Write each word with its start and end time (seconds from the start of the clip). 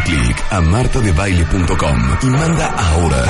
Dale 0.00 0.04
click 0.04 0.44
a 0.50 0.60
martadebaile.com 0.60 1.98
y 2.22 2.26
manda 2.26 2.66
ahora 2.66 3.24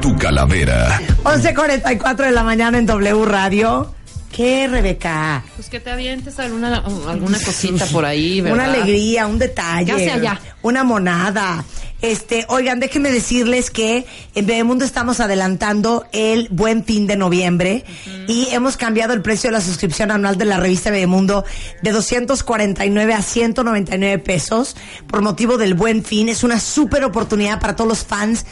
tu 0.00 0.16
calavera. 0.16 1.00
11.44 1.24 2.16
de 2.16 2.30
la 2.30 2.42
mañana 2.42 2.78
en 2.78 2.86
W 2.86 3.24
Radio. 3.24 3.95
¿Qué, 4.36 4.68
Rebeca? 4.68 5.42
Pues 5.54 5.70
que 5.70 5.80
te 5.80 5.90
avientes 5.90 6.38
alguna, 6.38 6.84
alguna 7.08 7.38
cosita 7.40 7.86
por 7.86 8.04
ahí, 8.04 8.40
¿verdad? 8.42 8.58
Una 8.58 8.64
alegría, 8.66 9.26
un 9.26 9.38
detalle. 9.38 9.86
Ya 9.86 9.96
sea 9.96 10.18
ya. 10.18 10.40
Una 10.60 10.84
monada. 10.84 11.64
Este, 12.02 12.44
oigan, 12.50 12.78
déjenme 12.78 13.10
decirles 13.10 13.70
que 13.70 14.04
en 14.34 14.46
Bebemundo 14.46 14.84
estamos 14.84 15.20
adelantando 15.20 16.04
el 16.12 16.48
buen 16.50 16.84
fin 16.84 17.06
de 17.06 17.16
noviembre 17.16 17.86
y 18.28 18.48
hemos 18.50 18.76
cambiado 18.76 19.14
el 19.14 19.22
precio 19.22 19.48
de 19.48 19.52
la 19.52 19.62
suscripción 19.62 20.10
anual 20.10 20.36
de 20.36 20.44
la 20.44 20.60
revista 20.60 20.90
Bebemundo 20.90 21.46
de 21.80 21.92
249 21.92 23.14
a 23.14 23.22
199 23.22 24.18
pesos 24.18 24.76
por 25.06 25.22
motivo 25.22 25.56
del 25.56 25.72
buen 25.72 26.04
fin. 26.04 26.28
Es 26.28 26.44
una 26.44 26.60
súper 26.60 27.04
oportunidad 27.04 27.58
para 27.58 27.74
todos 27.74 27.88
los 27.88 28.04
fans 28.04 28.44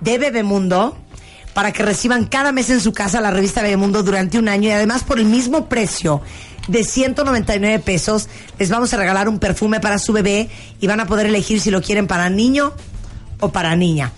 de 0.00 0.16
Bebemundo 0.16 0.96
para 1.58 1.72
que 1.72 1.82
reciban 1.82 2.26
cada 2.26 2.52
mes 2.52 2.70
en 2.70 2.80
su 2.80 2.92
casa 2.92 3.20
la 3.20 3.32
revista 3.32 3.62
Bebemundo 3.62 4.04
durante 4.04 4.38
un 4.38 4.48
año 4.48 4.68
y 4.68 4.70
además 4.70 5.02
por 5.02 5.18
el 5.18 5.24
mismo 5.24 5.68
precio 5.68 6.22
de 6.68 6.84
199 6.84 7.80
pesos 7.80 8.28
les 8.60 8.70
vamos 8.70 8.94
a 8.94 8.96
regalar 8.96 9.28
un 9.28 9.40
perfume 9.40 9.80
para 9.80 9.98
su 9.98 10.12
bebé 10.12 10.50
y 10.80 10.86
van 10.86 11.00
a 11.00 11.06
poder 11.08 11.26
elegir 11.26 11.60
si 11.60 11.72
lo 11.72 11.82
quieren 11.82 12.06
para 12.06 12.30
niño 12.30 12.74
o 13.40 13.50
para 13.50 13.74
niña. 13.74 14.12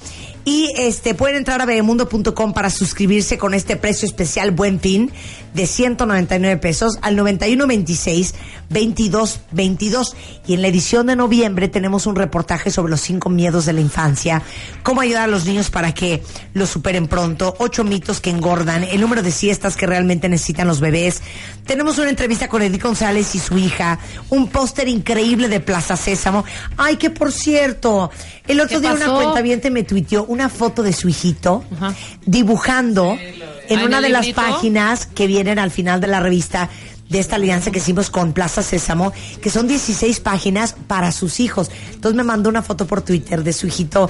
Y 0.50 0.72
este 0.76 1.14
pueden 1.14 1.36
entrar 1.36 1.62
a 1.62 1.64
bebemundo.com 1.64 2.52
para 2.52 2.70
suscribirse 2.70 3.38
con 3.38 3.54
este 3.54 3.76
precio 3.76 4.04
especial 4.04 4.50
Buen 4.50 4.80
Fin 4.80 5.12
de 5.54 5.64
199 5.64 6.56
pesos 6.56 6.98
al 7.02 7.14
9126 7.14 8.34
22 8.68 9.40
22 9.52 10.16
y 10.46 10.54
en 10.54 10.62
la 10.62 10.68
edición 10.68 11.06
de 11.06 11.16
noviembre 11.16 11.68
tenemos 11.68 12.06
un 12.06 12.16
reportaje 12.16 12.70
sobre 12.70 12.90
los 12.90 13.00
cinco 13.00 13.28
miedos 13.28 13.66
de 13.66 13.72
la 13.72 13.80
infancia, 13.80 14.42
cómo 14.82 15.00
ayudar 15.00 15.24
a 15.24 15.26
los 15.28 15.44
niños 15.44 15.70
para 15.70 15.92
que 15.92 16.22
los 16.52 16.70
superen 16.70 17.06
pronto, 17.06 17.54
ocho 17.58 17.84
mitos 17.84 18.20
que 18.20 18.30
engordan, 18.30 18.84
el 18.84 19.00
número 19.00 19.22
de 19.22 19.30
siestas 19.30 19.76
que 19.76 19.86
realmente 19.86 20.28
necesitan 20.28 20.66
los 20.66 20.80
bebés. 20.80 21.22
Tenemos 21.64 21.98
una 21.98 22.10
entrevista 22.10 22.48
con 22.48 22.62
Edith 22.62 22.82
González 22.82 23.34
y 23.34 23.38
su 23.38 23.56
hija, 23.58 23.98
un 24.30 24.48
póster 24.48 24.88
increíble 24.88 25.48
de 25.48 25.60
Plaza 25.60 25.96
Sésamo. 25.96 26.44
Ay, 26.76 26.96
que 26.96 27.10
por 27.10 27.32
cierto, 27.32 28.10
el 28.46 28.60
otro 28.60 28.80
¿Qué 28.80 28.88
día 28.88 28.94
una 28.94 29.12
cuenta 29.12 29.70
me 29.70 29.82
tuiteó 29.82 30.24
una 30.24 30.39
foto 30.48 30.82
de 30.82 30.92
su 30.92 31.08
hijito 31.08 31.64
Ajá. 31.76 31.94
dibujando 32.24 33.18
en 33.68 33.78
¿en 33.78 33.84
una 33.84 34.00
de 34.00 34.08
las 34.08 34.28
páginas 34.28 35.06
que 35.06 35.26
vienen 35.26 35.58
al 35.58 35.70
final 35.70 36.00
de 36.00 36.06
la 36.06 36.20
revista 36.20 36.70
de 37.08 37.18
esta 37.18 37.36
alianza 37.36 37.70
que 37.70 37.78
hicimos 37.78 38.08
con 38.08 38.32
Plaza 38.32 38.62
Sésamo, 38.62 39.12
que 39.42 39.50
son 39.50 39.66
16 39.66 40.20
páginas 40.20 40.76
para 40.86 41.12
sus 41.12 41.40
hijos. 41.40 41.70
Entonces 41.92 42.16
me 42.16 42.22
mandó 42.22 42.48
una 42.48 42.62
foto 42.62 42.86
por 42.86 43.02
Twitter 43.02 43.42
de 43.42 43.52
su 43.52 43.66
hijito 43.66 44.08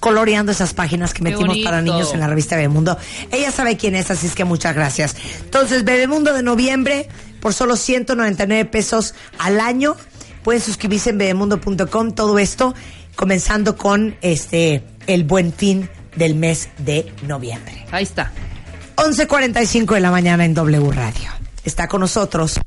coloreando 0.00 0.52
esas 0.52 0.74
páginas 0.74 1.14
que 1.14 1.22
metimos 1.22 1.56
para 1.64 1.80
niños 1.80 2.12
en 2.12 2.20
la 2.20 2.26
revista 2.26 2.56
Bebemundo. 2.56 2.98
Ella 3.30 3.50
sabe 3.50 3.76
quién 3.76 3.94
es, 3.94 4.10
así 4.10 4.26
es 4.26 4.34
que 4.34 4.44
muchas 4.44 4.74
gracias. 4.74 5.16
Entonces, 5.44 5.84
Bebemundo 5.84 6.32
de 6.32 6.42
noviembre, 6.42 7.08
por 7.40 7.54
solo 7.54 7.76
199 7.76 8.64
pesos 8.66 9.14
al 9.38 9.60
año. 9.60 9.96
Pueden 10.42 10.60
suscribirse 10.60 11.10
en 11.10 11.18
bebemundo.com. 11.18 12.12
Todo 12.12 12.38
esto 12.38 12.74
comenzando 13.16 13.76
con 13.76 14.16
este 14.20 14.84
el 15.06 15.24
buen 15.24 15.52
fin 15.52 15.88
del 16.16 16.34
mes 16.34 16.68
de 16.78 17.12
noviembre. 17.22 17.86
Ahí 17.90 18.02
está. 18.02 18.32
11.45 18.96 19.94
de 19.94 20.00
la 20.00 20.10
mañana 20.10 20.44
en 20.44 20.54
W 20.54 20.90
Radio. 20.90 21.30
Está 21.64 21.86
con 21.88 22.00
nosotros 22.00 22.58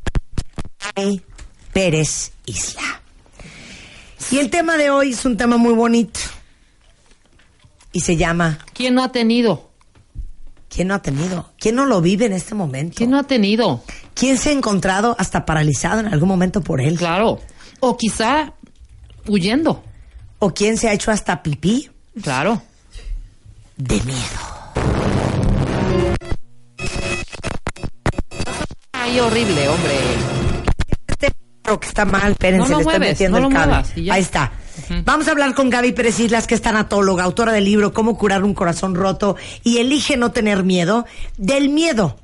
Ay 0.95 1.21
Pérez 1.73 2.31
Isla. 2.45 3.01
Y 4.31 4.37
el 4.37 4.49
tema 4.49 4.77
de 4.77 4.89
hoy 4.91 5.11
es 5.11 5.25
un 5.25 5.37
tema 5.37 5.57
muy 5.57 5.73
bonito. 5.73 6.19
Y 7.91 8.01
se 8.01 8.15
llama 8.15 8.59
¿Quién 8.73 8.93
no 8.93 9.03
ha 9.03 9.11
tenido? 9.11 9.71
¿Quién 10.69 10.89
no 10.89 10.93
ha 10.93 11.01
tenido? 11.01 11.51
¿Quién 11.57 11.75
no 11.75 11.87
lo 11.87 11.99
vive 11.99 12.27
en 12.27 12.33
este 12.33 12.53
momento? 12.53 12.95
¿Quién 12.97 13.09
no 13.09 13.17
ha 13.17 13.23
tenido? 13.23 13.83
¿Quién 14.13 14.37
se 14.37 14.49
ha 14.49 14.51
encontrado 14.51 15.15
hasta 15.17 15.45
paralizado 15.45 15.99
en 15.99 16.07
algún 16.07 16.29
momento 16.29 16.61
por 16.61 16.79
él? 16.79 16.95
Claro. 16.95 17.39
O 17.79 17.97
quizá 17.97 18.53
huyendo. 19.27 19.83
¿O 20.37 20.53
quién 20.53 20.77
se 20.77 20.87
ha 20.87 20.93
hecho 20.93 21.09
hasta 21.09 21.41
pipí 21.41 21.89
Claro. 22.21 22.61
de 23.77 23.95
miedo? 24.01 24.19
Ay, 28.93 29.19
horrible, 29.19 29.67
hombre. 29.69 29.95
Este 31.07 31.33
que 31.79 31.87
está 31.87 32.05
mal, 32.05 32.31
espérense, 32.31 32.69
No 32.69 32.69
lo 32.69 32.77
le 32.77 32.81
estoy 32.81 32.83
mueves, 32.99 33.09
metiendo 33.09 33.39
no 33.39 33.47
el 33.47 33.53
cable. 33.53 33.67
muevas. 33.67 33.93
Ahí 34.11 34.21
está. 34.21 34.51
Vamos 35.05 35.27
a 35.27 35.31
hablar 35.31 35.53
con 35.53 35.69
Gaby 35.69 35.91
Pérez 35.91 36.19
Islas, 36.19 36.47
que 36.47 36.55
es 36.55 36.61
tanatóloga, 36.61 37.23
autora 37.23 37.51
del 37.51 37.65
libro 37.65 37.93
Cómo 37.93 38.17
curar 38.17 38.43
un 38.43 38.53
corazón 38.55 38.95
roto 38.95 39.35
y 39.63 39.77
elige 39.77 40.17
no 40.17 40.31
tener 40.31 40.63
miedo 40.63 41.05
del 41.37 41.69
miedo. 41.69 42.17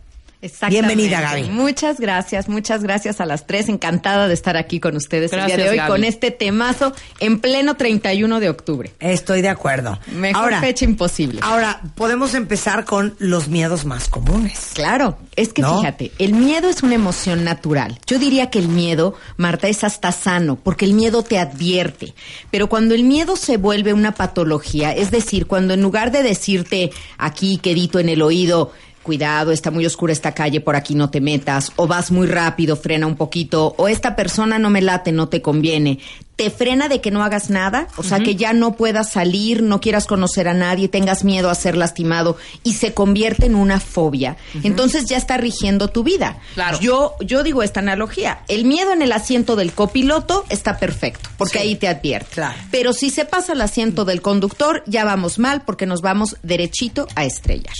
Exactamente. 0.46 0.96
Bienvenida, 0.96 1.22
Gaby. 1.22 1.50
Muchas 1.50 2.00
gracias, 2.00 2.48
muchas 2.48 2.84
gracias 2.84 3.20
a 3.20 3.26
las 3.26 3.48
tres. 3.48 3.68
Encantada 3.68 4.28
de 4.28 4.34
estar 4.36 4.58
aquí 4.58 4.80
con 4.80 4.96
ustedes 4.96 5.34
el 5.34 5.46
día 5.48 5.58
de 5.58 5.70
hoy 5.70 5.78
Gaby. 5.78 5.90
con 5.90 6.04
este 6.04 6.30
temazo 6.30 6.94
en 7.20 7.40
pleno 7.40 7.76
31 7.76 8.40
de 8.40 8.50
octubre. 8.50 8.94
Estoy 9.00 9.42
de 9.42 9.50
acuerdo. 9.50 10.00
Mejor 10.08 10.44
ahora, 10.44 10.62
fecha 10.62 10.86
imposible. 10.86 11.40
ahora, 11.42 11.82
podemos 11.96 12.36
empezar 12.36 12.86
con 12.86 13.16
los 13.18 13.48
miedos 13.48 13.86
más 13.86 14.08
comunes. 14.08 14.72
Claro, 14.76 15.18
es 15.36 15.52
que 15.52 15.64
¿No? 15.64 15.80
fíjate, 15.80 16.12
el 16.20 16.34
miedo 16.34 16.70
es 16.70 16.84
una 16.84 16.94
emoción 16.94 17.44
natural. 17.44 18.00
Yo 18.06 18.20
diría 18.20 18.52
que 18.52 18.60
el 18.60 18.68
miedo, 18.68 19.16
Marta, 19.38 19.68
es 19.68 19.84
hasta 19.84 20.12
sano, 20.12 20.58
porque 20.62 20.86
el 20.86 20.94
miedo 20.94 21.24
te 21.24 21.40
advierte. 21.40 22.14
Pero 22.52 22.70
cuando 22.70 22.94
el 22.94 23.04
miedo 23.04 23.36
se 23.36 23.58
vuelve 23.58 23.94
una 23.94 24.14
patología, 24.14 24.92
es 24.92 25.10
decir, 25.10 25.48
cuando 25.48 25.74
en 25.74 25.82
lugar 25.82 26.12
de 26.12 26.22
decirte 26.22 26.92
aquí, 27.18 27.58
quedito 27.58 28.00
en 28.00 28.10
el 28.10 28.22
oído, 28.22 28.72
cuidado, 29.06 29.52
está 29.52 29.72
muy 29.72 29.86
oscura 29.86 30.12
esta 30.12 30.34
calle, 30.34 30.60
por 30.60 30.76
aquí 30.76 30.96
no 30.96 31.10
te 31.10 31.22
metas, 31.22 31.72
o 31.78 31.88
vas 31.88 32.12
muy 32.12 32.28
rápido, 32.28 32.76
frena 32.76 33.08
un 33.08 33.16
poquito, 33.16 33.76
o 33.78 33.88
esta 33.88 34.16
persona 34.16 34.60
no 34.60 34.70
me 34.70 34.82
late, 34.82 35.14
no 35.14 35.30
te 35.30 35.42
conviene, 35.42 36.00
te 36.36 36.50
frena 36.50 36.90
de 36.90 37.00
que 37.02 37.12
no 37.12 37.24
hagas 37.24 37.50
nada, 37.50 37.88
o 37.98 38.04
sea, 38.04 38.20
que 38.20 38.36
ya 38.36 38.52
no 38.54 38.76
puedas 38.76 39.12
salir, 39.12 39.64
no 39.64 39.80
quieras 39.80 40.06
conocer 40.06 40.48
a 40.50 40.54
nadie, 40.54 40.90
tengas 40.90 41.24
miedo 41.24 41.50
a 41.50 41.56
ser 41.56 41.78
lastimado 41.78 42.38
y 42.64 42.74
se 42.74 42.94
convierte 42.94 43.46
en 43.46 43.56
una 43.56 43.80
fobia. 43.80 44.36
Entonces 44.64 45.06
ya 45.06 45.16
está 45.18 45.38
rigiendo 45.38 45.88
tu 45.88 46.04
vida. 46.04 46.38
Claro. 46.56 46.80
Yo 46.82 47.14
yo 47.22 47.44
digo 47.44 47.64
esta 47.64 47.80
analogía, 47.80 48.40
el 48.50 48.66
miedo 48.66 48.92
en 48.92 49.02
el 49.02 49.12
asiento 49.14 49.56
del 49.56 49.72
copiloto 49.72 50.46
está 50.50 50.78
perfecto, 50.78 51.30
porque 51.38 51.60
Sí. 51.60 51.68
ahí 51.68 51.76
te 51.76 51.88
advierte. 51.88 52.36
Claro. 52.36 52.56
Pero 52.70 52.92
si 52.92 53.10
se 53.12 53.24
pasa 53.26 53.54
al 53.54 53.62
asiento 53.62 54.04
del 54.04 54.22
conductor, 54.22 54.84
ya 54.88 55.06
vamos 55.06 55.40
mal 55.40 55.62
porque 55.62 55.86
nos 55.86 56.02
vamos 56.02 56.36
derechito 56.44 57.08
a 57.16 57.24
estrellar. 57.24 57.74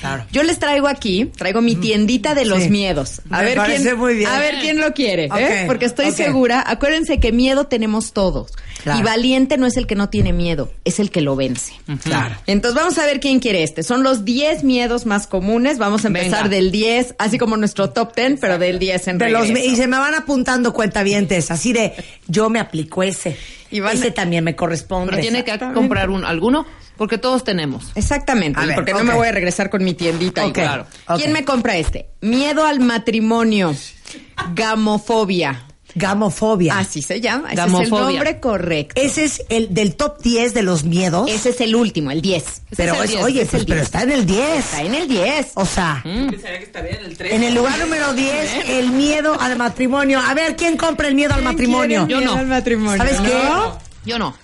Claro. 0.00 0.24
Yo 0.32 0.42
les 0.44 0.58
traigo 0.58 0.88
aquí, 0.88 1.26
traigo 1.36 1.60
mi 1.60 1.74
tiendita 1.76 2.34
de 2.34 2.44
los 2.46 2.62
Sí. 2.62 2.70
miedos. 2.70 3.20
A 3.30 3.38
Me 3.42 3.54
ver 3.54 3.58
quién, 3.66 3.98
muy 3.98 4.14
bien. 4.14 4.30
a 4.30 4.38
ver 4.38 4.60
quién 4.60 4.80
lo 4.80 4.94
quiere, 4.94 5.28
¿eh? 5.36 5.64
Porque 5.66 5.84
estoy 5.84 6.10
segura. 6.12 6.64
Acuérdense 6.66 7.20
que 7.20 7.32
miedo 7.32 7.66
tenemos 7.66 7.97
todos. 8.12 8.52
Claro. 8.82 9.00
Y 9.00 9.02
valiente 9.02 9.56
no 9.58 9.66
es 9.66 9.76
el 9.76 9.86
que 9.86 9.94
no 9.94 10.08
tiene 10.08 10.32
miedo, 10.32 10.72
es 10.84 10.98
el 11.00 11.10
que 11.10 11.20
lo 11.20 11.36
vence. 11.36 11.72
Claro. 12.04 12.36
Entonces 12.46 12.80
vamos 12.80 12.96
a 12.98 13.04
ver 13.06 13.20
quién 13.20 13.40
quiere 13.40 13.62
este. 13.62 13.82
Son 13.82 14.02
los 14.02 14.24
10 14.24 14.64
miedos 14.64 15.04
más 15.06 15.26
comunes. 15.26 15.78
Vamos 15.78 16.04
a 16.04 16.08
empezar 16.08 16.44
Venga. 16.44 16.56
del 16.56 16.70
10, 16.70 17.16
así 17.18 17.38
como 17.38 17.56
nuestro 17.56 17.90
top 17.90 18.14
10, 18.16 18.38
pero 18.40 18.58
del 18.58 18.78
10 18.78 19.08
en 19.08 19.18
De 19.18 19.28
los, 19.30 19.48
regreso. 19.48 19.70
y 19.70 19.76
se 19.76 19.86
me 19.86 19.98
van 19.98 20.14
apuntando 20.14 20.72
cuentavientes, 20.72 21.50
así 21.50 21.72
de 21.72 21.92
yo 22.28 22.48
me 22.50 22.60
aplico 22.60 23.02
ese. 23.02 23.36
Y 23.70 23.80
van- 23.80 23.96
ese 23.96 24.10
también 24.10 24.44
me 24.44 24.56
corresponde. 24.56 25.10
Pero 25.10 25.20
tiene 25.22 25.44
que 25.44 25.58
comprar 25.74 26.08
un, 26.08 26.24
alguno 26.24 26.64
porque 26.96 27.18
todos 27.18 27.44
tenemos. 27.44 27.92
Exactamente, 27.94 28.64
ver, 28.64 28.74
porque 28.74 28.92
no 28.94 29.04
me 29.04 29.12
voy 29.14 29.28
a 29.28 29.32
regresar 29.32 29.68
con 29.70 29.84
mi 29.84 29.92
tiendita. 29.94 30.46
y 30.46 30.52
claro. 30.52 30.86
¿Quién 31.16 31.32
me 31.32 31.44
compra 31.44 31.76
este? 31.76 32.08
Miedo 32.22 32.64
al 32.64 32.80
matrimonio, 32.80 33.74
gamofobia. 34.54 35.64
Gamofobia. 35.94 36.78
Así 36.78 37.02
se 37.02 37.20
llama. 37.20 37.48
Ese 37.52 37.60
es 37.62 37.66
Gamofobia. 37.66 37.98
el 38.08 38.14
nombre 38.16 38.40
correcto. 38.40 39.00
Ese 39.00 39.24
es 39.24 39.42
el 39.48 39.72
del 39.74 39.94
top 39.94 40.20
10 40.22 40.54
de 40.54 40.62
los 40.62 40.84
miedos. 40.84 41.30
Ese 41.30 41.50
es 41.50 41.60
el 41.60 41.74
último, 41.74 42.10
el 42.10 42.20
10. 42.22 42.44
pero 42.76 42.92
es 42.94 42.98
el 42.98 43.04
es- 43.04 43.10
10, 43.12 43.22
oye, 43.24 43.42
es 43.42 43.48
pues, 43.48 43.60
el 43.62 43.66
pero 43.66 43.76
10. 43.80 43.86
está 43.86 44.02
en 44.02 44.12
el 44.12 44.26
10. 44.26 44.58
Está 44.58 44.82
en 44.82 44.94
el 44.94 45.08
10. 45.08 45.46
O 45.54 45.64
sea, 45.66 46.02
Mm. 46.04 46.28
en 47.30 47.42
el 47.42 47.54
lugar 47.54 47.78
número 47.78 48.12
10, 48.14 48.50
el 48.68 48.90
miedo 48.90 49.38
al 49.40 49.56
matrimonio. 49.56 50.20
A 50.20 50.34
ver, 50.34 50.56
¿quién 50.56 50.76
compra 50.76 51.08
el 51.08 51.14
miedo 51.14 51.34
al 51.34 51.42
matrimonio? 51.42 52.06
Yo 52.08 52.20
no. 52.20 52.34
al 52.34 52.46
matrimonio? 52.46 52.98
¿Sabes 52.98 53.20
qué? 53.20 53.34
¿No? 53.44 53.78
Yo 54.04 54.18
no. 54.18 54.34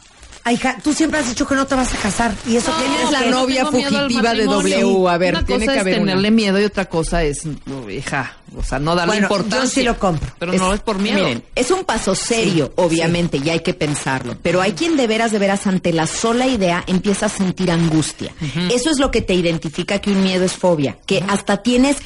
Ay, 0.46 0.56
hija, 0.56 0.76
tú 0.84 0.92
siempre 0.92 1.20
has 1.20 1.26
dicho 1.28 1.46
que 1.46 1.54
no 1.54 1.66
te 1.66 1.74
vas 1.74 1.94
a 1.94 1.96
casar. 1.96 2.34
Y 2.46 2.56
eso 2.56 2.70
No, 2.70 2.76
tienes 2.76 3.00
es 3.04 3.10
la 3.12 3.20
que- 3.20 3.30
novia 3.30 3.64
fugitiva 3.64 4.34
de. 4.34 4.44
W. 4.44 5.08
A 5.08 5.16
ver, 5.16 5.34
una 5.36 5.46
tiene 5.46 5.64
cosa 5.64 5.72
que 5.72 5.78
es 5.78 5.80
haber 5.82 5.94
una. 6.00 6.12
tenerle 6.12 6.30
miedo 6.30 6.60
y 6.60 6.64
otra 6.64 6.84
cosa 6.84 7.22
es, 7.22 7.42
hija, 7.90 8.36
O 8.56 8.62
sea, 8.62 8.78
no 8.78 8.94
darle 8.94 9.12
Bueno, 9.14 9.28
yo 9.28 9.34
importancia. 9.36 9.68
sí 9.70 9.82
lo 9.82 9.98
compro. 9.98 10.30
Pero 10.38 10.52
no 10.52 10.72
es 10.74 10.80
por 10.80 10.98
miedo. 10.98 11.18
Miren, 11.18 11.42
es 11.54 11.70
un 11.70 11.84
paso 11.84 12.14
serio, 12.14 12.72
obviamente, 12.76 13.38
y 13.42 13.48
hay 13.50 13.60
que 13.60 13.74
pensarlo. 13.74 14.36
Pero 14.42 14.60
hay 14.60 14.72
quien 14.72 14.96
de 14.96 15.06
veras, 15.06 15.32
de 15.32 15.38
veras, 15.38 15.66
ante 15.66 15.92
la 15.92 16.06
sola 16.06 16.46
idea 16.46 16.84
empieza 16.86 17.26
a 17.26 17.28
sentir 17.28 17.70
angustia. 17.70 18.32
Eso 18.70 18.90
es 18.90 18.98
lo 18.98 19.10
que 19.10 19.20
te 19.22 19.34
identifica 19.34 19.98
que 19.98 20.10
un 20.10 20.22
miedo 20.22 20.44
es 20.44 20.52
fobia. 20.52 20.96
Que 21.06 21.22
hasta 21.28 21.58
tienes 21.58 21.96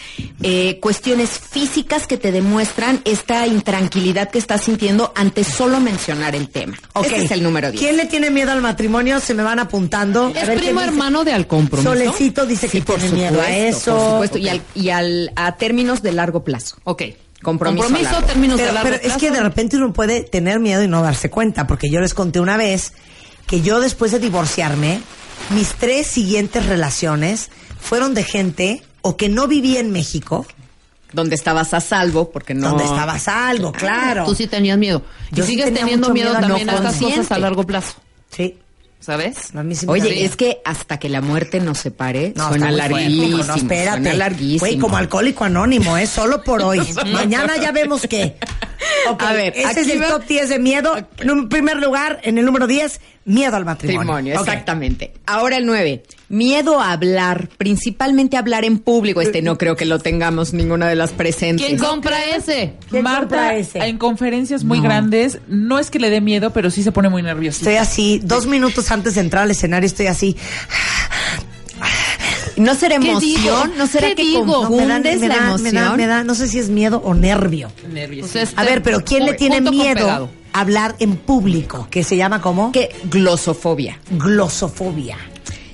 eh, 0.42 0.78
cuestiones 0.80 1.30
físicas 1.30 2.06
que 2.06 2.16
te 2.16 2.32
demuestran 2.32 3.00
esta 3.04 3.46
intranquilidad 3.46 4.30
que 4.30 4.38
estás 4.38 4.62
sintiendo 4.62 5.12
ante 5.14 5.44
solo 5.44 5.80
mencionar 5.80 6.34
el 6.34 6.48
tema. 6.48 6.76
Ok. 6.94 7.06
Ese 7.06 7.24
es 7.24 7.30
el 7.32 7.42
número 7.42 7.70
10. 7.70 7.82
¿Quién 7.82 7.96
le 7.96 8.06
tiene 8.06 8.30
miedo 8.30 8.52
al 8.52 8.60
matrimonio? 8.62 9.20
Se 9.20 9.34
me 9.34 9.42
van 9.42 9.58
apuntando. 9.58 10.32
Es 10.34 10.46
ver 10.46 10.58
primo 10.58 10.80
hermano 10.80 11.24
de 11.24 11.32
al 11.32 11.46
compromiso. 11.46 11.90
Solecito 11.92 12.46
dice 12.46 12.68
que 12.68 12.80
tiene 12.80 13.10
miedo 13.10 13.40
a 13.40 13.50
eso. 13.50 13.96
Por 13.96 14.10
supuesto, 14.10 14.38
y, 14.38 14.48
al, 14.48 14.62
y 14.74 14.90
al- 14.90 15.32
a 15.36 15.56
términos 15.56 16.02
de 16.02 16.12
largo 16.12 16.37
plazo. 16.44 16.76
Ok. 16.84 17.02
Compromiso 17.42 17.88
largo. 17.88 18.26
términos 18.26 18.58
de 18.58 18.64
Pero, 18.64 18.74
largo 18.74 18.90
pero 18.90 19.02
es 19.08 19.16
que 19.16 19.30
de 19.30 19.40
repente 19.40 19.76
uno 19.76 19.92
puede 19.92 20.22
tener 20.22 20.58
miedo 20.58 20.82
y 20.82 20.88
no 20.88 21.02
darse 21.02 21.30
cuenta, 21.30 21.66
porque 21.66 21.88
yo 21.88 22.00
les 22.00 22.14
conté 22.14 22.40
una 22.40 22.56
vez 22.56 22.94
que 23.46 23.60
yo 23.60 23.80
después 23.80 24.10
de 24.10 24.18
divorciarme, 24.18 25.00
mis 25.50 25.74
tres 25.74 26.06
siguientes 26.08 26.66
relaciones 26.66 27.50
fueron 27.80 28.12
de 28.14 28.24
gente 28.24 28.82
o 29.02 29.16
que 29.16 29.28
no 29.28 29.46
vivía 29.46 29.80
en 29.80 29.90
México, 29.92 30.46
Donde 31.12 31.36
estabas 31.36 31.72
a 31.72 31.80
salvo, 31.80 32.30
porque 32.30 32.54
no. 32.54 32.68
donde 32.70 32.84
estaba 32.84 33.18
salvo, 33.18 33.72
claro. 33.72 34.24
Tú 34.26 34.34
sí 34.34 34.46
tenías 34.46 34.76
miedo. 34.76 35.02
Yo 35.30 35.44
y 35.44 35.46
sigues 35.46 35.72
teniendo 35.72 36.10
miedo, 36.10 36.30
miedo 36.30 36.36
a 36.36 36.40
no 36.40 36.48
también 36.48 36.68
a 36.68 36.74
estas 36.74 36.96
cosas 36.98 37.32
a 37.32 37.38
largo 37.38 37.62
plazo. 37.64 37.94
Sí. 38.30 38.58
¿Sabes? 39.00 39.54
A 39.54 39.62
mí 39.62 39.74
sí 39.74 39.86
me 39.86 39.92
Oye, 39.92 40.24
es 40.24 40.36
que 40.36 40.60
hasta 40.64 40.98
que 40.98 41.08
la 41.08 41.20
muerte 41.20 41.60
nos 41.60 41.78
separe, 41.78 42.32
No, 42.36 42.48
suena 42.48 42.70
larguísimo. 42.70 43.44
no, 43.44 43.54
espérate. 43.54 44.02
Suena 44.02 44.14
larguísimo. 44.14 44.58
Güey, 44.60 44.78
como 44.78 44.96
alcohólico 44.96 45.44
anónimo, 45.44 45.96
¿eh? 45.96 46.06
Solo 46.06 46.42
por 46.42 46.62
hoy. 46.62 46.80
Mañana 47.12 47.56
ya 47.56 47.72
vemos 47.72 48.02
qué. 48.08 48.36
A 49.18 49.32
ver, 49.32 49.52
ese 49.56 49.80
es 49.80 49.88
el 49.88 50.02
va- 50.02 50.08
top 50.08 50.24
10 50.26 50.48
de 50.48 50.58
miedo. 50.58 50.96
En 51.18 51.48
primer 51.48 51.76
lugar, 51.78 52.20
en 52.22 52.38
el 52.38 52.44
número 52.44 52.66
10, 52.66 53.00
miedo 53.24 53.56
al 53.56 53.64
matrimonio. 53.64 53.98
Matrimonio, 53.98 54.34
Ok. 54.40 54.46
exactamente. 54.48 55.12
Ahora 55.26 55.56
el 55.56 55.66
9. 55.66 56.02
Miedo 56.28 56.80
a 56.80 56.92
hablar, 56.92 57.48
principalmente 57.56 58.36
hablar 58.36 58.64
en 58.64 58.78
público. 58.78 59.20
Este 59.22 59.40
no 59.42 59.56
creo 59.58 59.76
que 59.76 59.86
lo 59.86 59.98
tengamos 59.98 60.52
ninguna 60.52 60.86
de 60.88 60.94
las 60.94 61.12
presentes. 61.12 61.66
¿Quién 61.66 61.78
compra 61.78 62.22
ese? 62.36 62.74
¿Quién 62.90 63.02
compra 63.04 63.12
Marta, 63.42 63.54
ese? 63.56 63.78
en 63.78 63.96
conferencias 63.98 64.62
muy 64.64 64.80
grandes, 64.80 65.38
no 65.48 65.78
es 65.78 65.90
que 65.90 65.98
le 65.98 66.10
dé 66.10 66.20
miedo, 66.20 66.52
pero 66.52 66.70
sí 66.70 66.82
se 66.82 66.92
pone 66.92 67.08
muy 67.08 67.22
nervioso. 67.22 67.58
Estoy 67.60 67.76
así, 67.76 68.20
dos 68.22 68.46
minutos 68.46 68.90
antes 68.90 69.14
de 69.14 69.22
entrar 69.22 69.44
al 69.44 69.50
escenario, 69.50 69.86
estoy 69.86 70.06
así. 70.06 70.36
¿No 72.58 72.74
será 72.74 72.98
¿Qué 72.98 73.10
emoción? 73.10 73.72
¿No 73.76 73.86
será 73.86 74.08
¿Qué 74.08 74.14
que 74.16 74.22
digo? 74.22 74.44
No, 74.44 74.70
me 74.70 74.76
da, 74.76 74.94
confundes 74.94 75.20
me 75.20 75.28
la 75.28 75.36
da- 75.36 75.46
emoción? 75.48 76.26
no 76.26 76.34
sé 76.34 76.48
si 76.48 76.58
es 76.58 76.68
miedo 76.68 77.00
o 77.04 77.14
nervio. 77.14 77.70
Pues 78.20 78.36
este, 78.36 78.60
A 78.60 78.64
ver, 78.64 78.82
pero 78.82 79.00
¿quién 79.04 79.24
le 79.26 79.34
tiene 79.34 79.60
miedo 79.60 80.10
a 80.52 80.60
hablar 80.60 80.96
en 80.98 81.16
público? 81.16 81.86
Que 81.90 82.02
se 82.04 82.16
llama 82.16 82.40
como 82.40 82.72
Que 82.72 82.90
glosofobia. 83.04 83.98
glosofobia. 84.10 85.16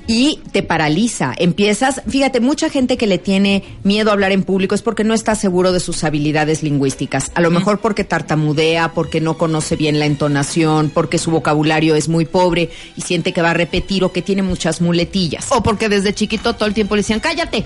Y 0.06 0.40
te 0.52 0.62
paraliza. 0.62 1.32
Empiezas, 1.36 2.02
fíjate, 2.08 2.40
mucha 2.40 2.68
gente 2.68 2.96
que 2.96 3.06
le 3.06 3.18
tiene 3.18 3.62
miedo 3.84 4.10
a 4.10 4.12
hablar 4.12 4.32
en 4.32 4.42
público 4.42 4.74
es 4.74 4.82
porque 4.82 5.04
no 5.04 5.14
está 5.14 5.34
seguro 5.34 5.72
de 5.72 5.80
sus 5.80 6.04
habilidades 6.04 6.62
lingüísticas. 6.62 7.30
A 7.34 7.40
lo 7.40 7.50
mejor 7.50 7.80
porque 7.80 8.04
tartamudea, 8.04 8.92
porque 8.92 9.20
no 9.20 9.38
conoce 9.38 9.76
bien 9.76 9.98
la 9.98 10.06
entonación, 10.06 10.90
porque 10.92 11.18
su 11.18 11.30
vocabulario 11.30 11.94
es 11.94 12.08
muy 12.08 12.24
pobre 12.26 12.70
y 12.96 13.00
siente 13.02 13.32
que 13.32 13.42
va 13.42 13.50
a 13.50 13.54
repetir 13.54 14.04
o 14.04 14.12
que 14.12 14.22
tiene 14.22 14.42
muchas 14.42 14.80
muletillas. 14.80 15.46
O 15.50 15.62
porque 15.62 15.88
desde 15.88 16.12
chiquito 16.12 16.54
todo 16.54 16.68
el 16.68 16.74
tiempo 16.74 16.96
le 16.96 17.00
decían, 17.00 17.20
cállate. 17.20 17.64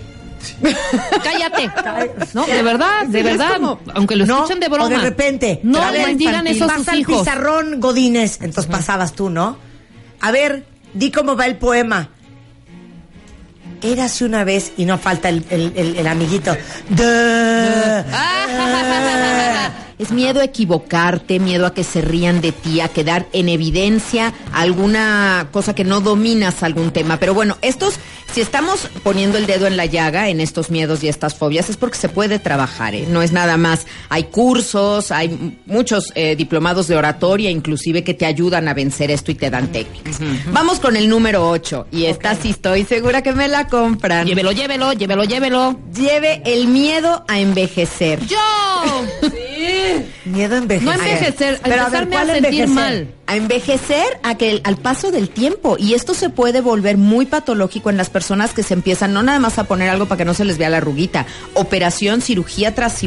cállate. 1.25 1.70
No, 2.34 2.46
de 2.46 2.62
verdad, 2.62 3.06
de 3.06 3.23
verdad. 3.23 3.55
como- 3.56 3.81
Aunque 3.94 4.17
lo 4.17 4.26
No, 4.26 4.37
escuchen 4.37 4.61
de 4.61 4.69
broma. 4.69 4.84
O 4.84 4.88
de 4.88 4.99
repente. 4.99 5.61
No 5.62 5.91
les 5.91 6.17
digan 6.17 6.46
infantil, 6.46 6.55
eso 6.56 6.64
a 6.64 6.67
vas 6.79 6.88
al 6.88 7.05
pizarrón. 7.05 7.81
Entonces 8.41 8.67
pasabas 8.67 9.14
tú, 9.14 9.31
¿no? 9.31 9.58
A 10.20 10.31
ver, 10.31 10.64
di 10.94 11.11
cómo 11.11 11.37
va 11.37 11.46
el 11.46 11.56
poema. 11.56 12.11
Érase 13.82 14.25
una 14.25 14.44
vez, 14.44 14.72
y 14.76 14.84
no 14.84 14.98
falta 14.98 15.28
el, 15.28 15.44
el- 15.50 15.72
el- 15.76 15.96
el 15.96 16.06
amiguito. 16.06 16.56
Duh. 16.88 17.04
Es 19.98 20.12
miedo 20.12 20.40
a 20.40 20.44
equivocarte, 20.44 21.40
miedo 21.40 21.66
a 21.66 21.74
que 21.74 21.82
se 21.82 22.00
rían 22.00 22.40
de 22.40 22.52
ti, 22.52 22.80
a 22.80 22.88
quedar 22.88 23.26
en 23.32 23.48
evidencia 23.48 24.32
alguna 24.52 25.48
cosa 25.50 25.74
que 25.74 25.84
no 25.84 26.00
dominas 26.00 26.62
algún 26.62 26.92
tema. 26.92 27.18
Pero 27.18 27.34
bueno, 27.34 27.56
estos, 27.62 27.94
si 28.32 28.40
estamos 28.40 28.88
poniendo 29.02 29.38
el 29.38 29.46
dedo 29.46 29.66
en 29.66 29.76
la 29.76 29.86
llaga 29.86 30.28
en 30.28 30.40
estos 30.40 30.70
miedos 30.70 31.02
y 31.02 31.08
estas 31.08 31.34
fobias, 31.34 31.68
es 31.68 31.76
porque 31.76 31.98
se 31.98 32.08
puede 32.08 32.38
trabajar, 32.38 32.94
¿eh? 32.94 33.06
No 33.08 33.22
es 33.22 33.32
nada 33.32 33.56
más. 33.56 33.86
Hay 34.08 34.24
cursos, 34.24 35.10
hay 35.10 35.58
muchos 35.66 36.12
eh, 36.14 36.36
diplomados 36.36 36.86
de 36.86 36.96
oratoria, 36.96 37.50
inclusive, 37.50 38.04
que 38.04 38.14
te 38.14 38.26
ayudan 38.26 38.68
a 38.68 38.74
vencer 38.74 39.10
esto 39.10 39.32
y 39.32 39.34
te 39.34 39.50
dan 39.50 39.72
técnicas. 39.72 40.18
Vamos 40.52 40.78
con 40.78 40.96
el 40.96 41.08
número 41.08 41.48
8. 41.50 41.88
Y 41.90 42.04
esta 42.04 42.36
sí 42.36 42.50
estoy 42.50 42.84
segura 42.84 43.22
que 43.22 43.32
me 43.32 43.48
la 43.48 43.66
compran. 43.66 44.26
Llévelo, 44.26 44.52
llévelo, 44.52 44.92
llévelo, 44.92 45.24
llévelo. 45.24 45.80
Lleve 45.92 46.42
el 46.44 46.68
miedo 46.68 47.24
a 47.26 47.40
envejecer. 47.40 48.20
¡Yo! 48.26 48.38
Miedo 50.25 50.55
a 50.55 50.59
envejecer. 50.59 50.87
No 50.87 50.93
envejecer, 51.03 51.61
a 51.62 51.69
ver, 51.69 51.79
empezarme 51.79 52.17
a 52.17 52.19
¿cuál 52.23 52.26
sentir 52.26 52.44
envejecer? 52.62 52.69
mal. 52.69 53.09
A 53.28 53.36
envejecer 53.36 54.04
a 54.25 54.36
que 54.36 54.50
el- 54.50 54.60
al 54.64 54.76
paso 54.78 55.10
del 55.12 55.28
tiempo 55.28 55.76
y 55.78 55.94
esto 55.94 56.14
se 56.14 56.30
puede 56.30 56.60
volver 56.60 56.96
muy 56.96 57.26
patológico 57.26 57.90
en 57.90 57.96
las 57.96 58.10
personas 58.10 58.52
que 58.54 58.62
se 58.64 58.75
empiezan 58.75 59.12
no 59.12 59.22
nada 59.22 59.38
más 59.38 59.58
a 59.58 59.64
poner 59.64 59.88
algo 59.90 60.06
para 60.06 60.19
que 60.19 60.25
no 60.25 60.34
se 60.34 60.44
les 60.44 60.58
vea 60.58 60.70
la 60.70 60.78
arruguita, 60.78 61.26
operación, 61.54 62.20
cirugía 62.22 62.75
tras, 62.75 62.98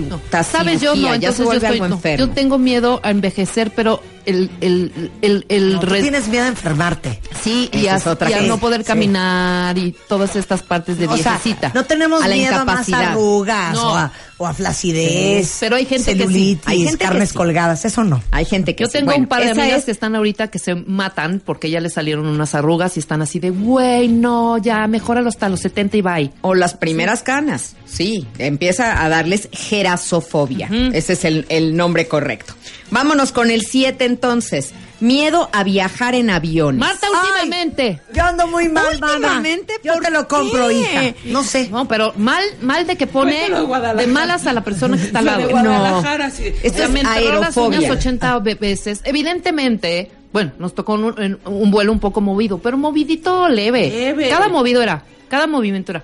¿Sabes? 0.50 0.80
Yo 0.82 0.96
no, 0.96 1.02
ya 1.10 1.16
entonces 1.16 1.36
se 1.36 1.42
yo, 1.42 1.46
vuelve 1.46 1.68
estoy- 1.68 1.76
algo 1.78 1.88
no. 1.90 1.96
enfermo. 1.96 2.26
yo 2.28 2.32
tengo 2.34 2.58
miedo 2.58 3.00
a 3.04 3.10
envejecer, 3.12 3.72
pero 3.76 4.02
el, 4.26 4.52
el, 4.62 5.12
el, 5.24 5.46
el 5.50 5.74
No, 5.74 5.80
tú 5.80 5.88
tienes 5.96 6.28
miedo 6.28 6.46
a 6.46 6.50
enfermarte. 6.50 7.20
Sí, 7.44 7.70
y 7.74 7.88
a, 7.88 7.98
otra 8.06 8.30
y 8.30 8.34
a 8.34 8.42
no 8.42 8.60
poder 8.60 8.82
Sí. 8.82 8.88
caminar 8.88 9.76
y 9.80 9.96
todas 10.08 10.36
estas 10.36 10.62
partes 10.62 11.00
de 11.00 11.08
O 11.08 11.18
sea, 11.18 11.32
viejecita. 11.34 11.72
no 11.74 11.84
tenemos 11.86 12.22
A 12.24 12.28
la 12.28 12.36
miedo 12.36 12.56
a 12.56 12.66
más 12.66 12.88
arrugas 12.94 13.74
No. 13.74 13.92
o, 13.94 13.96
a, 13.96 14.12
o 14.38 14.46
a 14.46 14.54
flacidez. 14.54 15.48
Sí, 15.48 15.58
pero 15.62 15.76
hay 15.76 15.86
gente 15.86 16.06
que 16.06 16.12
sí. 16.14 16.20
celulitis, 16.20 16.68
Hay 16.68 16.78
gente 16.84 16.98
que 17.00 17.04
carnes 17.06 17.30
sí. 17.30 17.36
colgadas. 17.36 17.84
Eso 17.86 18.04
no. 18.04 18.22
Hay 18.30 18.46
gente 18.46 18.76
que 18.76 18.84
Yo 18.84 18.88
sí. 18.88 18.94
tengo 18.94 19.08
Bueno, 19.08 19.24
un 19.24 19.28
par 19.28 19.44
de 19.44 19.52
amigas 19.52 19.80
es- 19.80 19.86
que 19.86 19.92
están 19.92 20.11
ahorita 20.16 20.50
que 20.50 20.60
se 20.60 20.76
matan 20.76 21.42
porque 21.44 21.70
ya 21.70 21.80
les 21.80 21.94
salieron 21.94 22.26
unas 22.28 22.56
arrugas 22.56 22.98
y 22.98 23.00
están 23.00 23.22
así 23.22 23.40
de, 23.40 23.50
güey, 23.50 24.08
no, 24.08 24.58
ya, 24.58 24.88
mejóralo 24.88 25.30
hasta 25.30 25.50
los 25.50 25.60
70 25.62 25.98
y 25.98 26.02
bye. 26.02 26.32
O 26.42 26.56
las 26.56 26.76
primeras 26.76 27.24
canas, 27.24 27.76
sí, 27.86 28.28
empieza 28.38 29.04
a 29.04 29.10
darles 29.10 29.50
gerasofobia. 29.52 30.70
Ese 30.94 31.14
es 31.14 31.26
el, 31.26 31.46
el 31.50 31.76
nombre 31.76 32.08
correcto. 32.08 32.54
Vámonos 32.90 33.32
con 33.32 33.52
el 33.52 33.62
7 33.62 34.06
entonces. 34.06 34.74
Miedo 35.02 35.50
a 35.52 35.64
viajar 35.64 36.16
en 36.16 36.30
aviones. 36.30 36.80
Marta, 36.80 37.08
últimamente. 37.12 38.00
Yo 38.14 38.24
ando 38.24 38.48
muy 38.48 38.70
mal, 38.70 38.98
mamá. 39.00 39.14
Últimamente, 39.16 39.74
Yo 39.84 39.94
¿por 39.94 40.04
te 40.04 40.12
lo 40.12 40.28
compro, 40.28 40.68
qué? 40.70 40.74
hija. 40.76 41.16
No 41.26 41.44
sé. 41.44 41.68
No, 41.70 41.88
pero 41.88 42.14
mal, 42.18 42.44
mal 42.62 42.86
de 42.88 42.96
que 42.96 43.08
pone 43.08 43.50
de 43.50 43.62
Guadalajara. 43.62 44.02
de 44.02 44.08
malas 44.08 44.48
a 44.48 44.54
la 44.54 44.64
persona 44.64 44.96
que 44.98 45.04
está 45.04 45.20
al 45.20 45.26
lado. 45.26 45.42
No. 45.42 45.50
Guadalajara, 45.50 46.30
sí. 46.30 46.54
Esto 46.64 46.84
es 46.84 47.06
aerofobia. 47.06 47.80
uñas 47.80 47.92
80 47.92 48.40
veces. 48.40 49.02
Evidentemente, 49.04 50.12
bueno, 50.32 50.52
nos 50.60 50.76
tocó 50.76 50.94
un, 50.94 51.16
en 51.22 51.40
un 51.46 51.72
vuelo 51.72 51.92
un 51.92 52.00
poco 52.00 52.22
movido, 52.22 52.60
pero 52.60 52.78
movidito 52.78 53.50
leve. 53.50 53.90
Leve. 53.90 54.30
Cada 54.30 54.48
movido 54.50 54.82
era, 54.82 55.04
cada 55.30 55.48
movimiento 55.48 55.92
era. 55.94 56.04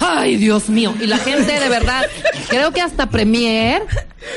Ay, 0.00 0.36
Dios 0.36 0.68
mío. 0.68 0.94
Y 1.00 1.06
la 1.06 1.18
gente, 1.18 1.58
de 1.58 1.68
verdad, 1.68 2.04
creo 2.48 2.72
que 2.72 2.80
hasta 2.80 3.08
Premier 3.08 3.82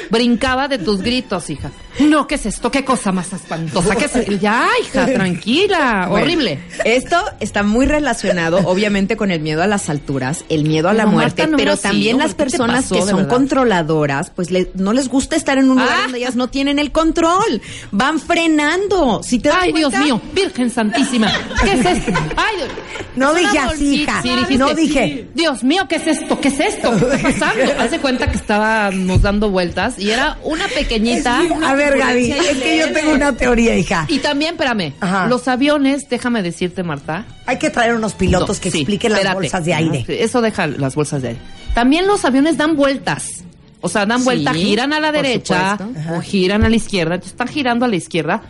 brincaba 0.09 0.67
de 0.67 0.77
tus 0.77 1.01
gritos, 1.01 1.49
hija. 1.49 1.71
No, 1.99 2.27
¿qué 2.27 2.35
es 2.35 2.45
esto? 2.45 2.69
¿Qué 2.69 2.85
cosa 2.85 3.11
más 3.11 3.33
espantosa? 3.33 3.95
¿Qué 3.95 4.05
es? 4.05 4.39
Ya, 4.39 4.67
hija, 4.83 5.05
tranquila. 5.07 6.05
Bueno, 6.09 6.25
Horrible. 6.25 6.59
Esto 6.85 7.17
está 7.39 7.63
muy 7.63 7.87
relacionado, 7.87 8.59
obviamente, 8.65 9.17
con 9.17 9.31
el 9.31 9.39
miedo 9.39 9.63
a 9.63 9.67
las 9.67 9.89
alturas, 9.89 10.45
el 10.49 10.63
miedo 10.63 10.89
a 10.89 10.93
la 10.93 11.05
No, 11.05 11.11
muerte, 11.13 11.41
Marta, 11.43 11.51
no 11.51 11.57
pero 11.57 11.75
también 11.75 12.19
las 12.19 12.27
¿Qué 12.27 12.33
te 12.35 12.43
personas 12.43 12.83
pasó, 12.83 12.95
que 12.95 13.01
son 13.09 13.25
controladoras, 13.25 14.29
pues 14.29 14.51
le- 14.51 14.69
no 14.75 14.93
les 14.93 15.07
gusta 15.09 15.35
estar 15.35 15.57
en 15.57 15.71
un 15.71 15.79
lugar 15.79 15.89
Ah. 15.97 16.01
donde 16.03 16.19
ellas 16.19 16.35
no 16.35 16.49
tienen 16.49 16.77
el 16.77 16.91
control. 16.91 17.61
Van 17.91 18.19
frenando. 18.19 19.21
Si 19.23 19.39
te 19.39 19.49
Ay, 19.49 19.73
Dios 19.73 19.91
mío, 19.97 20.21
Virgen 20.33 20.69
Santísima. 20.69 21.31
¿Qué 21.63 21.71
es 21.71 21.85
esto? 21.85 22.11
Ay, 22.35 22.57
Dios. 22.57 22.69
No 23.15 23.33
dije 23.33 23.57
así, 23.57 23.95
hija. 24.03 24.21
Sí, 24.21 24.29
dijiste, 24.29 24.57
No 24.57 24.73
dije. 24.75 25.27
Dios 25.33 25.46
mío, 25.63 25.87
¿qué 25.87 25.95
es 25.97 26.07
esto? 26.07 26.39
¿Qué 26.39 26.47
es 26.49 26.59
esto? 26.59 26.91
¿Qué 26.91 27.05
está 27.15 27.17
pasando? 27.47 27.71
Hace 27.79 27.99
cuenta 27.99 28.29
que 28.29 28.37
estábamos 28.37 29.21
dando 29.21 29.49
vueltas 29.49 29.97
y 29.99 30.11
era 30.11 30.37
una 30.43 30.67
pequeñita. 30.67 31.41
A 31.63 31.73
ver, 31.75 31.97
Gaby, 31.97 32.31
es 32.31 32.57
que 32.57 32.77
yo 32.79 32.91
tengo 32.93 33.13
una 33.13 33.33
teoría, 33.33 33.75
hija. 33.77 34.05
Y 34.07 34.19
también, 34.19 34.51
espérame, 34.55 34.93
Ajá. 34.99 35.27
los 35.27 35.47
aviones, 35.47 36.09
déjame 36.09 36.41
decirte, 36.43 36.83
Marta. 36.83 37.25
Hay 37.45 37.57
que 37.57 37.69
traer 37.69 37.95
unos 37.95 38.13
pilotos 38.13 38.57
No, 38.57 38.61
que 38.61 38.71
sí, 38.71 38.79
expliquen 38.79 39.11
las 39.11 39.19
espérate. 39.19 39.41
bolsas 39.41 39.65
de 39.65 39.73
aire. 39.73 40.05
Eso 40.07 40.41
deja 40.41 40.67
las 40.67 40.95
bolsas 40.95 41.21
de 41.21 41.29
aire. 41.29 41.41
También 41.73 42.07
los 42.07 42.25
aviones 42.25 42.57
dan 42.57 42.75
vueltas. 42.75 43.43
O 43.81 43.89
sea, 43.89 44.05
dan 44.05 44.19
Sí, 44.19 44.25
vuelta, 44.25 44.53
giran 44.53 44.91
a 44.93 44.99
la 44.99 45.11
derecha 45.11 45.77
o 46.15 46.21
giran 46.21 46.63
a 46.63 46.69
la 46.69 46.75
izquierda. 46.75 47.15
Entonces 47.15 47.33
están 47.33 47.47
girando 47.47 47.85
a 47.85 47.87
la 47.87 47.95
izquierda. 47.95 48.41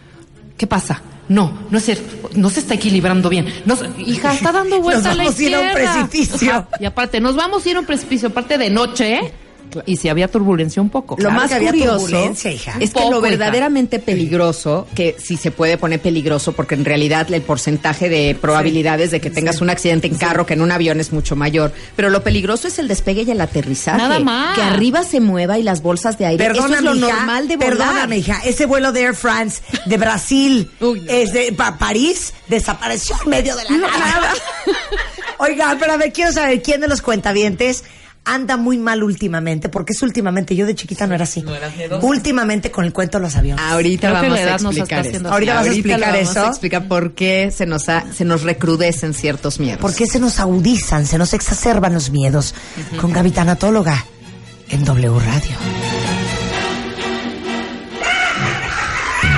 ¿Qué 0.58 0.66
pasa? 0.68 1.02
No, 1.30 1.52
no 1.70 1.78
es 1.78 1.86
cierto. 1.86 2.30
No 2.36 2.50
se 2.50 2.62
está 2.62 2.76
equilibrando 2.76 3.30
bien. 3.30 3.46
No, 3.66 3.76
se- 3.76 3.90
hija, 3.98 4.34
está 4.34 4.52
dando 4.52 4.80
vuelta 4.82 5.02
Nos 5.02 5.12
a 5.12 5.16
la 5.16 5.24
vamos 5.26 5.40
a 5.40 5.44
ir 5.44 5.56
a 5.56 5.60
un 5.60 5.74
precipicio. 5.74 6.52
Ajá, 6.52 6.68
Y 6.80 6.86
aparte, 6.86 7.20
nos 7.20 7.36
vamos 7.36 7.66
a 7.66 7.70
ir 7.70 7.76
a 7.76 7.80
un 7.82 7.86
precipicio. 7.86 8.30
Aparte 8.30 8.58
de 8.58 8.70
noche, 8.70 9.16
¿eh? 9.16 9.34
Y 9.86 9.98
si 9.98 10.10
había 10.10 10.28
turbulencia 10.28 10.82
un 10.82 10.90
poco. 10.90 11.16
Lo 11.16 11.22
Claro 11.30 11.36
más 11.36 11.50
que 11.50 11.56
había 11.56 11.70
curioso 11.72 11.98
turbulencia, 12.08 12.52
hija. 12.52 12.74
es 12.80 12.94
que 12.94 13.00
lo 13.02 13.10
hija. 13.10 13.20
verdaderamente 13.20 14.00
peligroso, 14.00 14.88
que 14.96 15.16
si 15.24 15.38
se 15.38 15.52
puede 15.52 15.78
poner 15.78 16.02
peligroso, 16.02 16.54
porque 16.54 16.76
en 16.76 16.86
realidad 16.86 17.32
el 17.32 17.42
porcentaje 17.42 18.10
de 18.10 18.36
probabilidades 18.40 19.12
de 19.12 19.20
que 19.22 19.30
tengas 19.30 19.62
un 19.62 19.70
accidente 19.70 20.08
en 20.08 20.16
carro 20.16 20.46
que 20.46 20.54
en 20.54 20.62
un 20.62 20.72
avión 20.72 21.00
es 21.00 21.12
mucho 21.14 21.36
mayor, 21.36 21.72
pero 21.96 22.10
lo 22.10 22.24
peligroso 22.24 22.68
es 22.68 22.80
el 22.80 22.88
despegue 22.88 23.24
y 23.24 23.32
el 23.32 23.42
aterrizaje. 23.42 23.98
Nada 23.98 24.20
más. 24.20 24.56
Que 24.56 24.62
arriba 24.64 25.04
se 25.04 25.20
mueva 25.20 25.58
y 25.60 25.64
las 25.64 25.82
bolsas 25.82 26.18
de 26.18 26.26
aire. 26.26 26.46
Eso 26.48 26.66
es 26.68 26.82
lo 26.82 26.96
hija, 26.96 27.08
normal 27.08 27.48
de 27.48 27.58
volar. 27.58 27.70
Perdóname, 27.78 28.18
hija. 28.18 28.40
Ese 28.46 28.66
vuelo 28.66 28.92
de 28.92 29.02
Air 29.02 29.16
France 29.16 29.62
de 29.86 29.98
Brasil, 29.98 30.70
Uy, 30.80 31.02
no. 31.02 31.12
es 31.12 31.34
de 31.34 31.52
Pa- 31.54 31.78
París, 31.78 32.34
desapareció 32.48 33.16
en 33.24 33.30
medio 33.30 33.56
de 33.56 33.64
la 33.66 33.78
nada. 33.78 34.34
Oiga, 35.40 35.76
pero 35.80 35.94
a 35.94 35.98
ver, 35.98 36.12
quiero 36.14 36.32
saber 36.32 36.62
quién 36.62 36.82
de 36.82 36.88
los 36.88 37.02
cuentavientes 37.02 37.84
anda 38.28 38.58
muy 38.58 38.78
mal 38.78 39.02
últimamente, 39.04 39.70
porque 39.70 39.94
es 39.94 40.02
últimamente, 40.04 40.56
yo 40.56 40.66
de 40.66 40.76
chiquita 40.76 41.08
no 41.08 41.16
era 41.16 41.24
así. 41.24 41.44
últimamente 42.02 42.70
con 42.72 42.86
el 42.86 42.94
cuento 42.94 43.18
de 43.18 43.24
los 43.24 43.36
aviones. 43.36 43.64
Ahorita 43.66 44.10
Creo 44.10 44.22
vamos 44.22 44.40
a 44.40 44.70
explicar 44.70 45.06
eso. 45.08 45.30
Ahorita 45.30 45.54
vas 45.56 45.66
a 45.68 45.70
explicar 45.72 46.00
vamos 46.02 46.30
eso. 46.30 46.46
a 46.46 46.48
explicar 46.50 46.88
por 46.88 47.14
qué 47.14 47.52
se 47.56 47.66
nos, 47.66 47.90
ha- 47.90 48.06
se 48.14 48.26
nos 48.26 48.44
recrudecen 48.44 49.14
ciertos 49.14 49.60
miedos. 49.60 49.80
¿Por 49.82 49.96
qué 49.96 50.06
se 50.06 50.20
nos 50.20 50.40
agudizan, 50.40 51.06
se 51.06 51.18
nos 51.18 51.34
exacerban 51.34 51.94
los 51.94 52.10
miedos? 52.12 52.54
Con 53.02 53.12
Gaby 53.14 53.32
Tanatóloga 53.32 54.06
en 54.70 54.84
W 54.86 55.20
Radio. 55.20 55.56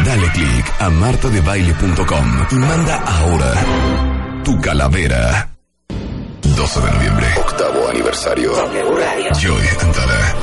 Dale 0.05 0.27
click 0.31 0.65
a 0.79 0.89
martadebaile.com 0.89 2.45
y 2.51 2.55
manda 2.55 2.95
ahora 3.05 3.53
tu 4.43 4.59
calavera. 4.59 5.48
12 6.59 6.81
de 6.81 6.91
noviembre, 6.91 7.25
octavo 7.37 7.87
aniversario. 7.87 8.51
Joy 9.39 9.61
Antara. 9.81 10.35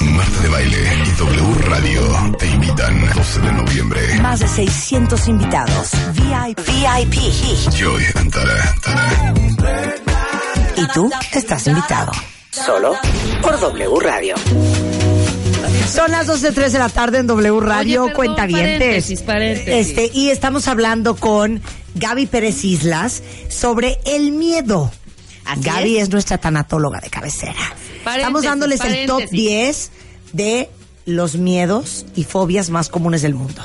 Marta 0.00 0.40
de 0.42 0.48
Baile 0.48 1.02
y 1.06 1.10
W 1.12 1.68
Radio 1.68 2.36
te 2.36 2.46
invitan 2.46 3.08
12 3.14 3.40
de 3.40 3.52
noviembre. 3.52 4.00
Más 4.20 4.40
de 4.40 4.48
600 4.48 5.28
invitados. 5.28 5.92
VIP. 6.14 6.58
VIP. 6.58 7.72
Joy 7.72 8.04
Antara. 8.16 8.74
Antara. 8.74 9.34
Y 10.74 10.86
tú 10.88 11.08
estás 11.32 11.68
invitado. 11.68 12.10
Solo 12.50 12.96
por 13.40 13.60
W 13.60 14.00
Radio. 14.00 14.34
Son 15.92 16.10
las 16.10 16.28
12.03 16.28 16.70
de 16.70 16.78
la 16.78 16.88
tarde 16.88 17.18
en 17.18 17.26
W 17.26 17.60
Radio, 17.60 18.04
perdón, 18.06 18.16
Cuentavientes. 18.16 18.78
paréntesis, 18.78 19.22
paréntesis. 19.22 19.88
Este, 19.98 20.10
y 20.16 20.30
estamos 20.30 20.68
hablando 20.68 21.16
con 21.16 21.60
Gaby 21.96 22.26
Pérez 22.26 22.64
Islas 22.64 23.22
sobre 23.48 23.98
el 24.06 24.32
miedo. 24.32 24.90
Así 25.44 25.62
Gaby 25.62 25.96
es. 25.96 26.04
es. 26.04 26.10
nuestra 26.10 26.38
tanatóloga 26.38 27.00
de 27.00 27.10
cabecera. 27.10 27.54
estamos 28.14 28.44
dándoles 28.44 28.80
el 28.82 29.06
top 29.06 29.16
paréntesis. 29.16 29.30
10 29.30 29.90
de 30.32 30.70
los 31.06 31.36
miedos 31.36 32.06
y 32.14 32.24
fobias 32.24 32.70
más 32.70 32.88
comunes 32.88 33.22
del 33.22 33.34
mundo. 33.34 33.60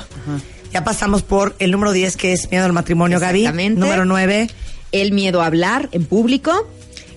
Ya 0.72 0.82
pasamos 0.84 1.22
por 1.22 1.54
el 1.60 1.70
número 1.70 1.92
10 1.92 2.16
que 2.16 2.32
es 2.32 2.50
miedo 2.50 2.64
al 2.64 2.72
matrimonio, 2.72 3.20
Gaby. 3.20 3.46
Número 3.76 4.04
9, 4.04 4.50
El 4.92 5.12
miedo 5.12 5.42
a 5.42 5.46
hablar 5.46 5.88
en 5.92 6.04
público. 6.04 6.66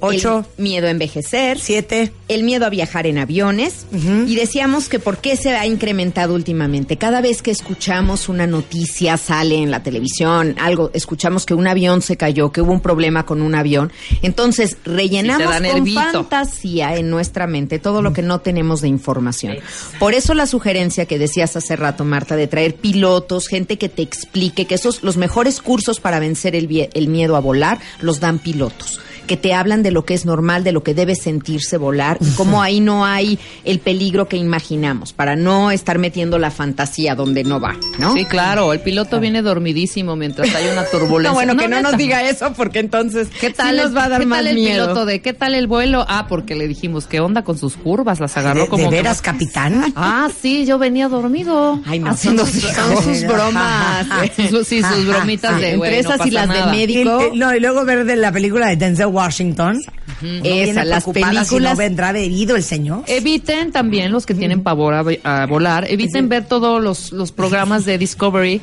Ocho. 0.01 0.45
El 0.57 0.63
miedo 0.63 0.87
a 0.87 0.91
envejecer. 0.91 1.59
7, 1.59 2.11
el 2.27 2.43
miedo 2.43 2.65
a 2.65 2.69
viajar 2.69 3.05
en 3.07 3.17
aviones 3.17 3.85
y 3.91 4.35
decíamos 4.35 4.87
que 4.89 4.99
por 4.99 5.17
qué 5.17 5.35
se 5.35 5.49
ha 5.55 5.65
incrementado 5.65 6.33
últimamente. 6.35 6.97
Cada 6.97 7.21
vez 7.21 7.41
que 7.41 7.51
escuchamos 7.51 8.29
una 8.29 8.47
noticia, 8.47 9.17
sale 9.17 9.57
en 9.57 9.71
la 9.71 9.83
televisión, 9.83 10.55
algo, 10.59 10.91
escuchamos 10.93 11.45
que 11.45 11.53
un 11.53 11.67
avión 11.67 12.01
se 12.01 12.17
cayó, 12.17 12.51
que 12.51 12.61
hubo 12.61 12.71
un 12.71 12.81
problema 12.81 13.25
con 13.25 13.41
un 13.41 13.55
avión, 13.55 13.91
entonces 14.21 14.77
rellenamos 14.85 15.53
con 15.53 15.63
nervito. 15.63 15.99
fantasía 16.01 16.95
en 16.95 17.09
nuestra 17.09 17.47
mente 17.47 17.79
todo 17.79 18.01
lo 18.01 18.13
que 18.13 18.21
no 18.21 18.39
tenemos 18.39 18.81
de 18.81 18.87
información. 18.87 19.57
Por 19.99 20.13
eso 20.13 20.33
la 20.33 20.45
sugerencia 20.47 21.05
que 21.05 21.19
decías 21.19 21.55
hace 21.55 21.75
rato, 21.75 22.05
Marta, 22.05 22.35
de 22.35 22.47
traer 22.47 22.75
pilotos, 22.75 23.47
gente 23.47 23.77
que 23.77 23.89
te 23.89 24.01
explique 24.01 24.65
que 24.65 24.75
esos 24.75 25.03
los 25.03 25.17
mejores 25.17 25.61
cursos 25.61 25.99
para 25.99 26.19
vencer 26.19 26.55
el, 26.55 26.67
vie- 26.69 26.89
el 26.93 27.07
miedo 27.07 27.35
a 27.35 27.39
volar 27.39 27.79
los 28.01 28.19
dan 28.19 28.39
pilotos 28.39 28.99
que 29.29 29.37
te 29.37 29.53
hablan 29.53 29.83
de 29.83 29.91
lo 29.91 30.03
que 30.03 30.15
es 30.15 30.25
normal, 30.25 30.63
de 30.63 30.71
lo 30.71 30.81
que 30.83 30.93
debe 30.95 31.15
sentirse 31.15 31.77
volar, 31.77 32.17
y 32.19 32.31
cómo 32.31 32.61
ahí 32.63 32.79
no 32.81 33.05
hay 33.05 33.37
el 33.63 33.77
peligro 33.79 34.27
que 34.27 34.35
imaginamos, 34.37 35.13
para 35.13 35.35
no 35.35 35.69
estar 35.71 35.99
metiendo 35.99 36.39
la 36.39 36.49
fantasía 36.51 37.13
donde 37.13 37.43
no 37.43 37.59
va, 37.61 37.77
¿no? 37.99 38.13
Sí, 38.15 38.25
claro, 38.25 38.73
el 38.73 38.79
piloto 38.81 39.19
viene 39.19 39.41
dormidísimo 39.43 40.15
mientras 40.15 40.53
hay 40.55 40.67
una 40.67 40.83
turbulencia. 40.85 41.19
No, 41.29 41.33
bueno, 41.35 41.55
que 41.55 41.67
no 41.67 41.75
neta. 41.77 41.89
nos 41.91 41.97
diga 41.97 42.23
eso, 42.27 42.53
porque 42.53 42.79
entonces 42.79 43.27
¿Qué 43.39 43.51
tal, 43.51 43.75
sí 43.77 43.81
nos 43.83 43.95
va 43.95 44.05
a 44.05 44.09
dar 44.09 44.21
¿qué 44.21 44.25
más 44.25 44.39
tal 44.39 44.47
el 44.47 44.55
miedo. 44.55 44.85
piloto 44.87 45.05
de 45.05 45.21
qué 45.21 45.33
tal 45.33 45.53
el 45.53 45.67
vuelo? 45.67 46.03
Ah, 46.09 46.25
porque 46.27 46.55
le 46.55 46.67
dijimos, 46.67 47.05
¿qué 47.05 47.19
onda 47.19 47.43
con 47.43 47.55
sus 47.57 47.75
curvas? 47.77 48.19
Las 48.19 48.35
agarró 48.35 48.63
¿De, 48.63 48.67
como 48.67 48.83
de 48.85 48.89
que- 48.89 48.95
veras, 48.95 49.21
capitán? 49.21 49.85
Ah, 49.95 50.27
sí, 50.41 50.65
yo 50.65 50.79
venía 50.79 51.07
dormido. 51.07 51.79
Ay, 51.85 51.99
no, 51.99 52.17
son 52.17 52.39
sus, 52.39 52.49
sus- 52.49 52.71
son 52.71 53.03
sus 53.03 53.23
bromas. 53.27 54.07
sus- 54.49 54.67
sí, 54.67 54.81
sus 54.81 55.05
bromitas 55.05 55.51
de 55.59 55.73
Entre 55.73 55.77
güey, 55.77 55.91
no 55.91 55.97
esas 56.13 56.25
y 56.25 56.31
las 56.31 56.47
nada. 56.47 56.71
de 56.71 56.77
médico. 56.77 57.31
no, 57.35 57.53
y 57.55 57.59
luego 57.59 57.85
ver 57.85 58.05
de 58.05 58.15
la 58.15 58.31
película 58.31 58.67
de 58.69 58.75
Denzel 58.77 59.07
Washington. 59.19 59.81
Viene 60.21 60.63
Esa, 60.71 60.83
las 60.85 61.03
preocupada 61.03 61.43
si 61.43 61.55
películas- 61.55 61.71
no 61.73 61.77
vendrá 61.77 62.11
bebido 62.11 62.55
el 62.55 62.63
señor. 62.63 63.03
Eviten 63.07 63.71
también 63.71 64.11
los 64.11 64.25
que 64.25 64.33
tienen 64.33 64.63
pavor 64.63 64.93
a, 64.93 65.03
a 65.23 65.45
volar, 65.45 65.85
eviten 65.89 66.29
ver 66.29 66.45
todos 66.45 66.81
los, 66.81 67.11
los 67.11 67.31
programas 67.31 67.85
de 67.85 67.97
Discovery 67.97 68.61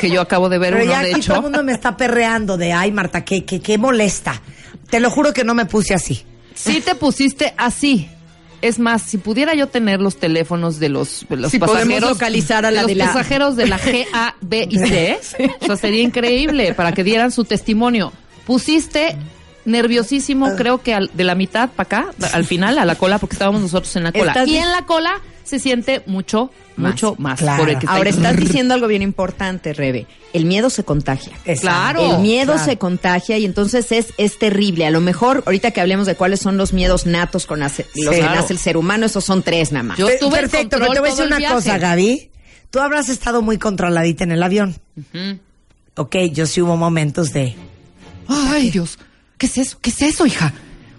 que 0.00 0.10
yo 0.10 0.20
acabo 0.20 0.48
de 0.48 0.58
ver 0.58 0.72
Pero 0.74 0.84
uno 0.84 0.92
ya 0.92 1.02
de 1.02 1.10
aquí 1.10 1.20
hecho. 1.20 1.28
todo 1.28 1.36
el 1.38 1.42
mundo 1.44 1.62
me 1.62 1.72
está 1.72 1.96
perreando 1.96 2.56
de, 2.56 2.72
ay, 2.72 2.90
Marta, 2.92 3.24
qué, 3.24 3.44
qué, 3.44 3.60
qué 3.60 3.78
molesta. 3.78 4.40
Te 4.90 5.00
lo 5.00 5.10
juro 5.10 5.32
que 5.32 5.44
no 5.44 5.54
me 5.54 5.66
puse 5.66 5.94
así. 5.94 6.22
Sí 6.54 6.80
te 6.80 6.94
pusiste 6.94 7.54
así. 7.56 8.08
Es 8.60 8.80
más, 8.80 9.02
si 9.02 9.18
pudiera 9.18 9.54
yo 9.54 9.68
tener 9.68 10.00
los 10.00 10.16
teléfonos 10.16 10.80
de 10.80 10.88
los, 10.88 11.24
de 11.28 11.36
los 11.36 11.52
Si 11.52 11.60
pasajeros, 11.60 12.10
localizar 12.10 12.66
a 12.66 12.72
la 12.72 12.80
de 12.82 12.88
de 12.88 12.94
los 12.96 13.06
la- 13.06 13.12
pasajeros 13.12 13.54
de 13.56 13.66
la 13.68 13.78
G, 13.78 14.04
A, 14.12 14.34
B 14.40 14.66
y 14.68 14.78
C, 14.78 15.18
o 15.60 15.66
sea, 15.66 15.76
sería 15.76 16.02
increíble 16.02 16.74
para 16.74 16.90
que 16.92 17.04
dieran 17.04 17.30
su 17.30 17.44
testimonio. 17.44 18.12
Pusiste 18.46 19.16
nerviosísimo, 19.68 20.54
creo 20.56 20.82
que 20.82 20.94
al- 20.94 21.10
de 21.14 21.24
la 21.24 21.34
mitad 21.34 21.70
para 21.70 21.86
acá, 21.86 22.14
al 22.32 22.44
final, 22.44 22.78
a 22.78 22.84
la 22.84 22.94
cola, 22.96 23.18
porque 23.18 23.34
estábamos 23.34 23.60
nosotros 23.60 23.94
en 23.96 24.04
la 24.04 24.12
cola. 24.12 24.32
Estás 24.32 24.48
Y 24.48 24.56
en 24.56 24.70
la 24.70 24.84
cola 24.86 25.20
se 25.44 25.58
siente 25.58 26.02
mucho, 26.06 26.50
Más. 26.76 26.92
mucho 26.92 27.14
más. 27.18 27.38
Claro. 27.38 27.60
Por 27.62 27.70
el 27.70 27.78
que 27.78 27.86
está 27.86 27.96
Ahora 27.96 28.10
ahí. 28.10 28.16
estás 28.16 28.36
diciendo 28.36 28.74
algo 28.74 28.86
bien 28.86 29.02
importante, 29.02 29.72
Rebe. 29.72 30.06
El 30.34 30.44
miedo 30.44 30.68
se 30.68 30.84
contagia. 30.84 31.32
Claro. 31.60 32.16
El 32.16 32.18
miedo 32.20 32.52
claro. 32.52 32.64
se 32.70 32.76
contagia 32.76 33.38
y 33.38 33.44
entonces 33.46 33.90
es, 33.92 34.08
es 34.18 34.38
terrible. 34.38 34.84
A 34.86 34.90
lo 34.90 35.00
mejor, 35.00 35.42
ahorita 35.46 35.70
que 35.70 35.80
hablemos 35.80 36.06
de 36.06 36.16
cuáles 36.16 36.40
son 36.40 36.56
los 36.58 36.72
miedos 36.74 37.06
natos 37.06 37.46
con 37.46 37.60
nace- 37.60 37.86
los 37.94 38.14
que 38.14 38.22
nace 38.22 38.52
el 38.52 38.58
ser 38.58 38.76
humano, 38.76 39.06
esos 39.06 39.24
son 39.24 39.42
tres 39.42 39.72
nada 39.72 39.84
más. 39.84 39.98
Yo 39.98 40.08
estuve 40.08 40.34
en 40.36 40.40
Perfecto, 40.42 40.76
pero 40.78 40.92
te 40.92 41.00
voy 41.00 41.08
a 41.08 41.12
decir 41.12 41.26
una 41.26 41.48
cosa. 41.54 41.78
Gaby. 41.78 42.30
Tú 42.70 42.80
habrás 42.80 43.08
estado 43.08 43.40
muy 43.40 43.56
controladita 43.56 44.24
en 44.24 44.32
el 44.32 44.42
avión. 44.42 44.76
Ok, 45.96 46.16
yo 46.32 46.44
sí 46.46 46.60
hubo 46.60 46.76
momentos 46.76 47.32
de... 47.32 47.56
Ay, 48.28 48.70
Dios. 48.70 48.98
¿Qué 49.38 49.46
es 49.46 49.58
eso? 49.58 49.78
¿Qué 49.80 49.90
es 49.90 50.02
eso, 50.02 50.26
hija? 50.26 50.52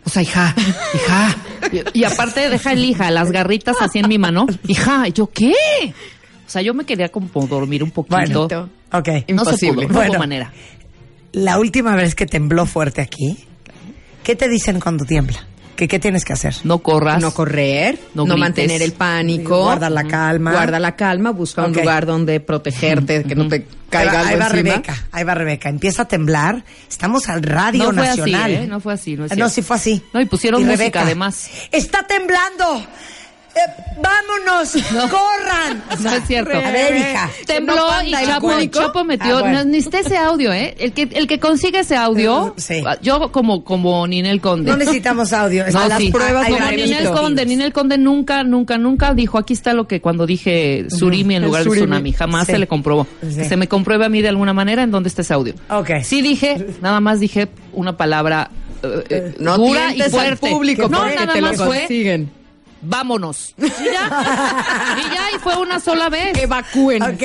O 0.06 0.10
sea, 0.10 0.22
hija, 0.22 0.56
hija. 0.96 1.36
Y, 1.94 2.00
y 2.00 2.04
aparte 2.06 2.50
deja 2.50 2.72
el 2.72 2.84
hija, 2.84 3.12
las 3.12 3.32
garritas 3.32 3.78
así 3.82 4.00
en 4.00 4.08
mi 4.08 4.18
mano. 4.18 4.48
Hija, 4.68 5.08
¿yo 5.10 5.28
qué? 5.30 5.54
O 6.48 6.50
sea, 6.50 6.62
yo 6.64 6.74
me 6.74 6.84
quería 6.86 7.10
como 7.10 7.28
dormir 7.48 7.84
un 7.84 7.92
poquito. 7.92 8.16
Bueno, 8.48 8.70
ok. 8.92 9.10
no 9.30 9.46
se 9.46 9.68
pudo, 9.72 9.84
no 9.84 9.88
Bueno. 9.90 10.12
hubo 10.14 10.20
manera. 10.20 10.52
La 11.34 11.60
última 11.60 11.96
vez 11.96 12.16
que 12.16 12.26
tembló 12.26 12.66
fuerte 12.66 13.02
aquí, 13.02 13.38
¿qué 14.24 14.36
te 14.36 14.48
dicen 14.50 14.80
cuando 14.80 15.06
tiembla? 15.06 15.46
¿Qué, 15.80 15.88
qué 15.88 15.98
tienes 15.98 16.26
que 16.26 16.34
hacer? 16.34 16.56
No 16.66 16.80
corras. 16.80 17.22
No 17.22 17.34
correr, 17.34 17.98
No 18.14 18.26
no, 18.26 18.36
mantener 18.36 18.82
el 18.82 18.92
pánico. 18.92 19.64
Guarda 19.64 19.90
la 19.90 20.04
calma. 20.04 20.52
Guarda 20.52 20.78
la 20.78 20.98
calma, 20.98 21.32
busca 21.32 21.64
un 21.64 21.72
lugar 21.72 22.06
donde 22.06 22.42
protegerte, 22.42 23.24
que 23.24 23.34
no 23.34 23.48
te 23.48 23.66
caiga 23.90 24.20
ahí 24.20 24.28
algo 24.34 24.40
va 24.40 24.46
encima. 24.48 24.72
Rebeca, 24.72 25.08
ahí 25.14 25.24
va 25.24 25.36
Rebeca. 25.36 25.70
Empieza 25.70 26.02
a 26.02 26.08
temblar. 26.10 26.66
Estamos 26.90 27.30
al 27.30 27.44
Radio 27.44 27.86
No 27.86 27.94
fue 27.94 28.08
Nacional. 28.08 28.44
así, 28.56 28.64
¿eh? 28.66 28.68
No 28.68 28.80
fue 28.82 28.94
así, 28.94 29.16
no 29.16 29.24
es 29.24 29.38
No, 29.38 29.48
sí 29.48 29.62
fue 29.62 29.78
así. 29.78 30.04
No, 30.14 30.20
y 30.20 30.26
pusieron 30.26 30.62
música, 30.64 30.78
Rebeca, 30.80 31.02
además. 31.04 31.50
¡Está 31.72 32.06
temblando! 32.06 32.86
Eh, 33.68 33.84
¡Vámonos! 34.02 34.72
¡Corran! 35.10 35.84
No 36.02 36.12
es 36.14 36.26
cierto. 36.28 36.52
A 36.58 36.72
ver, 36.72 36.96
hija. 36.96 37.30
Tembló 37.46 37.76
No 37.76 38.04
y 38.04 38.12
Chapo. 38.12 38.52
Chapo 38.72 39.04
metió. 39.04 39.38
Ah, 39.38 39.42
bueno. 39.42 39.58
no, 39.60 39.66
necesité 39.66 40.00
ese 40.00 40.18
audio, 40.18 40.54
¿eh? 40.54 40.76
El 40.80 40.94
que, 40.94 41.04
el 41.14 41.28
que 41.28 41.40
consigue 41.40 41.80
ese 41.80 41.96
audio. 41.98 42.56
Eh, 42.58 42.62
sí. 42.62 42.84
Yo 43.02 43.32
como, 43.32 43.64
como 43.64 44.08
Ninel 44.08 44.40
Conde. 44.42 44.72
No 44.72 44.78
necesitamos 44.78 45.34
audio. 45.34 45.66
No, 45.72 45.88
las 45.88 45.98
sí. 46.00 46.12
pruebas 46.12 46.48
Como 46.48 46.66
de 46.66 46.72
Ninel 46.78 46.98
Remito. 47.04 47.14
Conde, 47.22 47.46
Ninel 47.46 47.74
Conde 47.74 47.98
nunca, 47.98 48.44
nunca, 48.44 48.78
nunca 48.78 49.14
dijo, 49.14 49.38
aquí 49.38 49.54
está 49.54 49.74
lo 49.74 49.88
que 49.88 50.00
cuando 50.02 50.26
dije 50.26 50.86
surimi 50.90 51.36
en 51.36 51.44
lugar 51.44 51.64
de 51.64 51.70
surimi. 51.70 51.86
tsunami, 51.86 52.14
jamás 52.14 52.46
Sí. 52.46 52.54
se 52.54 52.60
le 52.60 52.68
comprobó. 52.68 53.06
Sí. 53.22 53.36
Que 53.36 53.46
se 53.46 53.58
me 53.58 53.68
compruebe 53.68 54.06
a 54.06 54.10
mí 54.10 54.22
de 54.22 54.30
alguna 54.30 54.54
manera 54.54 54.84
en 54.84 54.92
dónde 54.92 55.10
está 55.10 55.22
ese 55.24 55.34
audio. 55.34 55.54
Ok. 55.70 55.90
Sí 56.04 56.22
dije, 56.22 56.66
nada 56.82 57.00
más 57.02 57.20
dije 57.20 57.50
una 57.74 57.98
palabra 57.98 58.50
eh, 58.82 59.04
eh, 59.10 59.36
No 59.40 59.58
dura 59.58 59.94
y 59.94 60.02
al 60.02 60.10
fuerte. 60.10 60.50
público 60.50 60.88
no, 60.88 61.04
nada 61.06 61.34
te 61.34 61.42
lo 61.42 61.48
más 61.48 61.58
fue, 61.58 61.80
consiguen. 61.80 62.32
Vámonos. 62.82 63.54
Y 63.58 63.68
ya, 63.68 64.96
y 64.98 65.14
ya, 65.14 65.36
y 65.36 65.40
fue 65.40 65.58
una 65.58 65.80
sola 65.80 66.10
vez. 66.10 66.38
Evacúen. 66.38 67.02
Ok. 67.04 67.24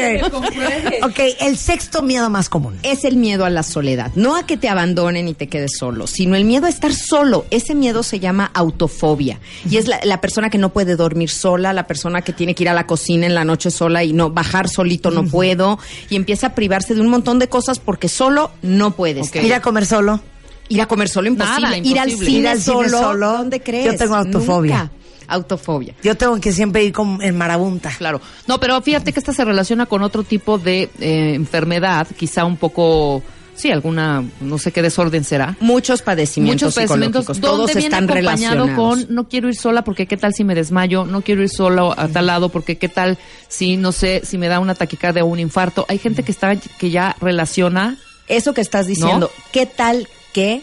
Ok, 1.03 1.21
el 1.41 1.57
sexto 1.57 2.03
miedo 2.03 2.31
más 2.31 2.49
común. 2.49 2.79
Es 2.83 3.05
el 3.05 3.17
miedo 3.17 3.45
a 3.45 3.51
la 3.51 3.63
soledad, 3.63 4.13
no 4.15 4.37
a 4.37 4.47
que 4.47 4.57
te 4.57 4.69
abandonen 4.69 5.29
y 5.29 5.35
te 5.35 5.49
quedes 5.49 5.77
solo, 5.79 6.07
sino 6.07 6.37
el 6.37 6.45
miedo 6.45 6.67
a 6.67 6.69
estar 6.69 6.95
solo. 6.95 7.47
Ese 7.51 7.75
miedo 7.75 8.03
se 8.03 8.21
llama 8.21 8.51
autofobia 8.55 9.41
y 9.69 9.77
es 9.77 9.87
la, 9.87 10.01
la 10.05 10.21
persona 10.21 10.51
que 10.51 10.59
no 10.59 10.71
puede 10.73 10.97
dormir 10.97 11.31
sola, 11.31 11.73
la 11.73 11.87
persona 11.87 12.23
que 12.23 12.33
tiene 12.33 12.55
que 12.55 12.65
ir 12.65 12.69
a 12.69 12.75
la 12.75 12.87
cocina 12.87 13.27
en 13.27 13.35
la 13.35 13.45
noche 13.45 13.71
sola 13.71 14.05
y 14.05 14.13
no 14.13 14.31
bajar 14.31 14.69
solito 14.69 15.11
no 15.11 15.25
puedo 15.25 15.79
y 16.11 16.17
empieza 16.17 16.49
a 16.49 16.55
privarse 16.55 16.95
de 16.95 17.01
un 17.01 17.09
montón 17.09 17.39
de 17.39 17.49
cosas 17.49 17.79
porque 17.79 18.09
solo 18.09 18.51
no 18.63 18.93
puedes. 18.93 19.29
Ok. 19.29 19.37
Ir 19.37 19.55
a 19.55 19.61
comer 19.61 19.87
solo. 19.87 20.21
Ir 20.69 20.81
a 20.81 20.87
comer 20.87 21.09
solo 21.09 21.29
imposible, 21.29 21.61
Nada, 21.61 21.77
ir 21.79 21.99
al 21.99 22.09
imposible. 22.11 22.27
cine, 22.27 22.41
Ir 22.41 22.49
al 22.49 22.61
cine 22.61 22.75
solo, 22.89 22.99
solo. 22.99 23.33
¿dónde 23.33 23.61
crees? 23.61 23.87
Yo 23.93 23.97
tengo 23.99 24.15
autofobia. 24.15 24.79
Nunca. 24.79 24.93
Autofobia. 25.27 25.95
Yo 26.03 26.17
tengo 26.17 26.39
que 26.39 26.53
siempre 26.53 26.85
ir 26.85 26.93
con, 26.93 27.23
en 27.23 27.37
marabunta. 27.37 27.91
Claro. 27.97 28.21
No, 28.47 28.61
pero 28.61 28.81
fíjate 28.83 29.13
que 29.13 29.19
esta 29.21 29.33
se 29.33 29.45
relaciona 29.45 29.87
con 29.87 30.03
otro 30.03 30.23
tipo 30.23 30.59
de 30.59 30.91
eh, 31.01 31.35
enfermedad, 31.35 32.07
quizá 32.17 32.45
un 32.45 32.59
poco, 32.59 33.23
sí, 33.55 33.71
alguna, 33.71 34.23
no 34.43 34.59
sé 34.59 34.71
qué 34.71 34.83
desorden 34.83 35.25
será. 35.25 35.57
Muchos 35.61 36.03
padecimientos 36.03 36.67
Muchos 36.67 36.75
padecimientos 36.75 37.23
psicológicos, 37.23 37.41
donde 37.41 37.57
todos 37.57 37.67
viene 37.69 37.81
están 37.87 38.05
acompañado 38.05 38.67
relacionados. 38.67 39.07
con 39.07 39.15
no 39.15 39.29
quiero 39.29 39.49
ir 39.49 39.57
sola 39.57 39.83
porque 39.83 40.07
qué 40.07 40.19
tal 40.19 40.35
si 40.35 40.45
me 40.45 40.55
desmayo, 40.55 41.07
no 41.07 41.23
quiero 41.23 41.43
ir 41.43 41.49
solo 41.49 41.95
a 41.99 42.09
tal 42.09 42.27
lado 42.27 42.51
porque 42.51 42.77
qué 42.77 42.91
tal 42.91 43.17
si 43.49 43.79
no 43.79 43.93
sé 43.93 44.21
si 44.25 44.37
me 44.37 44.49
da 44.49 44.61
una 44.61 44.75
taquicardia 44.75 45.25
o 45.25 45.27
un 45.29 45.41
infarto. 45.41 45.87
Hay 45.89 45.99
gente 45.99 46.23
que 46.23 46.33
está 46.33 46.55
que 46.57 46.91
ya 46.91 47.17
relaciona 47.21 47.97
Eso 48.29 48.53
que 48.53 48.61
estás 48.61 48.87
diciendo, 48.87 49.31
¿qué 49.53 49.65
tal 49.67 50.07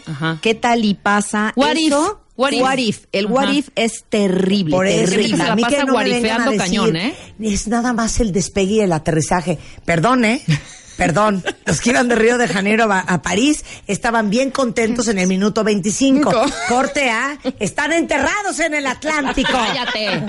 Ajá. 0.06 0.38
¿Qué 0.42 0.54
tal 0.54 0.84
y 0.84 0.94
pasa 0.94 1.52
What 1.56 1.74
if? 1.76 1.86
eso? 1.88 2.18
What 2.36 2.78
if? 2.78 3.04
El 3.12 3.26
Ajá. 3.26 3.34
what 3.34 3.48
if 3.52 3.68
es 3.76 4.04
terrible, 4.08 4.70
Por 4.74 4.86
eso, 4.86 5.10
terrible. 5.10 5.36
se 5.36 5.36
la 5.36 5.52
a 5.52 5.56
mí 5.56 5.62
pasa 5.62 5.76
que 5.76 5.84
no 5.84 5.92
me 5.98 6.04
vengan 6.04 6.16
a 6.40 6.44
guarifeando 6.44 6.50
decir, 6.50 6.64
cañón, 6.64 6.96
¿eh? 6.96 7.14
Es 7.40 7.68
nada 7.68 7.92
más 7.92 8.18
el 8.20 8.32
despegue 8.32 8.74
y 8.74 8.80
el 8.80 8.92
aterrizaje. 8.92 9.58
Perdón, 9.84 10.24
¿eh? 10.24 10.42
Perdón, 10.96 11.42
los 11.66 11.80
que 11.80 11.90
iban 11.90 12.08
de 12.08 12.14
Río 12.14 12.38
de 12.38 12.46
Janeiro 12.48 12.90
a, 12.92 13.00
a 13.00 13.22
París 13.22 13.64
estaban 13.86 14.28
bien 14.30 14.50
contentos 14.50 15.08
en 15.08 15.18
el 15.18 15.26
minuto 15.26 15.64
25. 15.64 16.30
Corte 16.68 17.10
A, 17.10 17.38
están 17.58 17.92
enterrados 17.92 18.60
en 18.60 18.74
el 18.74 18.86
Atlántico. 18.86 19.50
Cállate. 19.52 20.22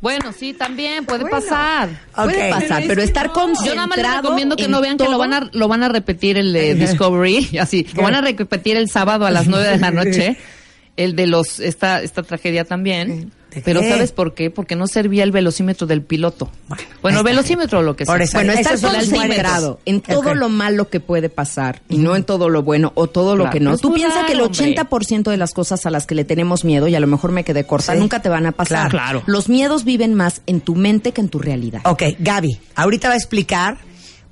Bueno, 0.00 0.32
sí, 0.32 0.52
también 0.54 1.04
puede 1.04 1.28
pasar. 1.28 1.88
Puede 2.14 2.52
Ok. 2.52 2.60
pasar, 2.60 2.84
pero 2.86 3.02
estar 3.02 3.32
concentrado 3.32 3.66
Yo 3.66 3.74
nada 3.74 3.86
más 3.88 3.98
les 3.98 4.14
recomiendo 4.16 4.56
que 4.56 4.68
no 4.68 4.80
vean 4.80 4.96
que 4.96 5.08
lo 5.08 5.18
van 5.18 5.32
a 5.32 5.50
lo 5.52 5.66
van 5.68 5.82
a 5.82 5.88
repetir 5.88 6.38
el 6.38 6.52
de 6.52 6.74
Discovery, 6.76 7.58
así, 7.60 7.86
lo 7.94 8.02
van 8.02 8.14
a 8.14 8.20
repetir 8.20 8.76
el 8.76 8.88
sábado 8.88 9.26
a 9.26 9.30
las 9.30 9.46
nueve 9.48 9.66
de 9.68 9.78
la 9.78 9.90
noche, 9.92 10.36
el 10.96 11.16
de 11.16 11.26
los 11.26 11.58
esta 11.60 12.02
esta 12.02 12.22
tragedia 12.22 12.64
también. 12.64 13.32
¿De 13.54 13.62
Pero 13.62 13.80
qué? 13.80 13.88
¿sabes 13.90 14.12
por 14.12 14.34
qué? 14.34 14.50
Porque 14.50 14.76
no 14.76 14.86
servía 14.86 15.24
el 15.24 15.32
velocímetro 15.32 15.86
del 15.86 16.02
piloto. 16.02 16.50
Bueno, 17.00 17.18
está. 17.20 17.22
velocímetro 17.30 17.78
o 17.78 17.82
lo 17.82 17.96
que 17.96 18.04
sea. 18.04 18.14
Por 18.14 18.20
eso. 18.22 18.36
Bueno, 18.36 18.52
los 18.52 18.66
concentrado 18.80 19.80
en 19.86 20.00
todo 20.02 20.34
lo 20.34 20.48
malo 20.50 20.88
que 20.90 21.00
puede 21.00 21.30
pasar 21.30 21.80
y 21.88 21.96
no 21.98 22.14
en 22.14 22.24
todo 22.24 22.50
lo 22.50 22.62
bueno 22.62 22.92
o 22.94 23.06
todo 23.06 23.36
lo 23.36 23.44
Claro, 23.44 23.52
que 23.52 23.60
no. 23.60 23.72
es 23.74 23.80
Tú 23.80 23.92
piensas 23.94 24.26
que 24.26 24.32
el 24.32 24.38
raro, 24.40 24.50
hombre. 24.50 24.74
80% 24.76 25.30
de 25.30 25.36
las 25.38 25.54
cosas 25.54 25.86
a 25.86 25.90
las 25.90 26.06
que 26.06 26.14
le 26.14 26.24
tenemos 26.24 26.64
miedo, 26.64 26.88
y 26.88 26.94
a 26.94 27.00
lo 27.00 27.06
mejor 27.06 27.32
me 27.32 27.42
quedé 27.42 27.64
corta, 27.64 27.94
Sí. 27.94 27.98
nunca 27.98 28.20
te 28.20 28.28
van 28.28 28.44
a 28.46 28.52
pasar. 28.52 28.90
Claro. 28.90 29.22
Los 29.26 29.48
miedos 29.48 29.84
viven 29.84 30.14
más 30.14 30.42
en 30.46 30.60
tu 30.60 30.74
mente 30.74 31.12
que 31.12 31.20
en 31.22 31.28
tu 31.30 31.38
realidad. 31.38 31.80
Ok, 31.84 32.02
Gaby, 32.18 32.58
ahorita 32.74 33.08
va 33.08 33.14
a 33.14 33.16
explicar 33.16 33.78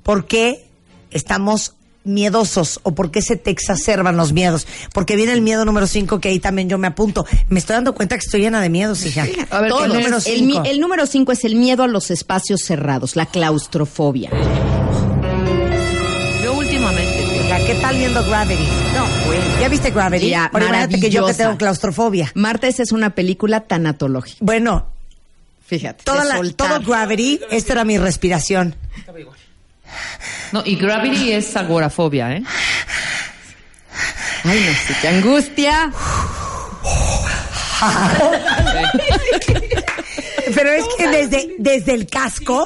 por 0.03 0.27
qué 0.27 0.67
estamos 1.09 1.73
miedosos 2.07 2.79
o 2.83 2.95
por 2.95 3.11
qué 3.11 3.21
se 3.21 3.35
te 3.35 3.51
exacerban 3.51 4.17
los 4.17 4.33
miedos. 4.33 4.67
Porque 4.93 5.15
viene 5.15 5.33
el 5.33 5.41
miedo 5.41 5.65
número 5.65 5.87
5 5.87 6.19
que 6.19 6.29
ahí 6.29 6.39
también 6.39 6.69
yo 6.69 6.77
me 6.77 6.87
apunto. 6.87 7.25
Me 7.49 7.59
estoy 7.59 7.75
dando 7.75 7.93
cuenta 7.93 8.15
que 8.15 8.25
estoy 8.25 8.41
llena 8.41 8.61
de 8.61 8.69
miedos, 8.69 9.05
hija. 9.05 9.25
A 9.49 9.61
ver, 9.61 9.71
el 9.71 9.87
número 9.93 10.17
El, 10.17 10.21
5. 10.21 10.63
el 10.65 10.79
número 10.79 11.05
5 11.05 11.31
es 11.31 11.43
el 11.43 11.55
miedo 11.55 11.83
a 11.83 11.87
los 11.87 12.11
espacios 12.11 12.61
cerrados, 12.61 13.15
la 13.15 13.25
claustrofobia. 13.25 14.31
Yo 16.43 16.53
últimamente 16.53 17.27
¿Qué 17.65 17.75
tal 17.75 17.97
viendo 17.97 18.23
Gravity? 18.23 18.63
No, 18.63 19.25
bueno. 19.25 19.43
¿Ya 19.59 19.67
viste 19.67 19.91
Gravity? 19.91 20.29
Ya, 20.29 20.45
Ahora 20.45 20.67
imagínate 20.67 20.99
que 20.99 21.09
yo 21.09 21.25
que 21.25 21.33
tengo 21.33 21.57
claustrofobia. 21.57 22.31
Marta, 22.33 22.67
esa 22.67 22.83
es 22.83 22.91
una 22.91 23.15
película 23.15 23.61
tanatológica. 23.61 24.37
Bueno, 24.41 24.85
Fíjate. 25.65 26.03
toda 26.03 26.23
la, 26.23 26.41
todo 26.53 26.79
Gravity, 26.81 27.41
esta 27.51 27.73
era 27.73 27.83
mi 27.83 27.97
respiración. 27.97 28.75
No, 30.51 30.61
y 30.65 30.75
Gravity 30.75 31.33
es 31.33 31.55
agorafobia, 31.55 32.33
¿eh? 32.33 32.43
Ay, 34.43 34.65
no 34.65 34.73
sé, 34.87 34.95
qué 35.01 35.07
angustia. 35.09 35.91
Pero 40.55 40.71
es 40.71 40.85
que 40.97 41.07
desde, 41.07 41.55
desde 41.59 41.93
el 41.93 42.07
casco 42.07 42.65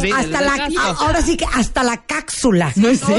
Sí, 0.00 0.10
hasta 0.10 0.40
la 0.40 0.56
casco. 0.56 0.80
ahora 1.04 1.22
sí 1.22 1.36
que 1.36 1.44
hasta 1.52 1.82
la 1.84 1.98
cápsula. 2.04 2.72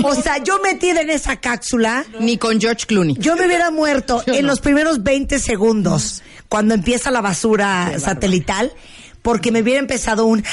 O 0.03 0.15
sea, 0.15 0.39
yo 0.43 0.59
metida 0.61 1.01
en 1.01 1.09
esa 1.09 1.35
cápsula, 1.37 2.03
Ni 2.19 2.37
con 2.37 2.59
George 2.59 2.85
Clooney. 2.87 3.15
yo 3.19 3.35
me 3.35 3.45
hubiera 3.45 3.69
muerto 3.71 4.23
en 4.25 4.47
los 4.47 4.59
primeros 4.59 5.03
20 5.03 5.39
segundos 5.39 6.23
cuando 6.49 6.73
empieza 6.73 7.11
la 7.11 7.21
basura 7.21 7.99
satelital. 7.99 8.73
Porque 9.21 9.51
me 9.51 9.61
hubiera 9.63 9.79
empezado 9.79 10.25
un... 10.25 10.43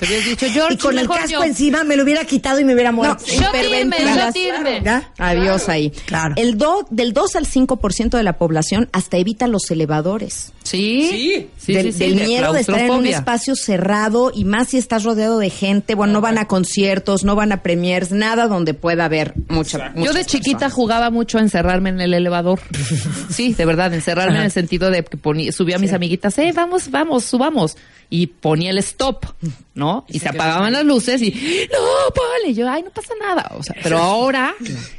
Te 0.00 0.06
habías 0.06 0.24
dicho, 0.24 0.46
George, 0.50 0.74
y 0.74 0.76
con 0.78 0.98
el 0.98 1.08
casco 1.08 1.28
yo. 1.28 1.44
encima 1.44 1.84
me 1.84 1.96
lo 1.96 2.02
hubiera 2.04 2.24
quitado 2.24 2.60
y 2.60 2.64
me 2.64 2.74
hubiera 2.74 2.92
muerto. 2.92 3.24
Shotirme, 3.26 3.80
hiperventilas. 3.82 4.34
shotirme. 4.34 4.82
¿Ya? 4.84 5.10
Adiós 5.18 5.68
ahí. 5.68 5.90
Claro. 6.06 6.34
El 6.36 6.58
do- 6.58 6.86
del 6.90 7.12
2 7.12 7.36
al 7.36 7.46
5% 7.46 8.16
de 8.16 8.22
la 8.22 8.34
población 8.38 8.88
hasta 8.92 9.16
evita 9.16 9.46
los 9.46 9.70
elevadores. 9.70 10.52
Sí, 10.64 11.48
sí, 11.58 11.72
del, 11.72 11.92
sí, 11.92 11.98
del 12.00 12.18
de 12.18 12.26
miedo 12.26 12.52
de 12.52 12.60
estar 12.60 12.80
en 12.80 12.90
un 12.90 13.06
espacio 13.06 13.54
cerrado 13.54 14.32
y 14.34 14.44
más 14.44 14.68
si 14.70 14.78
estás 14.78 15.04
rodeado 15.04 15.38
de 15.38 15.48
gente. 15.50 15.94
Bueno, 15.94 16.14
no 16.14 16.20
van 16.20 16.38
a 16.38 16.48
conciertos, 16.48 17.22
no 17.22 17.36
van 17.36 17.52
a 17.52 17.62
premiers, 17.62 18.10
nada 18.10 18.48
donde 18.48 18.74
pueda 18.74 19.04
haber 19.04 19.34
mucha. 19.48 19.92
Yo 19.94 20.12
de 20.12 20.24
chiquita 20.24 20.68
jugaba 20.70 21.10
mucho 21.10 21.38
a 21.38 21.40
encerrarme 21.42 21.90
en 21.90 22.00
el 22.00 22.14
elevador. 22.14 22.60
Sí, 23.30 23.52
de 23.54 23.64
verdad, 23.66 23.92
encerrarme 23.92 24.38
en 24.38 24.44
el 24.44 24.50
sentido 24.50 24.90
de 24.90 25.04
que 25.04 25.16
ponía, 25.16 25.52
subía 25.52 25.76
a 25.76 25.78
mis 25.78 25.92
amiguitas, 25.92 26.36
eh, 26.38 26.52
vamos, 26.54 26.90
vamos, 26.90 27.24
subamos. 27.24 27.76
Y 28.08 28.28
ponía 28.28 28.70
el 28.70 28.78
stop, 28.78 29.26
¿no? 29.74 29.85
Y 30.08 30.18
se 30.18 30.28
apagaban 30.28 30.72
las 30.72 30.84
luces 30.84 31.20
y, 31.22 31.30
no, 31.72 32.48
y 32.48 32.54
yo, 32.54 32.70
ay, 32.70 32.82
no 32.82 32.90
pasa 32.90 33.14
nada. 33.20 33.50
O 33.56 33.62
sea, 33.62 33.74
pero 33.82 33.98
ahora 33.98 34.54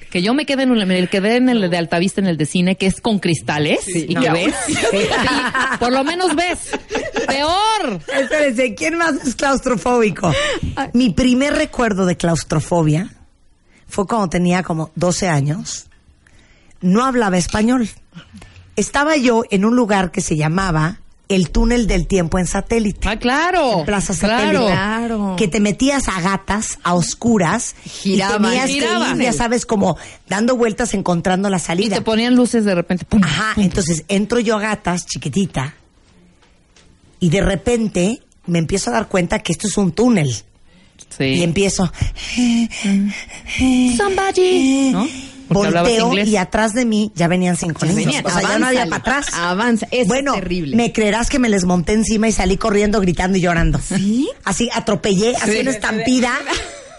que 0.09 0.21
yo 0.21 0.33
me 0.33 0.45
quedé 0.45 0.63
en 0.63 0.71
el, 0.71 0.85
me 0.85 1.07
quedé 1.07 1.35
en 1.35 1.49
el 1.49 1.69
de 1.69 1.77
Altavista, 1.77 2.21
en 2.21 2.27
el 2.27 2.37
de 2.37 2.45
cine, 2.45 2.75
que 2.75 2.87
es 2.87 3.01
con 3.01 3.19
cristales, 3.19 3.87
y 3.87 4.15
que 4.15 4.29
ves, 4.29 4.55
sí, 4.67 4.75
por 5.79 5.91
lo 5.91 6.03
menos 6.03 6.35
ves. 6.35 6.71
Peor. 7.27 8.01
Espérense, 8.13 8.75
¿quién 8.75 8.97
más 8.97 9.15
es 9.15 9.35
claustrofóbico? 9.35 10.31
Mi 10.93 11.09
primer 11.11 11.53
recuerdo 11.53 12.05
de 12.05 12.15
claustrofobia 12.15 13.09
fue 13.87 14.07
cuando 14.07 14.29
tenía 14.29 14.63
como 14.63 14.91
12 14.95 15.27
años. 15.27 15.87
No 16.81 17.05
hablaba 17.05 17.37
español. 17.37 17.89
Estaba 18.75 19.17
yo 19.17 19.43
en 19.49 19.65
un 19.65 19.75
lugar 19.75 20.11
que 20.11 20.21
se 20.21 20.37
llamaba 20.37 20.99
el 21.29 21.49
túnel 21.49 21.87
del 21.87 22.07
tiempo 22.07 22.39
en 22.39 22.47
satélite. 22.47 23.07
Ah, 23.07 23.17
claro. 23.17 23.83
Plaza 23.85 24.13
Satélite. 24.13 24.65
Claro. 24.67 25.35
Que 25.37 25.47
te 25.47 25.59
metías 25.59 26.07
a 26.07 26.21
gatas, 26.21 26.79
a 26.83 26.93
oscuras, 26.95 27.75
Giraban, 27.83 28.41
y 28.45 28.47
tenías 28.47 28.69
giraban. 28.69 29.17
que 29.17 29.23
ir, 29.25 29.31
ya 29.31 29.33
sabes, 29.33 29.65
como 29.65 29.97
dando 30.29 30.55
vueltas, 30.55 30.93
encontrando 30.93 31.49
la 31.49 31.57
Y 31.57 31.59
salida. 31.59 31.95
te 31.97 32.01
ponían 32.01 32.35
luces 32.35 32.63
de 32.65 32.75
repente. 32.75 33.03
pum, 33.05 33.21
Ajá, 33.23 33.55
pum. 33.55 33.63
entonces 33.63 34.05
entro 34.07 34.39
yo 34.39 34.55
a 34.57 34.61
gatas, 34.61 35.05
chiquitita, 35.05 35.73
y 37.19 37.29
de 37.29 37.41
repente 37.41 38.21
me 38.45 38.59
empiezo 38.59 38.89
a 38.91 38.93
dar 38.93 39.07
cuenta 39.09 39.39
que 39.39 39.51
esto 39.51 39.67
es 39.67 39.77
un 39.77 39.91
túnel. 39.91 40.33
Sí. 41.15 41.23
Y 41.25 41.43
empiezo, 41.43 41.91
Somebody. 43.97 44.91
¿No? 44.91 45.07
Volteo 45.49 46.07
inglés. 46.07 46.27
y 46.29 46.37
atrás 46.37 46.73
de 46.73 46.85
mí 46.85 47.11
ya 47.15 47.27
venían 47.27 47.55
cinco 47.57 47.81
Ya 47.85 47.87
niños. 47.87 48.05
venían, 48.05 48.25
o 48.25 48.29
sea, 48.29 48.41
ya 48.41 48.59
no 48.59 48.67
había 48.67 48.85
para 48.85 48.97
atrás. 48.97 49.27
avanza, 49.33 49.87
es 49.91 50.07
bueno, 50.07 50.33
terrible. 50.33 50.75
me 50.75 50.91
creerás 50.93 51.29
que 51.29 51.39
me 51.39 51.49
les 51.49 51.65
monté 51.65 51.93
encima 51.93 52.27
y 52.27 52.31
salí 52.31 52.57
corriendo, 52.57 52.99
gritando 53.01 53.37
y 53.37 53.41
llorando. 53.41 53.79
¿Sí? 53.79 54.29
Así 54.43 54.69
atropellé, 54.73 55.35
así 55.35 55.59
una 55.59 55.71
estampida. 55.71 56.31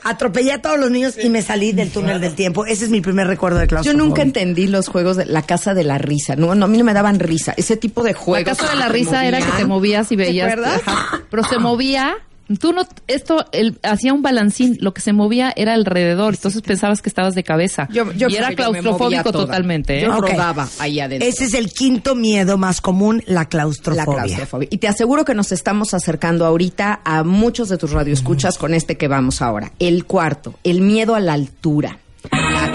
Atropellé 0.05 0.53
a 0.53 0.63
todos 0.63 0.79
los 0.79 0.91
niños 0.91 1.17
y 1.23 1.29
me 1.29 1.43
salí 1.43 1.73
del 1.73 1.91
túnel 1.91 2.21
del 2.21 2.35
tiempo. 2.35 2.65
Ese 2.65 2.85
es 2.85 2.91
mi 2.91 3.01
primer 3.03 3.27
recuerdo 3.27 3.59
de 3.59 3.65
Yo 3.65 3.69
claustrofobia. 3.69 4.05
nunca 4.07 4.23
entendí 4.23 4.67
los 4.67 4.89
juegos 4.89 5.17
de 5.17 5.27
la 5.27 5.43
casa 5.43 5.75
de 5.75 5.85
la 5.85 5.99
risa. 5.99 6.35
No, 6.37 6.55
no, 6.55 6.65
a 6.65 6.69
mí 6.69 6.79
no 6.79 6.85
me 6.85 6.95
daban 6.95 7.19
risa. 7.19 7.53
Ese 7.57 7.77
tipo 7.77 8.03
de 8.03 8.13
La 8.13 8.19
juegos. 8.19 8.57
casa 8.57 8.71
de 8.73 8.77
la 8.79 8.87
que 8.87 8.93
risa 8.93 9.27
era 9.27 9.39
que 9.41 9.53
te 9.53 9.67
movías 9.67 10.11
y 10.13 10.17
veías. 10.17 10.51
acuerdas? 10.53 10.81
Ajá. 10.87 11.21
Pero 11.31 11.43
se 11.45 11.59
movía. 11.59 12.17
Tú 12.61 12.73
no, 12.73 12.83
esto, 13.09 13.45
el, 13.53 13.79
hacía 13.83 14.15
un 14.15 14.23
balancín, 14.23 14.79
lo 14.81 14.95
que 14.95 15.01
se 15.03 15.13
movía 15.13 15.53
era 15.55 15.75
alrededor, 15.75 16.35
entonces 16.35 16.63
pensabas 16.63 17.03
que 17.03 17.09
estabas 17.09 17.35
de 17.35 17.45
cabeza. 17.45 17.89
Yo- 17.93 18.11
yo 18.13 18.29
y 18.29 18.37
era 18.37 18.55
claustrofóbico 18.55 19.33
totalmente, 19.33 19.99
¿eh? 19.99 20.03
Yo 20.03 20.19
rodaba 20.21 20.67
ahí 20.79 20.99
adentro. 21.01 21.29
Ese 21.29 21.45
es 21.45 21.55
el 21.55 21.71
quinto 21.73 22.15
miedo 22.15 22.57
más 22.57 22.81
común, 22.81 23.23
la 23.27 23.39
la 23.39 23.45
claustrofobia. 23.47 24.05
claustrofobia. 24.05 24.69
Y 24.71 24.79
te 24.79 24.89
aseguro 24.89 25.25
que 25.25 25.35
nos 25.35 25.53
estamos 25.53 25.95
acercando 25.95 26.47
ahorita 26.47 27.01
a 27.05 27.23
muchos 27.25 27.69
de 27.69 27.77
tus 27.79 27.93
radioescuchas 27.93 28.57
con 28.59 28.75
este 28.75 28.97
que 28.97 29.09
vamos 29.09 29.43
ahora. 29.43 29.73
El 29.79 30.05
cuarto, 30.07 30.55
el 30.65 30.81
miedo 30.81 31.15
a 31.15 31.21
la 31.21 31.35
altura. 31.35 31.99
La 32.33 32.73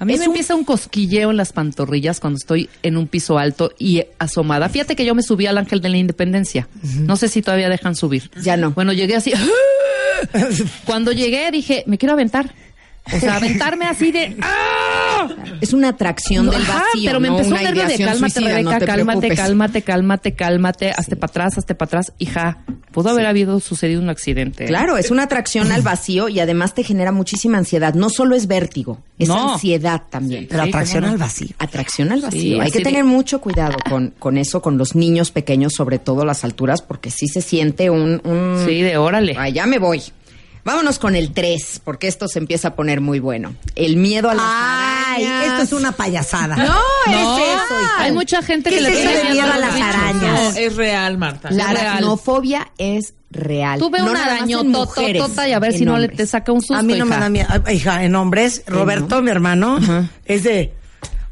A 0.00 0.04
mí 0.04 0.14
Es 0.14 0.18
me 0.20 0.26
un- 0.26 0.32
empieza 0.32 0.54
un 0.56 0.64
cosquilleo 0.64 1.30
en 1.30 1.36
las 1.36 1.52
pantorrillas 1.52 2.18
cuando 2.20 2.38
estoy 2.38 2.68
en 2.82 2.96
un 2.96 3.06
piso 3.06 3.38
alto 3.38 3.70
y 3.78 4.02
asomada. 4.18 4.68
Fíjate 4.68 4.96
que 4.96 5.04
yo 5.04 5.14
me 5.14 5.22
subí 5.22 5.46
al 5.46 5.58
Ángel 5.58 5.80
de 5.80 5.90
la 5.90 5.98
Independencia. 5.98 6.68
No 7.00 7.16
sé 7.16 7.28
si 7.28 7.42
todavía 7.42 7.68
dejan 7.68 7.94
subir. 7.94 8.30
Ya 8.42 8.56
no. 8.56 8.72
Bueno, 8.72 8.92
llegué 8.92 9.14
así. 9.14 9.32
Cuando 10.84 11.12
llegué 11.12 11.50
dije, 11.50 11.84
me 11.86 11.98
quiero 11.98 12.14
aventar. 12.14 12.52
O 13.12 13.18
sea, 13.18 13.36
aventarme 13.36 13.86
así 13.86 14.12
de. 14.12 14.36
¡ah! 14.42 15.28
Es 15.60 15.72
una 15.72 15.88
atracción 15.88 16.48
del 16.48 16.62
Ajá, 16.62 16.84
vacío. 16.92 17.02
pero 17.10 17.20
me 17.20 17.28
no 17.28 17.36
empezó 17.38 17.54
un 17.56 17.62
nervio 17.62 17.86
de 17.86 17.98
cálmate, 17.98 18.18
suicida, 18.34 18.48
Rebeca, 18.50 18.62
no 18.72 18.78
te 18.78 18.86
cálmate, 18.86 19.18
preocupes. 19.20 19.38
cálmate, 19.38 19.82
cálmate, 19.82 20.32
cálmate, 20.34 20.90
hazte 20.90 21.16
para 21.16 21.30
atrás, 21.30 21.58
hazte 21.58 21.74
para 21.74 21.86
atrás. 21.88 22.12
Hija, 22.18 22.58
pudo 22.92 23.10
haber 23.10 23.26
habido 23.26 23.58
sucedido 23.60 24.00
un 24.00 24.08
accidente. 24.10 24.66
Claro, 24.66 24.96
es 24.96 25.10
una 25.10 25.24
atracción 25.24 25.72
al 25.72 25.82
vacío 25.82 26.28
y 26.28 26.40
además 26.40 26.74
te 26.74 26.84
genera 26.84 27.10
muchísima 27.12 27.58
ansiedad. 27.58 27.94
No 27.94 28.10
solo 28.10 28.36
es 28.36 28.46
vértigo, 28.46 29.02
es 29.18 29.28
ansiedad 29.28 30.02
también. 30.08 30.46
Pero 30.48 30.62
atracción 30.62 31.04
al 31.04 31.18
vacío. 31.18 31.48
Atracción 31.58 32.12
al 32.12 32.20
vacío. 32.22 32.60
Hay 32.62 32.70
que 32.70 32.78
de- 32.78 32.84
tener 32.84 33.04
mucho 33.04 33.40
cuidado 33.40 33.76
con, 33.88 34.14
con 34.18 34.38
eso, 34.38 34.62
con 34.62 34.78
los 34.78 34.94
niños 34.94 35.30
pequeños, 35.32 35.72
sobre 35.74 35.98
todo 35.98 36.24
las 36.24 36.44
alturas, 36.44 36.80
porque 36.80 37.10
sí 37.10 37.26
se 37.28 37.42
siente 37.42 37.90
un... 37.90 38.20
un... 38.24 38.62
Sí, 38.66 38.82
de 38.82 38.96
órale. 38.98 39.36
Ya 39.52 39.66
me 39.66 39.78
voy. 39.78 40.00
Vámonos 40.64 40.98
con 40.98 41.16
el 41.16 41.32
3, 41.32 41.80
porque 41.84 42.06
esto 42.06 42.28
se 42.28 42.38
empieza 42.38 42.68
a 42.68 42.74
poner 42.74 43.00
muy 43.00 43.18
bueno. 43.18 43.54
El 43.76 43.96
miedo 43.96 44.28
a 44.28 44.34
las 44.34 44.44
Ay, 44.46 45.24
arañas. 45.24 45.46
esto 45.46 45.62
es 45.62 45.72
una 45.80 45.92
payasada. 45.92 46.56
No, 46.56 46.64
No, 47.06 47.38
es 47.38 47.44
eso, 47.44 47.80
hija. 47.80 47.94
hay 48.02 48.12
mucha 48.12 48.42
gente 48.42 48.70
¿Qué 48.70 48.76
que 48.76 48.82
es 48.82 48.88
le 48.88 49.02
eso 49.02 49.10
tiene 49.12 49.30
miedo 49.30 49.52
a 49.52 49.56
las 49.58 49.74
bichos. 49.74 49.88
arañas? 49.88 50.54
No, 50.54 50.60
es 50.60 50.76
real, 50.76 51.18
Marta. 51.18 51.50
La 51.50 51.70
aracnofobia 51.70 52.70
es 52.78 53.14
real. 53.30 53.78
Tuve 53.78 54.00
No 54.00 54.10
una 54.10 54.24
arañototota 54.24 55.48
y 55.48 55.52
a 55.52 55.58
ver 55.58 55.72
si 55.72 55.84
no 55.84 55.96
le 55.98 56.08
te 56.08 56.26
saca 56.26 56.52
un 56.52 56.60
susto. 56.60 56.74
A 56.76 56.82
mí 56.82 56.94
no 56.98 57.06
me 57.06 57.16
da 57.16 57.28
miedo. 57.30 57.48
Hija, 57.72 58.04
en 58.04 58.14
hombres, 58.16 58.62
Roberto, 58.66 59.22
mi 59.22 59.30
hermano, 59.30 59.78
es 60.26 60.42
de. 60.42 60.74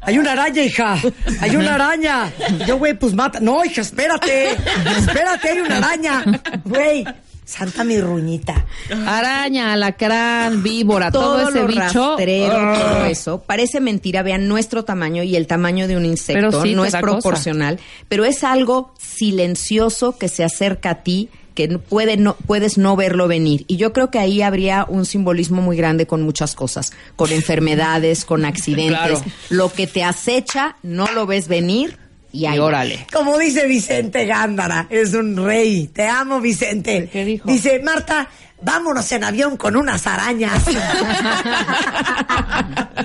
Hay 0.01 0.17
una 0.17 0.31
araña, 0.31 0.63
hija. 0.63 0.97
Hay 1.41 1.55
una 1.57 1.75
araña. 1.75 2.31
Yo, 2.65 2.77
güey, 2.77 2.97
pues 2.97 3.13
mata. 3.13 3.39
No, 3.41 3.63
hija, 3.65 3.81
espérate. 3.81 4.51
Espérate, 4.97 5.49
hay 5.49 5.59
una 5.59 5.77
araña. 5.77 6.23
Güey, 6.63 7.05
santa 7.49 7.83
mi 7.83 7.99
ruñita. 7.99 8.65
Araña, 9.07 9.73
alacrán, 9.73 10.61
víbora, 10.61 11.11
todo, 11.11 11.39
todo, 11.39 11.49
ese 11.49 11.65
bicho. 11.65 12.15
rastrero, 12.15 12.53
¡ah! 12.55 12.77
todo 12.79 13.05
eso. 13.05 13.43
Parece 13.45 13.79
mentira, 13.79 14.21
vean 14.21 14.47
nuestro 14.47 14.85
tamaño 14.85 15.23
y 15.23 15.35
el 15.35 15.47
tamaño 15.47 15.87
de 15.87 15.97
un 15.97 16.05
insecto. 16.05 16.61
Sí, 16.61 16.75
no 16.75 16.85
es 16.85 16.91
cosa. 16.91 17.01
proporcional, 17.01 17.79
pero 18.07 18.23
es 18.23 18.43
algo 18.43 18.93
silencioso 18.99 20.17
que 20.17 20.27
se 20.27 20.43
acerca 20.43 20.91
a 20.91 21.03
ti 21.03 21.29
que 21.55 21.67
puede 21.77 22.15
no, 22.15 22.35
puedes 22.35 22.77
no 22.77 22.95
verlo 22.95 23.27
venir. 23.27 23.65
Y 23.67 23.75
yo 23.75 23.91
creo 23.91 24.09
que 24.11 24.19
ahí 24.19 24.41
habría 24.41 24.85
un 24.87 25.05
simbolismo 25.05 25.61
muy 25.61 25.75
grande 25.75 26.07
con 26.07 26.21
muchas 26.21 26.55
cosas, 26.55 26.93
con 27.17 27.31
enfermedades, 27.31 28.23
con 28.23 28.45
accidentes. 28.45 28.97
Claro. 28.97 29.21
Lo 29.49 29.73
que 29.73 29.85
te 29.85 30.03
acecha, 30.03 30.77
no 30.83 31.11
lo 31.11 31.25
ves 31.25 31.49
venir 31.49 31.97
y 32.31 32.45
ahí 32.45 32.55
Y 32.55 32.59
va. 32.59 32.65
órale. 32.65 33.05
Como 33.11 33.37
dice 33.37 33.65
Vicente 33.67 34.25
Gándara, 34.25 34.87
es 34.89 35.13
un 35.13 35.35
rey. 35.45 35.87
Te 35.87 36.07
amo, 36.07 36.39
Vicente. 36.41 37.09
¿Qué 37.11 37.25
dijo? 37.25 37.47
Dice, 37.49 37.79
Marta, 37.83 38.29
vámonos 38.61 39.11
en 39.11 39.23
avión 39.23 39.57
con 39.57 39.75
unas 39.75 40.05
arañas. 40.07 40.63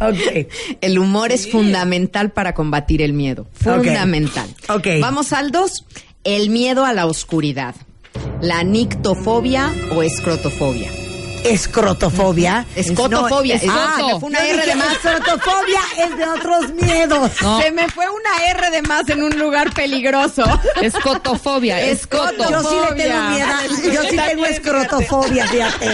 ok. 0.00 0.46
El 0.80 0.98
humor 0.98 1.32
es 1.32 1.50
fundamental 1.50 2.30
para 2.30 2.54
combatir 2.54 3.02
el 3.02 3.12
miedo. 3.12 3.46
Fundamental. 3.52 4.48
Ok. 4.68 4.86
Vamos 5.00 5.32
al 5.32 5.50
dos. 5.50 5.84
El 6.24 6.50
miedo 6.50 6.84
a 6.84 6.92
la 6.92 7.06
oscuridad. 7.06 7.74
La 8.40 8.62
nictofobia 8.62 9.72
o 9.94 10.02
escrotofobia. 10.02 10.90
Escrotofobia. 11.44 12.66
Escotofobia. 12.74 13.56
No, 13.56 13.62
es- 13.62 13.68
ah, 13.70 13.96
me 14.06 14.18
fue 14.20 14.28
una 14.28 14.46
R 14.46 14.66
de 14.66 14.74
más. 14.74 14.92
Escrotofobia 14.92 15.80
es 15.98 16.16
de 16.16 16.26
otros 16.26 16.70
miedos. 16.74 17.30
No. 17.42 17.60
Se 17.62 17.70
me 17.70 17.88
fue 17.88 18.06
una 18.08 18.46
R 18.50 18.70
de 18.70 18.82
más 18.82 19.08
en 19.08 19.22
un 19.22 19.38
lugar 19.38 19.72
peligroso. 19.74 20.44
Escotofobia, 20.80 21.80
escoto. 21.80 22.48
Yo 22.50 22.60
sí 22.62 22.76
le 22.96 23.02
tengo 23.02 23.18
Escotofobia. 23.18 23.22
miedo. 23.30 23.92
Yo 23.92 24.02
sí 24.10 24.16
tengo 24.16 24.46
escrotofobia, 24.46 25.46
fíjate. 25.46 25.88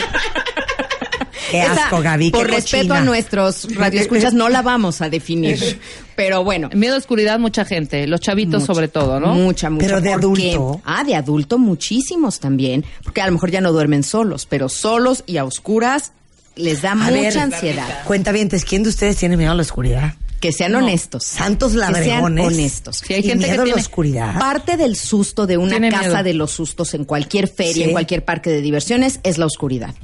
Qué 1.51 1.61
Esa, 1.61 1.73
asco, 1.87 2.01
Gaby. 2.01 2.31
Por 2.31 2.49
respeto 2.49 2.89
cochina. 2.89 2.99
a 2.99 3.05
nuestros 3.05 3.69
radioescuchas, 3.75 4.33
no 4.35 4.49
la 4.49 4.63
vamos 4.63 5.01
a 5.03 5.09
definir. 5.11 5.79
Pero 6.17 6.43
bueno. 6.45 6.71
Miedo 6.75 6.95
a 6.95 6.99
oscuridad, 6.99 7.39
mucha 7.39 7.65
gente. 7.65 8.07
Los 8.07 8.21
chavitos 8.21 8.65
sobre 8.65 8.89
todo, 8.89 9.21
¿no? 9.21 9.35
Mucha, 9.35 9.71
mucha. 9.71 9.87
Pero 9.87 10.01
de 10.01 10.11
porque- 10.19 10.53
adulto. 10.55 10.81
Ah, 10.85 11.05
de 11.05 11.15
adulto 11.15 11.59
muchísimos 11.59 12.41
también. 12.41 12.85
Porque 13.05 13.21
a 13.21 13.27
lo 13.27 13.33
mejor 13.33 13.51
ya 13.51 13.61
no 13.61 13.73
duermen 13.73 14.03
solos, 14.03 14.47
pero 14.47 14.69
solos 14.69 15.23
y 15.27 15.37
a 15.37 15.45
oscuras 15.45 16.13
les 16.57 16.83
da 16.83 16.93
A 16.93 16.95
mucha 16.95 17.11
ver, 17.11 17.39
ansiedad. 17.39 18.03
Cuenta 18.05 18.33
bien, 18.33 18.49
¿quién 18.49 18.83
de 18.83 18.89
ustedes 18.89 19.17
tiene 19.17 19.37
miedo 19.37 19.53
a 19.53 19.55
la 19.55 19.63
oscuridad? 19.63 20.15
Que 20.41 20.53
sean 20.53 20.75
honestos. 20.75 21.25
Santos 21.25 21.73
Que 21.73 21.79
sean 21.79 21.93
ladregones. 21.93 22.47
honestos. 22.47 23.03
Sí, 23.07 23.15
hay 23.15 23.21
y 23.21 23.23
gente 23.25 23.45
que 23.47 23.51
miedo 23.53 23.63
a 23.63 23.67
la 23.67 23.73
tiene- 23.75 23.81
oscuridad. 23.83 24.39
Parte 24.39 24.77
del 24.77 24.97
susto 24.97 25.47
de 25.47 25.57
una 25.59 25.71
Tiene 25.73 25.91
casa 25.91 26.09
miedo. 26.09 26.23
de 26.25 26.35
los 26.35 26.51
sustos 26.51 26.93
en 26.95 27.05
cualquier 27.05 27.49
feria, 27.49 27.73
Sí. 27.75 27.83
en 27.85 27.93
cualquier 27.93 28.25
parque 28.25 28.51
de 28.51 28.61
diversiones, 28.63 29.21
es 29.23 29.39
la 29.39 29.47
oscuridad. 29.47 29.95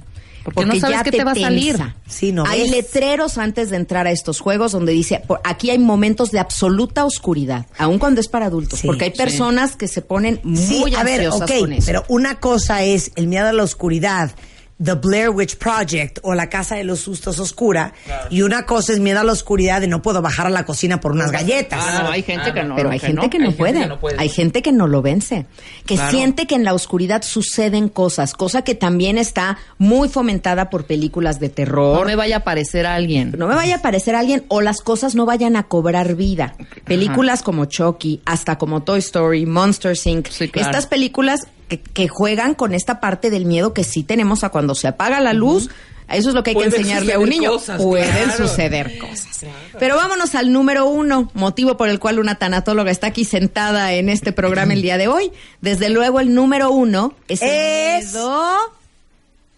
Porque 0.45 0.65
no 0.67 0.75
sabes 0.77 0.97
ya 0.99 1.05
qué 1.05 1.11
te 1.13 1.25
va 1.25 1.33
a 1.33 1.35
salir. 1.37 1.79
Sí, 2.09 2.33
no 2.33 2.45
Hay 2.47 2.63
ves. 2.63 2.71
letreros 2.71 3.39
antes 3.39 3.71
de 3.71 3.77
entrar 3.77 4.07
a 4.07 4.11
estos 4.11 4.41
juegos 4.41 4.73
donde 4.73 4.93
dice, 4.93 5.23
por- 5.27 5.41
aquí 5.45 5.71
hay 5.71 5.79
momentos 5.79 6.31
de 6.31 6.41
absoluta 6.41 7.05
oscuridad, 7.05 7.67
aun 7.79 7.99
cuando 7.99 8.21
es 8.21 8.29
para 8.29 8.47
adultos, 8.47 8.81
Sí, 8.81 8.87
porque 8.87 9.05
hay 9.05 9.11
sí. 9.13 9.17
personas 9.19 9.77
que 9.77 9.89
se 9.89 10.03
ponen 10.03 10.41
muy 10.43 10.57
Sí, 10.91 10.95
a 10.97 11.05
ver, 11.05 11.21
ansiosas 11.27 11.51
ok, 11.51 11.59
con 11.61 11.73
eso. 11.73 11.87
pero 11.87 12.05
una 12.09 12.41
cosa 12.41 12.83
es 12.83 13.13
el 13.17 13.27
miedo 13.29 13.47
a 13.47 13.53
la 13.53 13.63
oscuridad, 13.63 14.33
The 14.83 14.95
Blair 14.95 15.31
Witch 15.31 15.57
Project 15.57 16.19
o 16.23 16.35
la 16.35 16.49
Casa 16.49 16.77
de 16.77 16.85
los 16.85 17.01
Sustos 17.01 17.39
Oscura, 17.39 17.93
y 18.31 18.43
una 18.43 18.67
cosa 18.67 18.93
es 18.93 18.99
miedo 19.01 19.21
a 19.21 19.25
la 19.25 19.33
oscuridad 19.33 19.81
de 19.81 19.87
no 19.87 20.03
puedo 20.03 20.23
bajar 20.23 20.47
a 20.47 20.51
la 20.51 20.65
cocina 20.65 21.01
por 21.01 21.13
unas 21.13 21.31
galletas. 21.31 21.85
Ah, 21.87 22.03
no, 22.05 22.11
hay 22.11 22.23
gente 22.23 22.53
que 22.53 22.63
no. 22.65 22.75
pero 22.77 22.91
hay 22.91 22.99
gente 22.99 23.29
que 23.31 23.39
no, 23.39 23.47
Hay 23.47 23.53
gente 23.53 23.59
puede. 23.59 23.81
que 23.83 23.87
no 23.89 23.99
puede. 24.01 24.17
Hay 24.19 24.29
gente 24.29 24.63
que 24.63 24.73
no 24.73 24.87
lo 24.87 25.03
vence. 25.03 25.47
Que 25.87 25.95
Claro. 25.95 26.11
siente 26.11 26.47
que 26.47 26.55
en 26.55 26.65
la 26.65 26.75
oscuridad 26.75 27.23
suceden 27.23 27.89
cosas, 27.89 28.35
cosa 28.35 28.63
que 28.63 28.75
también 28.75 29.19
está 29.19 29.59
muy 29.79 30.09
fomentada 30.09 30.69
por 30.71 30.85
películas 30.87 31.39
de 31.41 31.49
No 31.49 31.55
terror. 31.55 32.07
me 32.07 32.17
vaya 32.17 32.37
a 32.37 32.39
aparecer 32.41 32.87
alguien. 32.87 33.35
no 33.37 33.47
me 33.47 33.55
vaya 33.55 33.77
a 33.77 33.79
aparecer 33.79 34.15
alguien 34.15 34.45
o 34.49 34.61
las 34.61 34.81
cosas 34.81 35.15
no 35.15 35.27
vayan 35.27 35.57
a 35.57 35.65
cobrar 35.65 36.15
vida. 36.17 36.55
Películas 36.85 37.43
como 37.43 37.67
Chucky, 37.67 38.21
hasta 38.25 38.59
como 38.59 38.83
Toy 38.83 38.99
Story, 38.99 39.47
Monster 39.47 39.97
Inc. 40.05 40.29
Sí, 40.29 40.49
claro. 40.49 40.69
Estas 40.69 40.87
películas 40.87 41.47
que, 41.79 41.81
que 41.81 42.09
juegan 42.09 42.55
con 42.55 42.75
esta 42.75 43.01
parte 43.01 43.31
del 43.31 43.45
miedo 43.47 43.73
que 43.73 43.85
sí 43.85 44.03
tenemos 44.03 44.45
a 44.45 44.51
cuando 44.51 44.75
se 44.75 44.89
apaga 44.89 45.21
la 45.21 45.33
luz. 45.33 45.71
Eso 46.11 46.29
es 46.29 46.35
lo 46.35 46.43
que 46.43 46.51
hay 46.51 46.57
que 46.57 46.65
enseñarle 46.65 47.15
a 47.15 47.19
un 47.19 47.29
niño. 47.31 47.53
cosas, 47.53 47.81
Pueden 47.81 48.13
claro. 48.13 48.47
suceder 48.49 48.99
cosas. 48.99 49.47
Pero 49.79 49.97
vámonos 49.97 50.35
al 50.35 50.53
número 50.53 50.85
uno, 50.87 51.31
motivo 51.33 51.79
por 51.79 51.89
el 51.89 51.99
cual 51.99 52.19
una 52.19 52.35
tanatóloga 52.35 52.91
está 52.91 53.07
aquí 53.07 53.25
sentada 53.25 53.93
en 53.95 54.11
este 54.11 54.33
programa 54.33 54.75
el 54.75 54.83
día 54.83 54.99
de 54.99 55.09
hoy. 55.09 55.33
Desde 55.63 55.89
luego 55.89 56.21
el 56.21 56.35
número 56.35 56.71
uno 56.71 57.15
es, 57.29 57.41
el 57.41 57.49
Es- 57.49 58.13
miedo 58.13 58.57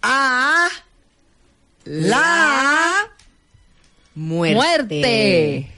A 0.03 0.68
la 1.85 2.92
muerte. 4.14 4.55
¡Muerte! 4.55 5.70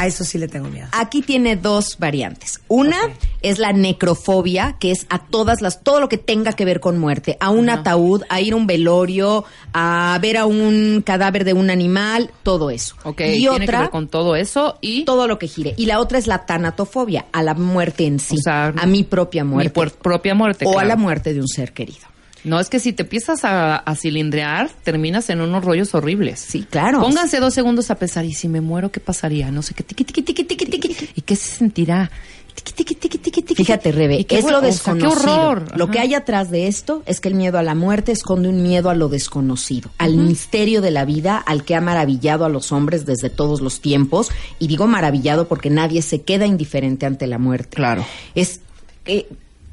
A 0.00 0.06
eso 0.06 0.24
sí 0.24 0.38
le 0.38 0.48
tengo 0.48 0.68
miedo. 0.68 0.88
Aquí 0.92 1.22
tiene 1.22 1.56
dos 1.56 1.96
variantes. 1.98 2.60
Una 2.68 2.96
es 3.42 3.58
la 3.58 3.72
necrofobia, 3.72 4.76
que 4.78 4.90
es 4.90 5.06
a 5.10 5.18
todas 5.26 5.60
las, 5.60 5.82
todo 5.82 6.00
lo 6.00 6.08
que 6.08 6.16
tenga 6.18 6.52
que 6.54 6.64
ver 6.64 6.80
con 6.80 6.98
muerte, 6.98 7.36
a 7.40 7.50
un 7.50 7.68
ataúd, 7.70 8.22
a 8.28 8.40
ir 8.40 8.52
a 8.54 8.56
un 8.56 8.66
velorio, 8.66 9.44
a 9.72 10.18
ver 10.20 10.36
a 10.36 10.46
un 10.46 11.02
cadáver 11.04 11.44
de 11.44 11.52
un 11.52 11.70
animal, 11.70 12.30
todo 12.42 12.70
eso. 12.70 12.96
Ok, 13.04 13.20
y 13.20 13.38
tiene 13.40 13.58
que 13.58 13.64
otra, 13.64 13.80
ver 13.80 13.90
con 13.90 14.08
todo 14.08 14.36
eso 14.36 14.78
y 14.80 15.04
todo 15.04 15.26
lo 15.28 15.38
que 15.38 15.48
gire. 15.48 15.74
Y 15.76 15.86
la 15.86 16.00
otra 16.00 16.18
es 16.18 16.26
la 16.26 16.46
tanatofobia, 16.46 17.26
a 17.32 17.42
la 17.42 17.54
muerte 17.54 18.06
en 18.06 18.18
sí, 18.18 18.36
O 18.38 18.42
sea, 18.42 18.68
a 18.76 18.86
mi 18.86 19.04
propia 19.04 19.44
mi 19.44 19.50
muerte. 19.50 19.80
puer- 19.80 19.92
propia 19.92 20.34
muerte. 20.34 20.64
o 20.66 20.78
a 20.78 20.84
la 20.84 20.96
muerte 20.96 21.34
de 21.34 21.40
un 21.40 21.48
ser 21.48 21.72
querido. 21.72 22.09
No, 22.44 22.58
es 22.58 22.68
que 22.68 22.80
si 22.80 22.92
te 22.92 23.02
empiezas 23.02 23.44
a, 23.44 23.76
a 23.76 23.94
cilindrear, 23.94 24.70
terminas 24.82 25.28
en 25.30 25.40
unos 25.40 25.64
rollos 25.64 25.94
horribles. 25.94 26.40
Sí, 26.40 26.66
claro. 26.68 27.00
Pónganse 27.00 27.40
dos 27.40 27.54
segundos 27.54 27.90
a 27.90 27.96
pensar, 27.96 28.24
¿y 28.24 28.32
si 28.32 28.48
me 28.48 28.60
muero 28.60 28.90
qué 28.90 29.00
pasaría? 29.00 29.50
No 29.50 29.62
sé 29.62 29.74
qué, 29.74 29.82
tiqui, 29.82 30.04
tiqui, 30.04 30.22
tiqui, 30.22 30.44
tiqui, 30.44 30.66
tiqui. 30.66 31.08
¿Y 31.14 31.20
qué 31.20 31.36
se 31.36 31.56
sentirá? 31.56 32.10
Tiqui, 32.54 32.72
tiqui, 32.72 32.94
tiqui, 32.94 33.18
tiqui, 33.18 33.42
tiqui. 33.42 33.54
Fíjate, 33.54 33.92
Rebe, 33.92 34.16
¿Y 34.20 34.24
qué 34.24 34.38
es 34.38 34.50
lo 34.50 34.60
desconocido. 34.60 35.10
¡Qué 35.10 35.30
horror! 35.30 35.78
Lo 35.78 35.90
que 35.90 36.00
hay 36.00 36.14
atrás 36.14 36.50
de 36.50 36.66
esto 36.66 37.02
es 37.06 37.20
que 37.20 37.28
el 37.28 37.34
miedo 37.34 37.58
a 37.58 37.62
la 37.62 37.74
muerte 37.74 38.12
esconde 38.12 38.48
un 38.48 38.62
miedo 38.62 38.90
a 38.90 38.94
lo 38.94 39.08
desconocido, 39.08 39.90
al 39.98 40.16
misterio 40.16 40.80
de 40.80 40.90
la 40.90 41.04
vida, 41.04 41.38
al 41.38 41.64
que 41.64 41.74
ha 41.74 41.80
maravillado 41.80 42.44
a 42.44 42.48
los 42.48 42.72
hombres 42.72 43.06
desde 43.06 43.30
todos 43.30 43.60
los 43.60 43.80
tiempos. 43.80 44.30
Y 44.58 44.66
digo 44.66 44.86
maravillado 44.86 45.46
porque 45.46 45.70
nadie 45.70 46.02
se 46.02 46.22
queda 46.22 46.46
indiferente 46.46 47.06
ante 47.06 47.26
la 47.26 47.38
muerte. 47.38 47.76
Claro. 47.76 48.04
Es 48.34 48.60
eh, 49.06 49.28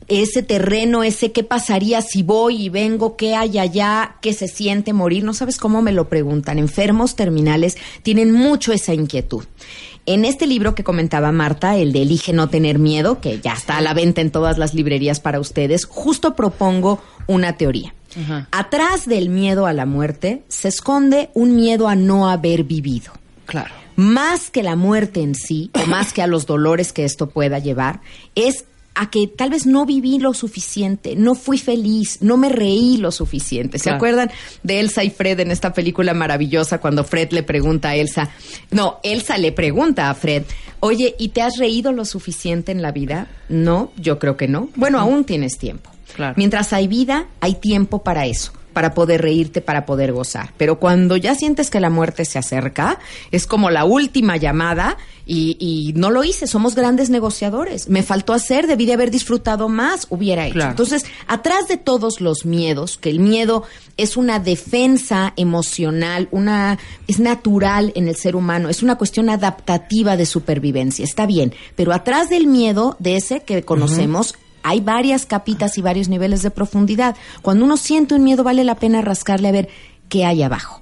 ese 0.08 0.42
terreno, 0.44 1.04
ese 1.04 1.32
qué 1.32 1.44
pasaría 1.44 2.02
si 2.02 2.24
voy 2.24 2.64
y 2.64 2.70
vengo, 2.70 3.18
qué 3.18 3.36
hay 3.36 3.60
allá, 3.60 4.16
qué 4.22 4.34
se 4.34 4.48
siente 4.48 4.94
morir. 4.94 5.24
No 5.24 5.34
sabes 5.34 5.58
cómo 5.58 5.82
me 5.82 5.92
lo 5.92 6.08
preguntan. 6.08 6.60
Enfermos 6.60 7.16
terminales 7.16 7.78
tienen 8.04 8.32
mucho 8.32 8.72
esa 8.74 8.94
inquietud. 8.94 9.46
En 10.06 10.24
este 10.24 10.48
libro 10.48 10.74
que 10.74 10.86
comentaba 10.86 11.34
Marta, 11.34 11.76
el 11.76 11.92
de 11.92 12.04
Elige 12.04 12.32
no 12.32 12.48
tener 12.48 12.80
miedo, 12.80 13.20
que 13.20 13.42
ya 13.42 13.52
está 13.52 13.78
a 13.78 13.82
la 13.82 13.94
venta 13.94 14.22
en 14.22 14.32
todas 14.32 14.58
las 14.58 14.74
librerías 14.74 15.20
para 15.20 15.42
ustedes, 15.42 15.84
justo 15.84 16.34
propongo 16.34 17.02
una 17.28 17.58
teoría. 17.58 17.94
Atrás 18.52 19.06
del 19.06 19.30
miedo 19.30 19.68
a 19.68 19.74
la 19.74 19.86
muerte 19.86 20.44
se 20.48 20.70
esconde 20.70 21.30
un 21.34 21.56
miedo 21.56 21.88
a 21.88 21.96
no 21.96 22.30
haber 22.30 22.64
vivido. 22.64 23.12
Claro. 23.46 23.74
Más 23.98 24.50
que 24.50 24.64
la 24.64 24.76
muerte 24.76 25.22
en 25.22 25.36
sí, 25.36 25.72
o 25.74 25.86
más 25.88 26.14
que 26.14 26.22
a 26.22 26.28
los 26.28 26.46
dolores 26.46 26.94
que 26.94 27.04
esto 27.04 27.30
pueda 27.30 27.60
llevar, 27.60 28.00
es 28.34 28.66
a 29.00 29.10
que 29.12 29.28
tal 29.28 29.52
vez 29.52 29.66
no 29.66 29.86
viví 29.86 30.18
lo 30.20 30.34
suficiente, 30.34 31.16
no 31.16 31.36
fui 31.36 31.58
feliz, 31.58 32.18
no 32.22 32.36
me 32.36 32.50
reí 32.50 32.98
lo 32.98 33.12
suficiente. 33.12 33.78
¿Se 33.78 33.84
Claro. 33.86 33.98
acuerdan 33.98 34.32
de 34.64 34.80
Elsa 34.80 35.04
y 35.04 35.10
Fred 35.12 35.40
en 35.40 35.52
esta 35.52 35.72
película 35.74 36.14
maravillosa 36.14 36.80
cuando 36.80 37.04
Fred 37.04 37.32
le 37.32 37.44
pregunta 37.44 37.90
a 37.90 37.96
Elsa, 37.96 38.30
no, 38.72 39.00
Elsa 39.04 39.38
le 39.38 39.52
pregunta 39.52 40.10
a 40.10 40.16
Fred, 40.16 40.44
oye, 40.80 41.16
¿y 41.20 41.30
te 41.30 41.42
has 41.42 41.58
reído 41.58 41.92
lo 41.92 42.06
suficiente 42.06 42.72
en 42.72 42.82
la 42.82 42.92
vida? 42.92 43.28
No, 43.50 43.92
yo 43.98 44.18
creo 44.20 44.36
que 44.36 44.48
no. 44.48 44.70
Bueno, 44.76 45.00
aún 45.00 45.24
tienes 45.26 45.58
tiempo. 45.58 45.90
Claro. 46.16 46.34
Mientras 46.38 46.74
hay 46.74 46.88
vida, 46.88 47.28
hay 47.42 47.54
tiempo 47.56 48.02
para 48.04 48.26
eso, 48.26 48.52
para 48.78 48.94
poder 48.94 49.24
reírte, 49.24 49.60
para 49.60 49.88
poder 49.88 50.14
gozar. 50.14 50.54
Pero 50.56 50.78
cuando 50.78 51.18
ya 51.18 51.34
sientes 51.34 51.72
que 51.72 51.80
la 51.80 51.90
muerte 51.90 52.26
se 52.26 52.38
acerca, 52.38 53.00
es 53.32 53.48
como 53.48 53.72
la 53.72 53.86
última 53.86 54.38
llamada 54.38 54.98
y, 55.26 55.58
y 55.60 55.94
no 55.94 56.12
lo 56.12 56.24
hice. 56.24 56.46
Somos 56.46 56.76
grandes 56.76 57.10
negociadores. 57.10 57.90
Me 57.90 58.04
faltó 58.04 58.34
hacer, 58.34 58.68
debí 58.68 58.86
de 58.86 58.94
haber 58.94 59.10
disfrutado 59.10 59.68
más, 59.68 60.06
hubiera 60.12 60.46
hecho. 60.46 60.54
Claro. 60.54 60.70
Entonces, 60.70 61.06
atrás 61.26 61.68
de 61.68 61.78
todos 61.78 62.22
los 62.22 62.46
miedos, 62.46 63.00
que 63.00 63.10
el 63.10 63.20
miedo 63.20 63.64
es 63.98 64.16
una 64.16 64.38
defensa 64.38 65.34
emocional, 65.38 66.28
una 66.30 66.78
es 67.08 67.20
natural 67.20 67.92
en 67.96 68.08
el 68.08 68.16
ser 68.16 68.36
humano, 68.36 68.70
es 68.70 68.84
una 68.84 68.96
cuestión 68.96 69.32
adaptativa 69.32 70.18
de 70.18 70.28
supervivencia. 70.28 71.04
Está 71.04 71.26
bien, 71.26 71.52
pero 71.76 71.94
atrás 71.94 72.30
del 72.30 72.46
miedo 72.46 72.96
de 73.00 73.16
ese 73.16 73.40
que 73.40 73.64
conocemos 73.64 74.36
hay 74.68 74.82
varias 74.82 75.26
capitas 75.26 75.78
y 75.78 75.82
varios 75.82 76.10
niveles 76.10 76.42
de 76.42 76.52
profundidad. 76.52 77.16
Cuando 77.42 77.66
uno 77.66 77.78
siente 77.78 78.16
un 78.16 78.24
miedo, 78.24 78.44
vale 78.44 78.64
la 78.64 78.76
pena 78.76 79.02
rascarle 79.02 79.48
a 79.48 79.52
ver 79.54 79.70
qué 80.10 80.26
hay 80.26 80.44
abajo. 80.44 80.82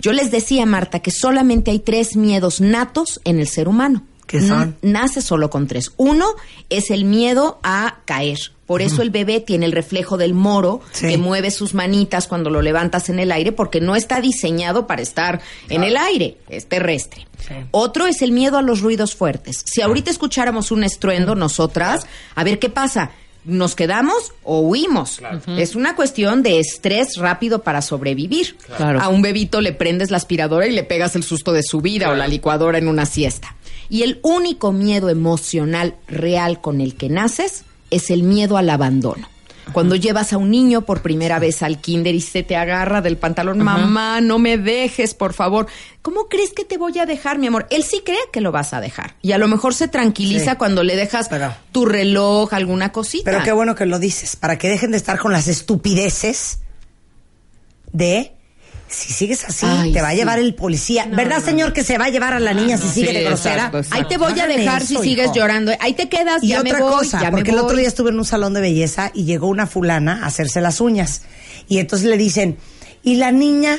Yo 0.00 0.12
les 0.12 0.30
decía, 0.30 0.66
Marta, 0.66 1.00
que 1.00 1.10
solamente 1.10 1.70
hay 1.70 1.78
tres 1.78 2.16
miedos 2.16 2.60
natos 2.60 3.20
en 3.24 3.38
el 3.38 3.48
ser 3.48 3.68
humano. 3.68 4.02
¿Qué 4.26 4.40
son? 4.40 4.76
Nace 4.80 5.20
solo 5.20 5.50
con 5.50 5.66
tres. 5.66 5.92
Uno 5.96 6.26
es 6.70 6.90
el 6.90 7.04
miedo 7.04 7.58
a 7.62 7.98
caer. 8.06 8.38
Por 8.66 8.80
eso 8.80 9.02
el 9.02 9.10
bebé 9.10 9.40
tiene 9.40 9.66
el 9.66 9.72
reflejo 9.72 10.16
del 10.16 10.32
moro 10.32 10.80
Sí. 10.92 11.06
que 11.08 11.18
mueve 11.18 11.50
sus 11.50 11.74
manitas 11.74 12.26
cuando 12.26 12.48
lo 12.48 12.62
levantas 12.62 13.10
en 13.10 13.18
el 13.18 13.30
aire 13.30 13.52
porque 13.52 13.82
no 13.82 13.94
está 13.94 14.22
diseñado 14.22 14.86
para 14.86 15.02
estar 15.02 15.42
en 15.68 15.84
el 15.84 15.98
aire, 15.98 16.38
es 16.48 16.66
terrestre. 16.66 17.26
Otro 17.72 18.06
es 18.06 18.22
el 18.22 18.32
miedo 18.32 18.56
a 18.56 18.62
los 18.62 18.80
ruidos 18.80 19.14
fuertes. 19.14 19.62
Si 19.66 19.82
ahorita 19.82 20.10
escucháramos 20.10 20.70
un 20.70 20.82
estruendo 20.84 21.34
nosotras, 21.34 22.06
a 22.34 22.42
ver 22.42 22.58
qué 22.58 22.70
pasa. 22.70 23.10
¿Nos 23.44 23.74
quedamos 23.74 24.32
o 24.42 24.60
huimos? 24.60 25.20
Es 25.58 25.76
una 25.76 25.94
cuestión 25.94 26.42
de 26.42 26.60
estrés 26.60 27.16
rápido 27.16 27.62
para 27.62 27.82
sobrevivir. 27.82 28.56
Claro. 28.76 29.00
A 29.00 29.08
un 29.08 29.22
bebito 29.22 29.60
le 29.60 29.72
prendes 29.72 30.10
la 30.10 30.16
aspiradora 30.16 30.66
y 30.66 30.72
le 30.72 30.82
pegas 30.82 31.14
el 31.14 31.22
susto 31.22 31.52
de 31.52 31.62
su 31.62 31.80
vida 31.80 32.10
o 32.10 32.14
la 32.14 32.26
licuadora 32.26 32.78
en 32.78 32.88
una 32.88 33.06
siesta. 33.06 33.56
Y 33.90 34.02
el 34.02 34.18
único 34.22 34.72
miedo 34.72 35.10
emocional 35.10 35.94
real 36.08 36.60
con 36.60 36.80
el 36.80 36.94
que 36.94 37.10
naces 37.10 37.64
es 37.90 38.10
el 38.10 38.22
miedo 38.22 38.56
al 38.56 38.70
abandono. 38.70 39.28
Cuando 39.72 39.96
llevas 39.96 40.32
a 40.32 40.36
un 40.36 40.50
niño 40.50 40.82
por 40.82 41.00
primera 41.02 41.38
vez 41.38 41.62
al 41.62 41.80
kinder 41.80 42.14
y 42.14 42.20
se 42.20 42.42
te 42.42 42.54
agarra 42.56 43.00
del 43.00 43.16
pantalón, 43.16 43.58
mamá, 43.58 44.20
no 44.20 44.38
me 44.38 44.58
dejes, 44.58 45.14
por 45.14 45.32
favor. 45.32 45.66
¿Cómo 46.02 46.28
crees 46.28 46.52
que 46.52 46.64
te 46.64 46.76
voy 46.76 46.98
a 46.98 47.06
dejar, 47.06 47.38
mi 47.38 47.46
amor? 47.46 47.66
Él 47.70 47.82
sí 47.82 48.02
cree 48.04 48.18
que 48.32 48.40
lo 48.42 48.52
vas 48.52 48.74
a 48.74 48.80
dejar. 48.80 49.14
Y 49.22 49.32
a 49.32 49.38
lo 49.38 49.48
mejor 49.48 49.74
se 49.74 49.88
tranquiliza 49.88 50.52
Sí. 50.52 50.56
cuando 50.58 50.82
le 50.82 50.96
dejas 50.96 51.28
Pero- 51.28 51.54
tu 51.72 51.86
reloj, 51.86 52.52
alguna 52.52 52.92
cosita. 52.92 53.30
Pero 53.30 53.42
qué 53.42 53.52
bueno 53.52 53.74
que 53.74 53.86
lo 53.86 53.98
dices, 53.98 54.36
para 54.36 54.58
que 54.58 54.68
dejen 54.68 54.90
de 54.90 54.98
estar 54.98 55.18
con 55.18 55.32
las 55.32 55.48
estupideces 55.48 56.58
de 57.92 58.33
si 58.94 59.12
sigues 59.12 59.44
así, 59.44 59.66
Ay, 59.68 59.92
te 59.92 60.00
va 60.00 60.08
a 60.08 60.10
sí. 60.12 60.16
llevar 60.16 60.38
el 60.38 60.54
policía. 60.54 61.06
¿Verdad, 61.10 61.42
señor, 61.42 61.72
que 61.72 61.82
se 61.84 61.98
va 61.98 62.06
a 62.06 62.08
llevar 62.10 62.32
a 62.34 62.40
la 62.40 62.54
niña 62.54 62.76
si 62.78 62.88
sigue 62.88 63.08
Sí, 63.08 63.14
de 63.14 63.22
grosera? 63.24 63.54
exacto, 63.56 63.78
exacto. 63.78 63.96
Ahí 63.98 64.08
te 64.08 64.16
voy 64.18 64.38
a 64.40 64.46
dejar 64.46 64.82
eso, 64.82 65.00
si 65.02 65.08
sigues 65.08 65.26
hijo. 65.26 65.34
llorando. 65.34 65.72
Ahí 65.80 65.94
te 65.94 66.08
quedas, 66.08 66.42
Y 66.42 66.48
ya 66.48 66.60
otra 66.60 66.72
me 66.72 66.80
voy, 66.80 66.92
cosa, 66.92 67.20
ya 67.20 67.30
me 67.30 67.38
porque 67.38 67.50
el 67.50 67.58
otro 67.58 67.76
día 67.76 67.88
estuve 67.88 68.10
en 68.10 68.18
un 68.18 68.24
salón 68.24 68.54
de 68.54 68.60
belleza 68.60 69.10
y 69.14 69.24
llegó 69.24 69.48
una 69.48 69.66
fulana 69.66 70.20
a 70.22 70.26
hacerse 70.26 70.60
las 70.60 70.80
uñas. 70.80 71.22
Y 71.68 71.78
entonces 71.78 72.08
le 72.08 72.16
dicen, 72.16 72.56
¿y 73.02 73.16
la 73.16 73.32
niña? 73.32 73.78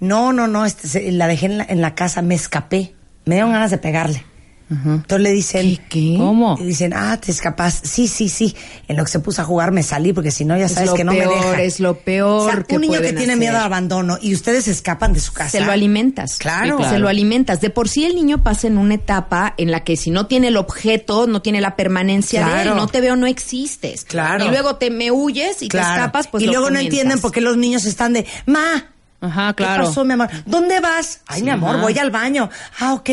No, 0.00 0.32
no, 0.32 0.46
no, 0.46 0.64
este, 0.66 0.88
se- 0.88 1.12
la 1.12 1.26
dejé 1.26 1.46
en 1.46 1.58
la, 1.58 1.66
en 1.68 1.80
la 1.80 1.94
casa, 1.94 2.22
me 2.22 2.34
escapé. 2.34 2.94
Me 3.24 3.34
dieron 3.36 3.52
ganas 3.52 3.70
de 3.70 3.78
pegarle. 3.78 4.24
Entonces 4.70 5.20
le 5.20 5.32
dicen, 5.32 5.62
¿Qué, 5.76 5.82
qué? 5.88 6.14
¿Cómo? 6.18 6.58
Y 6.60 6.64
dicen, 6.64 6.92
ah, 6.94 7.18
te 7.18 7.30
escapas. 7.32 7.80
Sí, 7.84 8.06
sí, 8.06 8.28
sí. 8.28 8.54
En 8.86 8.98
lo 8.98 9.04
que 9.04 9.10
se 9.10 9.18
puso 9.20 9.40
a 9.40 9.44
jugar 9.46 9.72
me 9.72 9.82
salí 9.82 10.12
porque 10.12 10.30
si 10.30 10.44
no 10.44 10.58
ya 10.58 10.66
Es 10.66 10.72
sabes 10.72 10.90
que 10.90 11.04
no 11.04 11.12
me 11.12 11.20
peor, 11.20 11.34
deja. 11.34 11.62
es 11.62 11.80
lo 11.80 11.94
peor 11.98 12.48
O 12.50 12.52
sea, 12.52 12.62
que 12.64 12.74
un 12.74 12.82
niño 12.82 13.00
que 13.00 13.08
tiene 13.14 13.32
hacer. 13.32 13.36
miedo 13.38 13.56
al 13.56 13.62
abandono 13.62 14.18
y 14.20 14.34
ustedes 14.34 14.68
escapan 14.68 15.14
de 15.14 15.20
su 15.20 15.32
casa. 15.32 15.50
Se 15.50 15.60
lo 15.60 15.72
alimentas. 15.72 16.36
Claro. 16.38 16.78
Se 16.86 16.98
lo 16.98 17.08
alimentas. 17.08 17.62
De 17.62 17.70
por 17.70 17.88
sí 17.88 18.04
el 18.04 18.14
niño 18.14 18.42
pasa 18.42 18.66
en 18.66 18.76
una 18.76 18.94
etapa 18.94 19.54
en 19.56 19.70
la 19.70 19.84
que 19.84 19.96
si 19.96 20.10
no 20.10 20.26
tiene 20.26 20.48
el 20.48 20.58
objeto, 20.58 21.26
no 21.26 21.40
tiene 21.40 21.62
la 21.62 21.74
permanencia 21.74 22.46
de 22.46 22.62
él, 22.64 22.76
no 22.76 22.88
te 22.88 23.00
veo, 23.00 23.16
no 23.16 23.26
existes. 23.26 24.04
Claro. 24.04 24.44
Y 24.44 24.48
luego 24.50 24.76
te 24.76 24.90
me 24.90 25.10
huyes 25.10 25.62
y 25.62 25.68
Claro. 25.68 25.86
te 25.88 25.94
escapas, 25.94 26.26
pues 26.28 26.42
y 26.42 26.46
lo 26.46 26.52
luego 26.52 26.70
no 26.70 26.78
entienden 26.78 27.20
por 27.20 27.32
qué 27.32 27.40
los 27.40 27.56
niños 27.56 27.86
están 27.86 28.12
de, 28.12 28.26
ma, 28.44 28.84
Ajá, 29.20 29.54
¿qué 29.54 29.64
claro. 29.64 29.84
pasó, 29.84 30.04
mi 30.04 30.12
amor? 30.12 30.28
¿Dónde 30.44 30.78
vas? 30.80 31.20
Ay, 31.26 31.42
mi 31.42 31.50
amor, 31.50 31.80
voy 31.80 31.98
al 31.98 32.10
baño. 32.10 32.50
Ah, 32.80 32.92
ok. 32.92 33.08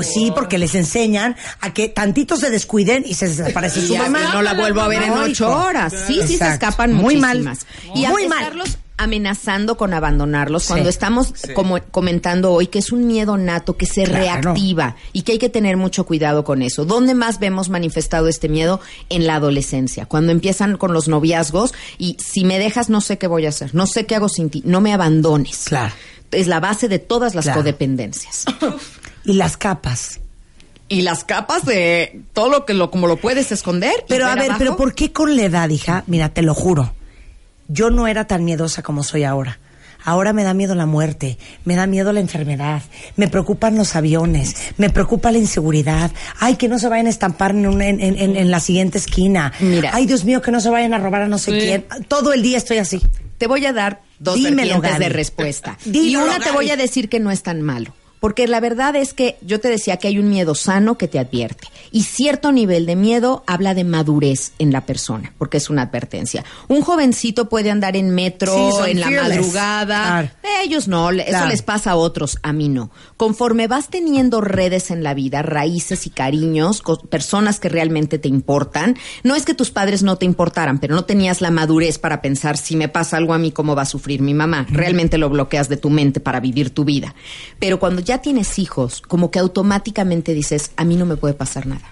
Pues 0.00 0.12
sí, 0.14 0.32
porque 0.34 0.58
les 0.58 0.74
enseñan 0.74 1.36
a 1.60 1.72
que 1.74 1.88
tantito 1.88 2.36
se 2.36 2.50
descuiden 2.50 3.04
y 3.06 3.14
se 3.14 3.28
desaparece 3.28 3.80
Y 3.80 3.86
su 3.88 3.96
mamá. 3.96 4.32
no 4.32 4.42
la 4.42 4.54
vuelvo 4.54 4.80
a 4.80 4.88
ver 4.88 5.02
en 5.02 5.12
ocho 5.12 5.50
horas. 5.50 5.92
Sí, 6.06 6.20
sí 6.26 6.36
se 6.36 6.48
escapan 6.48 6.92
Muy 6.92 7.16
mal. 7.16 7.42
muchísimas. 7.42 7.66
Y 7.94 8.06
Muy 8.06 8.22
al 8.24 8.28
mal. 8.28 8.38
estarlos 8.42 8.78
amenazando 8.96 9.78
con 9.78 9.94
abandonarlos, 9.94 10.62
Sí. 10.64 10.68
cuando 10.68 10.90
estamos 10.90 11.32
como 11.54 11.80
comentando 11.90 12.52
hoy 12.52 12.66
que 12.66 12.78
es 12.80 12.92
un 12.92 13.06
miedo 13.06 13.38
nato 13.38 13.76
que 13.78 13.86
se 13.86 14.04
Claro. 14.04 14.18
reactiva 14.52 14.96
y 15.14 15.22
que 15.22 15.32
hay 15.32 15.38
que 15.38 15.48
tener 15.48 15.78
mucho 15.78 16.04
cuidado 16.04 16.44
con 16.44 16.60
eso. 16.60 16.84
¿Dónde 16.84 17.14
más 17.14 17.38
vemos 17.40 17.70
manifestado 17.70 18.28
este 18.28 18.50
miedo? 18.50 18.78
En 19.08 19.26
la 19.26 19.36
adolescencia, 19.36 20.04
cuando 20.04 20.32
empiezan 20.32 20.76
con 20.76 20.92
los 20.92 21.08
noviazgos 21.08 21.72
y 21.96 22.18
si 22.22 22.44
me 22.44 22.58
dejas 22.58 22.90
no 22.90 23.00
sé 23.00 23.16
qué 23.16 23.26
voy 23.26 23.46
a 23.46 23.48
hacer, 23.50 23.74
no 23.74 23.86
sé 23.86 24.04
qué 24.04 24.16
hago 24.16 24.28
sin 24.28 24.50
ti, 24.50 24.62
no 24.66 24.82
me 24.82 24.92
abandones. 24.92 25.64
Claro. 25.64 25.94
Es 26.30 26.46
la 26.46 26.60
base 26.60 26.86
de 26.88 26.98
todas 27.00 27.34
las 27.34 27.44
Claro. 27.46 27.60
codependencias. 27.62 28.44
Y 29.24 29.34
las 29.34 29.56
capas. 29.56 30.20
y 30.88 31.02
las 31.02 31.22
capas 31.24 31.64
de 31.64 32.22
todo 32.32 32.48
lo 32.50 32.64
que 32.66 32.74
lo 32.74 32.90
como 32.90 33.06
lo 33.06 33.16
puedes 33.16 33.52
esconder. 33.52 33.92
y 34.00 34.04
Pero 34.08 34.26
a 34.26 34.34
ver, 34.34 34.44
abajo. 34.46 34.58
pero 34.58 34.76
¿por 34.76 34.94
qué 34.94 35.12
con 35.12 35.36
la 35.36 35.42
edad, 35.44 35.68
hija? 35.68 36.02
Mira, 36.06 36.30
te 36.30 36.42
lo 36.42 36.54
juro. 36.54 36.94
Yo 37.68 37.90
no 37.90 38.08
era 38.08 38.26
tan 38.26 38.44
miedosa 38.44 38.82
como 38.82 39.04
soy 39.04 39.22
ahora. 39.24 39.58
Ahora 40.02 40.32
me 40.32 40.42
da 40.44 40.54
miedo 40.54 40.74
la 40.74 40.86
muerte, 40.86 41.36
me 41.66 41.76
da 41.76 41.86
miedo 41.86 42.10
la 42.14 42.20
enfermedad, 42.20 42.80
me 43.16 43.28
preocupan 43.28 43.76
los 43.76 43.94
aviones, 43.94 44.56
me 44.78 44.88
preocupa 44.88 45.30
la 45.30 45.36
inseguridad. 45.36 46.10
Ay, 46.38 46.56
que 46.56 46.68
no 46.68 46.78
se 46.78 46.88
vayan 46.88 47.06
a 47.06 47.10
estampar 47.10 47.50
en, 47.50 47.66
una- 47.66 47.86
en, 47.86 48.00
en- 48.00 48.34
en 48.36 48.50
la 48.50 48.60
siguiente 48.60 48.96
esquina. 48.96 49.52
Mira. 49.60 49.90
Ay, 49.92 50.06
Dios 50.06 50.24
mío, 50.24 50.40
que 50.40 50.50
no 50.50 50.60
se 50.60 50.70
vayan 50.70 50.94
a 50.94 50.98
robar 50.98 51.22
a 51.22 51.28
no 51.28 51.36
sé 51.38 51.52
Sí. 51.52 51.58
quién. 51.66 51.84
Todo 52.08 52.32
el 52.32 52.40
día 52.42 52.56
estoy 52.56 52.78
así. 52.78 53.00
Te 53.36 53.46
voy 53.46 53.64
a 53.66 53.74
dar 53.74 54.00
dos 54.18 54.36
Dímelo, 54.36 54.56
vertientes 54.56 54.90
Gaby. 54.92 55.04
de 55.04 55.08
respuesta. 55.10 55.78
y 55.84 55.90
Dímelo, 55.90 56.24
una 56.24 56.38
te 56.40 56.50
voy 56.50 56.70
a 56.70 56.76
decir 56.76 57.10
que 57.10 57.20
no 57.20 57.30
es 57.30 57.42
tan 57.42 57.60
malo. 57.60 57.94
Porque 58.20 58.46
la 58.46 58.60
verdad 58.60 58.94
es 58.96 59.14
que 59.14 59.38
yo 59.40 59.60
te 59.60 59.68
decía 59.68 59.96
que 59.96 60.06
hay 60.08 60.18
un 60.18 60.28
miedo 60.28 60.54
sano 60.54 60.98
que 60.98 61.08
te 61.08 61.18
advierte. 61.18 61.66
Y 61.90 62.02
cierto 62.04 62.52
nivel 62.52 62.84
de 62.86 62.94
miedo 62.94 63.42
habla 63.46 63.74
de 63.74 63.82
madurez 63.84 64.52
en 64.58 64.72
la 64.72 64.82
persona, 64.86 65.32
porque 65.38 65.56
es 65.56 65.70
una 65.70 65.82
advertencia. 65.82 66.44
Un 66.68 66.82
jovencito 66.82 67.48
puede 67.48 67.70
andar 67.70 67.96
en 67.96 68.10
metro, 68.10 68.54
Sí, 68.84 68.90
en 68.90 69.00
la 69.00 69.10
madrugada. 69.10 70.02
Claro. 70.02 70.28
Ellos 70.62 70.86
no, 70.88 71.10
eso 71.10 71.24
Claro. 71.28 71.48
les 71.48 71.62
pasa 71.62 71.92
a 71.92 71.96
otros, 71.96 72.38
a 72.42 72.52
mí 72.52 72.68
no. 72.68 72.90
Conforme 73.16 73.66
vas 73.68 73.88
teniendo 73.88 74.40
redes 74.40 74.90
en 74.90 75.02
la 75.02 75.14
vida, 75.14 75.42
raíces 75.42 76.06
y 76.06 76.10
cariños, 76.10 76.82
personas 77.08 77.58
que 77.60 77.68
realmente 77.70 78.18
te 78.18 78.28
importan, 78.28 78.96
no 79.24 79.34
es 79.34 79.44
que 79.46 79.54
tus 79.54 79.70
padres 79.70 80.02
no 80.02 80.16
te 80.16 80.26
importaran, 80.26 80.78
pero 80.78 80.94
no 80.94 81.04
tenías 81.06 81.40
la 81.40 81.50
madurez 81.50 81.98
para 81.98 82.20
pensar 82.20 82.56
si 82.58 82.76
me 82.76 82.88
pasa 82.88 83.16
algo 83.16 83.32
a 83.32 83.38
mí, 83.38 83.50
cómo 83.52 83.74
va 83.74 83.82
a 83.82 83.86
sufrir 83.86 84.20
mi 84.20 84.34
mamá. 84.34 84.66
Realmente 84.70 85.16
lo 85.18 85.30
bloqueas 85.30 85.68
de 85.70 85.78
tu 85.78 85.88
mente 85.88 86.20
para 86.20 86.40
vivir 86.40 86.70
tu 86.70 86.84
vida. 86.84 87.14
Pero 87.58 87.78
cuando 87.80 88.02
ya 88.02 88.09
tienes 88.18 88.58
hijos, 88.58 89.00
como 89.00 89.30
que 89.30 89.38
automáticamente 89.38 90.34
dices, 90.34 90.72
a 90.76 90.84
mí 90.84 90.96
no 90.96 91.06
me 91.06 91.16
puede 91.16 91.34
pasar 91.34 91.66
nada. 91.66 91.90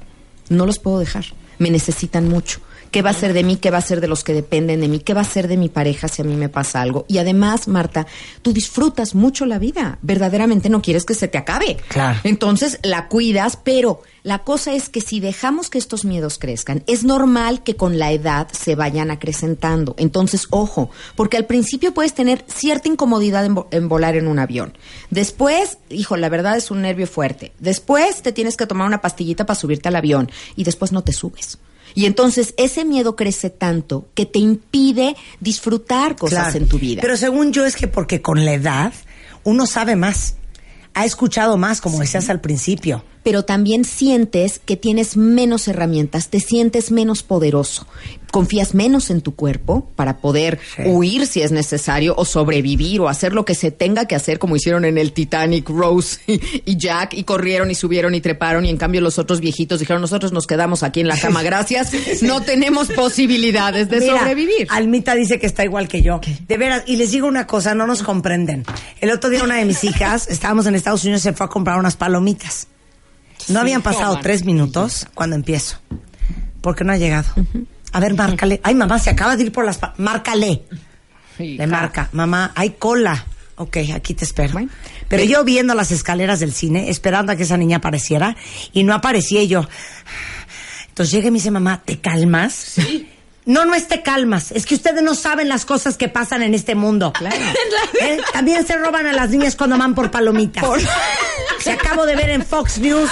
No 0.49 0.67
los 0.67 0.79
puedo 0.79 0.99
dejar. 0.99 1.25
Me 1.59 1.71
necesitan 1.71 2.29
mucho. 2.29 2.61
¿Qué 2.91 3.03
va 3.03 3.11
a 3.11 3.15
ser 3.15 3.33
de 3.35 3.45
mí? 3.45 3.57
¿Qué 3.57 3.71
va 3.71 3.79
a 3.79 3.83
ser 3.83 4.01
de 4.01 4.09
los 4.09 4.25
que 4.25 4.33
dependen 4.33 4.81
de 4.81 4.89
mí? 4.89 5.01
¿Qué 5.01 5.13
va 5.15 5.21
a 5.21 5.25
ser 5.25 5.47
de 5.49 5.57
mi 5.57 5.69
pareja 5.69 6.09
si 6.09 6.23
a 6.23 6.25
mí 6.25 6.35
me 6.37 6.49
pasa 6.49 6.81
algo? 6.81 7.05
Y 7.09 7.19
además, 7.19 7.69
Marta, 7.69 8.07
tú 8.43 8.53
disfrutas 8.53 9.15
mucho 9.15 9.45
la 9.47 9.59
vida. 9.59 9.99
Verdaderamente 10.03 10.69
no 10.71 10.81
quieres 10.83 11.05
que 11.05 11.15
se 11.15 11.29
te 11.29 11.37
acabe. 11.39 11.77
Claro. 11.89 12.19
Entonces 12.25 12.79
la 12.83 13.09
cuidas, 13.09 13.57
pero 13.63 14.01
la 14.23 14.39
cosa 14.41 14.73
es 14.75 14.89
que 14.89 15.01
si 15.01 15.21
dejamos 15.21 15.71
que 15.71 15.79
estos 15.79 16.05
miedos 16.05 16.39
crezcan, 16.39 16.83
es 16.87 17.05
normal 17.05 17.63
que 17.63 17.77
con 17.77 17.99
la 17.99 18.11
edad 18.13 18.49
se 18.53 18.75
vayan 18.75 19.11
acrecentando. 19.11 19.95
Entonces, 19.99 20.47
ojo, 20.51 20.91
porque 21.15 21.37
al 21.37 21.45
principio 21.47 21.93
puedes 21.95 22.15
tener 22.15 22.45
cierta 22.49 22.89
incomodidad 22.89 23.45
en, 23.45 23.55
vo- 23.57 23.67
en 23.71 23.89
volar 23.89 24.17
en 24.17 24.29
un 24.29 24.39
avión. 24.39 24.77
Después, 25.11 25.79
hijo, 25.91 26.17
la 26.17 26.29
verdad 26.29 26.57
es 26.57 26.71
un 26.71 26.83
nervio 26.83 27.07
fuerte. 27.07 27.53
Después 27.59 28.23
te 28.23 28.33
tienes 28.33 28.57
que 28.57 28.67
tomar 28.67 28.87
una 28.87 29.01
pastillita 29.01 29.47
para 29.47 29.59
subirte 29.59 29.89
al 29.89 29.97
avión 29.97 30.31
y 30.57 30.65
después 30.65 30.93
no 30.93 31.03
te 31.03 31.13
subes. 31.13 31.59
Y 31.99 32.07
entonces 32.07 32.55
ese 32.59 32.85
miedo 32.85 33.17
crece 33.17 33.51
tanto 33.51 34.07
que 34.15 34.25
te 34.25 34.39
impide 34.39 35.17
disfrutar 35.41 36.15
cosas 36.15 36.45
Claro. 36.45 36.59
en 36.59 36.69
tu 36.69 36.79
vida. 36.79 37.01
Pero 37.03 37.17
según 37.17 37.53
yo 37.53 37.67
es 37.67 37.75
que 37.75 37.89
porque 37.89 38.23
con 38.23 38.45
la 38.45 38.53
edad 38.53 38.93
uno 39.43 39.67
sabe 39.67 39.97
más, 39.97 40.37
ha 40.95 41.05
escuchado 41.05 41.57
más, 41.57 41.81
como 41.81 41.99
decías 41.99 42.31
al 42.31 42.41
principio. 42.41 43.03
Pero 43.29 43.43
también 43.45 43.85
sientes 43.85 44.59
que 44.59 44.79
tienes 44.79 45.19
menos 45.19 45.69
herramientas, 45.69 46.29
te 46.31 46.41
sientes 46.41 46.91
menos 46.91 47.23
poderoso, 47.23 47.87
confías 48.31 48.75
menos 48.75 49.11
en 49.11 49.21
tu 49.21 49.35
cuerpo 49.35 49.87
para 49.97 50.17
poder 50.17 50.59
Sí. 50.75 50.83
huir 50.87 51.27
si 51.27 51.43
es 51.43 51.53
necesario 51.53 52.15
o 52.17 52.25
sobrevivir 52.25 53.03
o 53.03 53.09
hacer 53.11 53.35
lo 53.35 53.45
que 53.45 53.55
se 53.55 53.71
tenga 53.71 54.07
que 54.07 54.15
hacer 54.15 54.39
como 54.39 54.57
hicieron 54.57 54.87
en 54.87 54.97
el 54.97 55.13
Titanic 55.13 55.69
Rose 55.69 56.21
y, 56.27 56.41
y 56.65 56.79
Jack 56.79 57.13
y 57.13 57.25
corrieron 57.25 57.71
y 57.71 57.75
subieron 57.75 58.15
y 58.15 58.23
treparon 58.23 58.65
y 58.65 58.71
en 58.71 58.79
cambio 58.79 59.03
los 59.03 59.19
otros 59.19 59.41
viejitos 59.41 59.79
dijeron 59.81 60.01
nosotros 60.01 60.33
nos 60.33 60.47
quedamos 60.47 60.83
aquí 60.83 61.01
en 61.01 61.09
la 61.09 61.19
cama, 61.21 61.43
gracias, 61.43 61.93
no 62.23 62.41
tenemos 62.41 62.89
posibilidades 62.89 63.91
de 63.91 64.01
Mira, 64.01 64.21
sobrevivir. 64.21 64.69
Almita 64.71 65.15
dice 65.15 65.39
que 65.39 65.47
está 65.47 65.65
igual 65.67 65.87
que 65.87 66.01
yo. 66.01 66.23
De 66.47 66.57
veras, 66.57 66.85
y 66.87 66.97
les 66.97 67.11
digo 67.11 67.29
una 67.29 67.47
cosa, 67.47 67.75
no 67.75 67.87
nos 67.87 68.03
comprenden. 68.03 68.65
El 69.03 69.11
otro 69.11 69.29
día 69.29 69.45
una 69.45 69.57
de 69.57 69.67
mis 69.67 69.85
hijas, 69.85 70.29
estábamos 70.29 70.65
en 70.67 70.75
Estados 70.75 71.05
Unidos, 71.05 71.21
se 71.21 71.35
fue 71.35 71.45
a 71.45 71.51
comprar 71.51 71.79
unas 71.79 71.95
palomitas. 71.95 72.69
No 73.51 73.61
habían 73.61 73.83
pasado 73.83 74.19
tres 74.23 74.45
minutos 74.45 75.07
cuando 75.15 75.37
empiezo. 75.37 75.79
Porque 76.61 76.85
no 76.85 76.93
ha 76.93 76.97
llegado. 76.97 77.29
A 77.93 78.01
ver, 78.01 78.15
márcale. 78.15 78.61
Ay, 78.63 78.75
mamá, 78.75 78.99
se 78.99 79.11
acaba 79.11 79.37
de 79.37 79.45
ir 79.45 79.53
por 79.53 79.65
las... 79.65 79.79
pa- 79.79 79.95
Márcale. 79.99 80.63
Le 81.39 81.67
marca. 81.67 82.09
Mamá, 82.13 82.53
hay 82.55 82.71
cola. 82.71 83.25
Ok, 83.57 83.77
aquí 83.95 84.15
te 84.15 84.25
espero. 84.25 84.53
Bueno. 84.53 84.71
Pero 85.09 85.25
yo 85.25 85.45
viendo 85.45 85.75
las 85.75 85.91
escaleras 85.91 86.41
del 86.41 86.53
cine, 86.53 86.91
esperando 86.91 87.33
a 87.33 87.37
que 87.37 87.45
esa 87.45 87.57
niña 87.57 87.79
apareciera, 87.79 88.37
y 88.73 88.85
no 88.85 88.95
aparecía 88.95 89.43
y 89.43 89.49
yo... 89.49 89.67
Entonces 90.89 91.13
llega 91.15 91.29
y 91.29 91.31
me 91.31 91.39
dice, 91.39 91.51
mamá, 91.53 91.81
¿te 91.85 92.01
calmas? 92.01 92.53
Sí. 92.55 93.09
No, 93.49 93.65
no 93.65 93.75
es 93.75 93.89
te 93.89 94.03
calmas. 94.03 94.53
Es 94.53 94.67
que 94.67 94.75
ustedes 94.75 95.03
no 95.03 95.15
saben 95.15 95.49
las 95.49 95.65
cosas 95.65 95.97
que 95.97 96.09
pasan 96.09 96.43
en 96.43 96.53
este 96.55 96.75
mundo. 96.75 97.13
¿Eh? 98.03 98.19
También 98.33 98.67
se 98.67 98.77
roban 98.77 99.07
a 99.07 99.13
las 99.15 99.31
niñas 99.31 99.57
cuando 99.57 99.79
van 99.79 99.95
por 99.95 100.11
palomitas. 100.11 100.63
Se 101.61 101.73
acabo 101.73 102.05
de 102.07 102.15
ver 102.15 102.29
en 102.31 102.45
Fox 102.45 102.79
News 102.79 103.11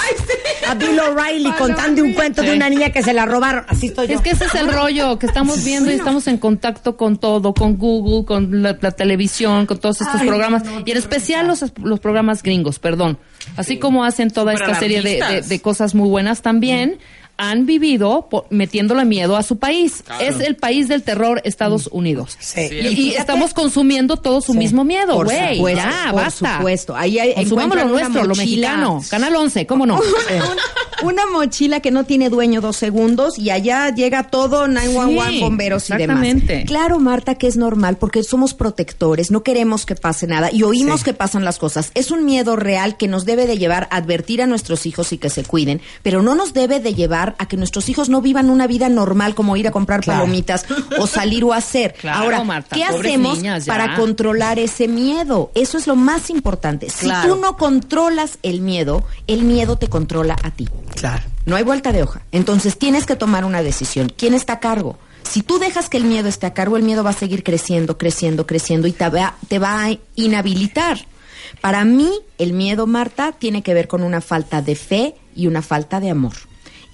a 0.68 0.74
Bill 0.74 1.00
O'Reilly 1.00 1.50
contando 1.52 2.02
un 2.04 2.12
cuento 2.12 2.42
de 2.42 2.52
una 2.54 2.68
niña 2.68 2.90
que 2.90 3.02
se 3.02 3.12
la 3.14 3.24
robaron. 3.26 3.64
Así 3.68 3.86
estoy 3.86 4.08
yo. 4.08 4.14
Es 4.16 4.20
que 4.20 4.30
ese 4.30 4.44
es 4.44 4.54
el 4.54 4.70
rollo, 4.72 5.18
que 5.18 5.26
estamos 5.26 5.64
viendo 5.64 5.90
y 5.90 5.94
estamos 5.94 6.26
en 6.26 6.36
contacto 6.38 6.96
con 6.98 7.16
todo, 7.16 7.54
con 7.54 7.76
Google, 7.78 8.24
con 8.26 8.62
la, 8.62 8.76
la 8.80 8.90
televisión, 8.92 9.64
con 9.66 9.78
todos 9.78 10.00
estos 10.02 10.20
Ay, 10.20 10.28
programas, 10.28 10.64
no, 10.64 10.82
y 10.84 10.90
en 10.90 10.96
especial 10.98 11.46
los, 11.46 11.64
los 11.82 11.98
programas 11.98 12.42
gringos, 12.42 12.78
perdón. 12.78 13.18
Así 13.56 13.78
como 13.78 14.04
hacen 14.04 14.30
toda 14.30 14.52
esta 14.52 14.78
serie 14.78 15.00
de, 15.02 15.20
de- 15.22 15.40
de 15.42 15.60
cosas 15.60 15.94
muy 15.94 16.08
buenas 16.08 16.42
también. 16.42 16.98
Han 17.38 17.66
vivido 17.66 18.28
po- 18.30 18.46
metiéndole 18.50 19.04
miedo 19.04 19.36
a 19.36 19.42
su 19.42 19.58
país. 19.58 20.02
Es 20.20 20.40
el 20.40 20.56
país 20.56 20.88
del 20.88 21.02
terror, 21.02 21.42
Estados 21.44 21.88
Unidos. 21.92 22.36
Sí. 22.40 22.62
Y, 22.72 23.10
estamos 23.14 23.52
consumiendo 23.52 24.16
todo 24.16 24.40
su 24.40 24.54
mismo 24.54 24.84
miedo, 24.84 25.14
Por 25.16 25.26
güey. 25.26 25.76
Ya, 25.76 26.08
por 26.12 26.22
basta. 26.22 26.56
supuesto. 26.56 26.96
Ahí 26.96 27.18
hay- 27.18 27.34
Consumamos 27.34 27.76
lo 27.76 27.84
nuestro, 27.88 28.22
lo 28.22 28.28
mochila. 28.34 28.70
mexicano. 28.70 29.02
Canal 29.10 29.36
11, 29.36 29.66
¿cómo 29.66 29.84
no? 29.84 30.00
Una 31.02 31.26
mochila 31.26 31.80
que 31.80 31.90
no 31.90 32.04
tiene 32.04 32.30
dueño 32.30 32.62
dos 32.62 32.76
segundos 32.78 33.38
y 33.38 33.50
allá 33.50 33.94
llega 33.94 34.24
todo 34.30 34.66
911, 34.66 35.30
Sí, 35.30 35.40
bomberos 35.40 35.90
y 35.90 35.94
demás. 35.94 36.26
Claro, 36.66 36.98
Marta, 37.00 37.34
que 37.34 37.46
es 37.48 37.58
normal 37.58 37.98
porque 37.98 38.22
somos 38.22 38.54
protectores, 38.54 39.30
no 39.30 39.42
queremos 39.42 39.84
que 39.84 39.94
pase 39.94 40.26
nada 40.26 40.48
y 40.50 40.62
oímos 40.62 41.00
Sí. 41.00 41.04
que 41.04 41.12
pasan 41.12 41.44
las 41.44 41.58
cosas. 41.58 41.90
Es 41.94 42.10
un 42.10 42.24
miedo 42.24 42.56
real 42.56 42.96
que 42.96 43.08
nos 43.08 43.26
debe 43.26 43.46
de 43.46 43.58
llevar 43.58 43.88
a 43.90 43.96
advertir 43.98 44.40
a 44.40 44.46
nuestros 44.46 44.86
hijos 44.86 45.12
y 45.12 45.18
que 45.18 45.28
se 45.28 45.44
cuiden, 45.44 45.82
pero 46.02 46.22
no 46.22 46.34
nos 46.34 46.54
debe 46.54 46.80
de 46.80 46.94
llevar 46.94 47.25
a 47.38 47.46
que 47.46 47.56
nuestros 47.56 47.88
hijos 47.88 48.08
no 48.08 48.20
vivan 48.20 48.50
una 48.50 48.66
vida 48.66 48.88
normal 48.88 49.34
como 49.34 49.56
ir 49.56 49.66
a 49.66 49.70
comprar 49.72 50.02
Claro. 50.02 50.20
palomitas 50.20 50.66
o 50.98 51.06
salir 51.06 51.42
o 51.44 51.52
hacer. 51.52 51.94
Claro, 52.00 52.22
Ahora, 52.24 52.44
Marta, 52.44 52.76
¿qué 52.76 52.84
hacemos 52.84 53.38
niñas, 53.38 53.66
para 53.66 53.96
controlar 53.96 54.58
ese 54.58 54.86
miedo? 54.86 55.50
Eso 55.54 55.78
es 55.78 55.86
lo 55.86 55.96
más 55.96 56.30
importante. 56.30 56.88
Si 56.90 57.08
tú 57.26 57.36
no 57.36 57.56
controlas 57.56 58.38
el 58.42 58.60
miedo, 58.60 59.04
el 59.26 59.42
miedo 59.42 59.76
te 59.76 59.88
controla 59.88 60.36
a 60.42 60.50
ti. 60.50 60.68
Claro. 60.94 61.22
No 61.46 61.56
hay 61.56 61.62
vuelta 61.64 61.92
de 61.92 62.02
hoja. 62.02 62.22
Entonces 62.32 62.78
tienes 62.78 63.06
que 63.06 63.16
tomar 63.16 63.44
una 63.44 63.62
decisión. 63.62 64.12
¿Quién 64.16 64.34
está 64.34 64.54
a 64.54 64.60
cargo? 64.60 64.98
Si 65.22 65.42
tú 65.42 65.58
dejas 65.58 65.88
que 65.88 65.96
el 65.96 66.04
miedo 66.04 66.28
esté 66.28 66.46
a 66.46 66.54
cargo, 66.54 66.76
el 66.76 66.82
miedo 66.84 67.02
va 67.02 67.10
a 67.10 67.14
seguir 67.14 67.42
creciendo, 67.42 67.98
creciendo, 67.98 68.46
creciendo 68.46 68.86
y 68.86 68.92
te 68.92 69.08
va, 69.08 69.34
te 69.48 69.58
va 69.58 69.84
a 69.84 69.90
inhabilitar. 70.14 71.06
Para 71.60 71.84
mí, 71.84 72.10
el 72.38 72.52
miedo, 72.52 72.86
Marta, 72.86 73.32
tiene 73.32 73.62
que 73.62 73.74
ver 73.74 73.88
con 73.88 74.02
una 74.02 74.20
falta 74.20 74.62
de 74.62 74.76
fe 74.76 75.14
y 75.34 75.46
una 75.46 75.62
falta 75.62 76.00
de 76.00 76.10
amor. 76.10 76.34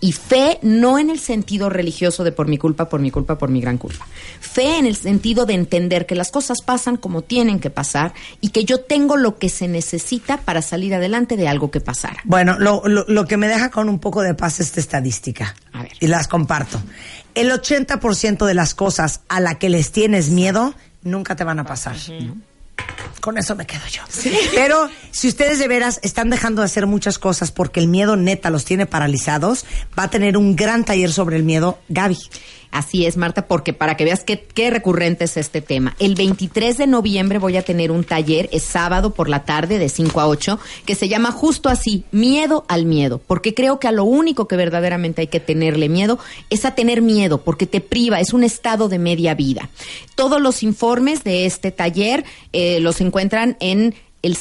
Y 0.03 0.11
fe 0.11 0.59
no 0.63 0.99
en 0.99 1.11
el 1.11 1.21
sentido 1.21 1.71
religioso 1.71 2.25
de 2.25 2.33
por 2.33 2.49
mi 2.49 2.59
culpa, 2.59 2.89
por 2.89 2.99
mi 3.01 3.13
culpa, 3.13 3.39
por 3.39 3.51
mi 3.51 3.61
gran 3.61 3.79
culpa. 3.79 4.05
Fe 4.41 4.77
en 4.79 4.87
el 4.87 4.97
sentido 4.97 5.47
de 5.47 5.55
entender 5.55 6.07
que 6.07 6.17
las 6.17 6.33
cosas 6.33 6.59
pasan 6.61 6.97
como 6.97 7.23
tienen 7.23 7.61
que 7.61 7.71
pasar 7.71 8.13
y 8.41 8.49
que 8.49 8.65
yo 8.65 8.81
tengo 8.81 9.17
lo 9.17 9.39
que 9.39 9.49
se 9.49 9.69
necesita 9.69 10.39
para 10.39 10.61
salir 10.61 10.93
adelante 10.93 11.37
de 11.37 11.47
algo 11.47 11.71
que 11.71 11.81
pasara. 11.81 12.17
Bueno, 12.25 12.59
lo, 12.59 12.83
lo, 12.89 13.05
lo 13.07 13.27
que 13.27 13.37
me 13.37 13.47
deja 13.47 13.71
con 13.71 13.89
un 13.89 14.01
poco 14.01 14.23
de 14.23 14.35
paz 14.35 14.59
es 14.59 14.67
esta 14.67 14.81
estadística. 14.81 15.55
A 15.73 15.85
ver. 15.85 15.93
Y 16.01 16.09
las 16.09 16.27
comparto. 16.27 16.83
El 17.37 17.53
80% 17.53 18.45
de 18.45 18.55
las 18.55 18.75
cosas 18.75 19.21
a 19.29 19.39
las 19.39 19.59
que 19.59 19.69
les 19.69 19.93
tienes 19.93 20.31
miedo 20.31 20.75
nunca 21.05 21.37
te 21.37 21.45
van 21.45 21.61
a 21.61 21.65
pasar. 21.65 21.95
Con 23.21 23.39
eso 23.39 23.55
me 23.55 23.67
quedo 23.67 23.83
yo. 23.89 24.03
Pero 24.55 24.89
si 25.13 25.29
ustedes 25.29 25.59
de 25.61 25.69
veras 25.69 26.01
están 26.03 26.29
dejando 26.29 26.63
de 26.63 26.67
hacer 26.67 26.87
muchas 26.87 27.19
cosas 27.19 27.53
porque 27.53 27.79
el 27.79 27.87
miedo 27.87 28.17
neta 28.17 28.51
los 28.51 28.65
tiene 28.65 28.87
paralizados, 28.87 29.65
va 29.97 30.05
a 30.05 30.11
tener 30.11 30.37
un 30.37 30.57
gran 30.57 30.85
taller 30.85 31.13
sobre 31.13 31.37
el 31.37 31.45
miedo 31.45 31.79
Gaby. 31.89 32.19
Así 32.73 33.05
es, 33.05 33.19
Marta, 33.19 33.47
porque 33.47 33.75
para 33.75 33.99
que 33.99 34.05
veas 34.05 34.25
qué, 34.25 34.41
qué 34.41 34.71
recurrente 34.71 35.25
es 35.25 35.37
este 35.37 35.61
tema. 35.61 35.95
El 35.99 36.15
23 36.15 36.79
de 36.79 36.87
noviembre 36.87 37.39
voy 37.39 37.59
a 37.59 37.63
tener 37.63 37.93
un 37.93 38.03
taller, 38.03 38.49
es 38.51 38.63
sábado 38.63 39.13
por 39.13 39.29
la 39.29 39.45
tarde 39.45 39.79
de 39.79 39.91
5 39.91 40.21
a 40.21 40.27
8, 40.27 40.59
que 40.87 40.95
se 40.95 41.09
llama 41.09 41.33
justo 41.33 41.69
así, 41.69 42.05
Miedo 42.13 42.65
al 42.69 42.87
Miedo, 42.87 43.21
porque 43.27 43.53
creo 43.53 43.79
que 43.79 43.89
a 43.89 43.93
lo 43.93 44.05
único 44.05 44.49
que 44.49 44.57
verdaderamente 44.57 45.21
hay 45.21 45.27
que 45.27 45.39
tenerle 45.39 45.91
miedo 45.91 46.19
es 46.49 46.65
a 46.65 46.75
tener 46.75 47.03
miedo, 47.03 47.45
porque 47.45 47.67
te 47.67 47.83
priva, 47.83 48.21
es 48.21 48.33
un 48.33 48.43
estado 48.43 48.89
de 48.89 48.99
media 48.99 49.35
vida. 49.35 49.69
Todos 50.15 50.41
los 50.41 50.63
informes 50.63 51.25
de 51.25 51.45
este 51.45 51.73
taller 51.73 52.25
eh, 52.55 52.81
los 52.81 53.03
encuentran 53.03 53.59
en 53.61 53.95
el 54.23 54.37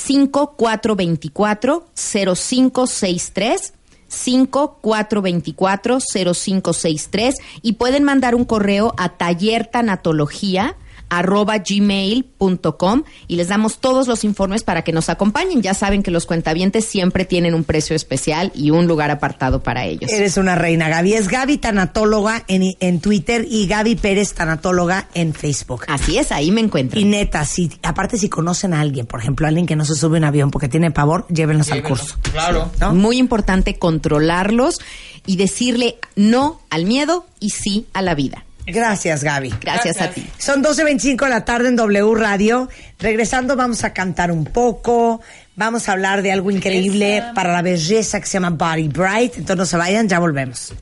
5424-0563. 4.11 6.01
5424-0563 6.11 7.35
y 7.61 7.73
pueden 7.73 8.03
mandar 8.03 8.35
un 8.35 8.45
correo 8.45 8.93
a 8.97 9.09
tallertanatología 9.09 10.75
arroba 11.11 11.57
gmail.com 11.57 13.03
y 13.27 13.35
les 13.35 13.49
damos 13.49 13.79
todos 13.79 14.07
los 14.07 14.23
informes 14.23 14.63
para 14.63 14.81
que 14.83 14.93
nos 14.93 15.09
acompañen. 15.09 15.61
Ya 15.61 15.73
saben 15.73 16.01
que 16.01 16.09
los 16.09 16.25
cuentavientes 16.25 16.85
siempre 16.85 17.25
tienen 17.25 17.53
un 17.53 17.65
precio 17.65 17.95
especial 17.95 18.51
y 18.55 18.71
un 18.71 18.87
lugar 18.87 19.11
apartado 19.11 19.61
para 19.61 19.85
ellos. 19.85 20.09
Eres 20.11 20.37
una 20.37 20.55
reina, 20.55 20.87
Gaby. 20.87 21.13
Es 21.13 21.27
Gaby 21.27 21.57
Tanatóloga 21.57 22.45
en, 22.47 22.75
en 22.79 23.01
Twitter 23.01 23.45
y 23.49 23.67
Gaby 23.67 23.97
Pérez 23.97 24.33
Tanatóloga 24.33 25.09
en 25.13 25.33
Facebook. 25.33 25.83
Así 25.87 26.17
es, 26.17 26.31
ahí 26.31 26.49
me 26.49 26.61
encuentran. 26.61 27.01
Y 27.01 27.05
neta, 27.05 27.43
si, 27.43 27.69
aparte 27.83 28.17
si 28.17 28.29
conocen 28.29 28.73
a 28.73 28.79
alguien, 28.79 29.05
por 29.05 29.19
ejemplo, 29.19 29.45
alguien 29.47 29.65
que 29.65 29.75
no 29.75 29.83
se 29.83 29.95
sube 29.95 30.17
a 30.17 30.19
un 30.19 30.23
avión 30.23 30.49
porque 30.49 30.69
tiene 30.69 30.91
pavor, 30.91 31.27
llévenlos 31.27 31.71
al 31.71 31.83
curso. 31.83 32.15
Claro. 32.31 32.71
¿no? 32.79 32.93
Muy 32.93 33.17
importante 33.17 33.77
controlarlos 33.77 34.79
y 35.25 35.35
decirle 35.35 35.97
no 36.15 36.61
al 36.69 36.85
miedo 36.85 37.25
y 37.39 37.49
sí 37.49 37.87
a 37.93 38.01
la 38.01 38.15
vida. 38.15 38.45
Gracias, 38.65 39.23
Gaby. 39.23 39.53
Gracias, 39.61 40.01
a 40.01 40.09
ti. 40.09 40.27
Son 40.37 40.63
12.25 40.63 41.23
de 41.25 41.29
la 41.29 41.45
tarde 41.45 41.69
en 41.69 41.75
W 41.75 42.15
Radio. 42.15 42.69
Regresando 42.99 43.55
vamos 43.55 43.83
a 43.83 43.93
cantar 43.93 44.31
un 44.31 44.45
poco, 44.45 45.21
vamos 45.55 45.89
a 45.89 45.93
hablar 45.93 46.21
de 46.21 46.31
algo 46.31 46.51
increíble 46.51 47.23
para 47.35 47.51
la 47.51 47.61
belleza 47.61 48.19
que 48.19 48.25
se 48.27 48.33
llama 48.39 48.51
Body 48.51 48.87
Bright. 48.87 49.33
Entonces 49.37 49.57
no 49.57 49.65
se 49.65 49.77
vayan, 49.77 50.07
ya 50.07 50.19
volvemos. 50.19 50.73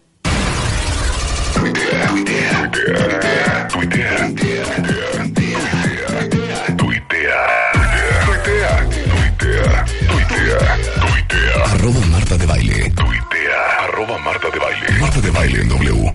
Tuitea, 1.53 2.07
tuitea, 2.07 2.67
tuitea, 2.69 3.67
tuitea, 3.67 3.67
tuitea, 3.67 4.27
tuitea, 6.77 6.77
tuitea, 6.77 6.77
tuitea. 6.77 7.39
Arroba 11.73 11.99
Marta 12.11 12.37
de 12.37 12.45
Baile. 12.45 12.89
Tuitea. 12.91 13.83
Arroba 13.83 14.17
Marta 14.19 14.49
de 14.49 14.59
Baile. 14.59 14.99
Marta 14.99 15.21
de 15.21 15.31
Baile 15.31 15.61
en 15.61 15.69
W. 15.69 16.13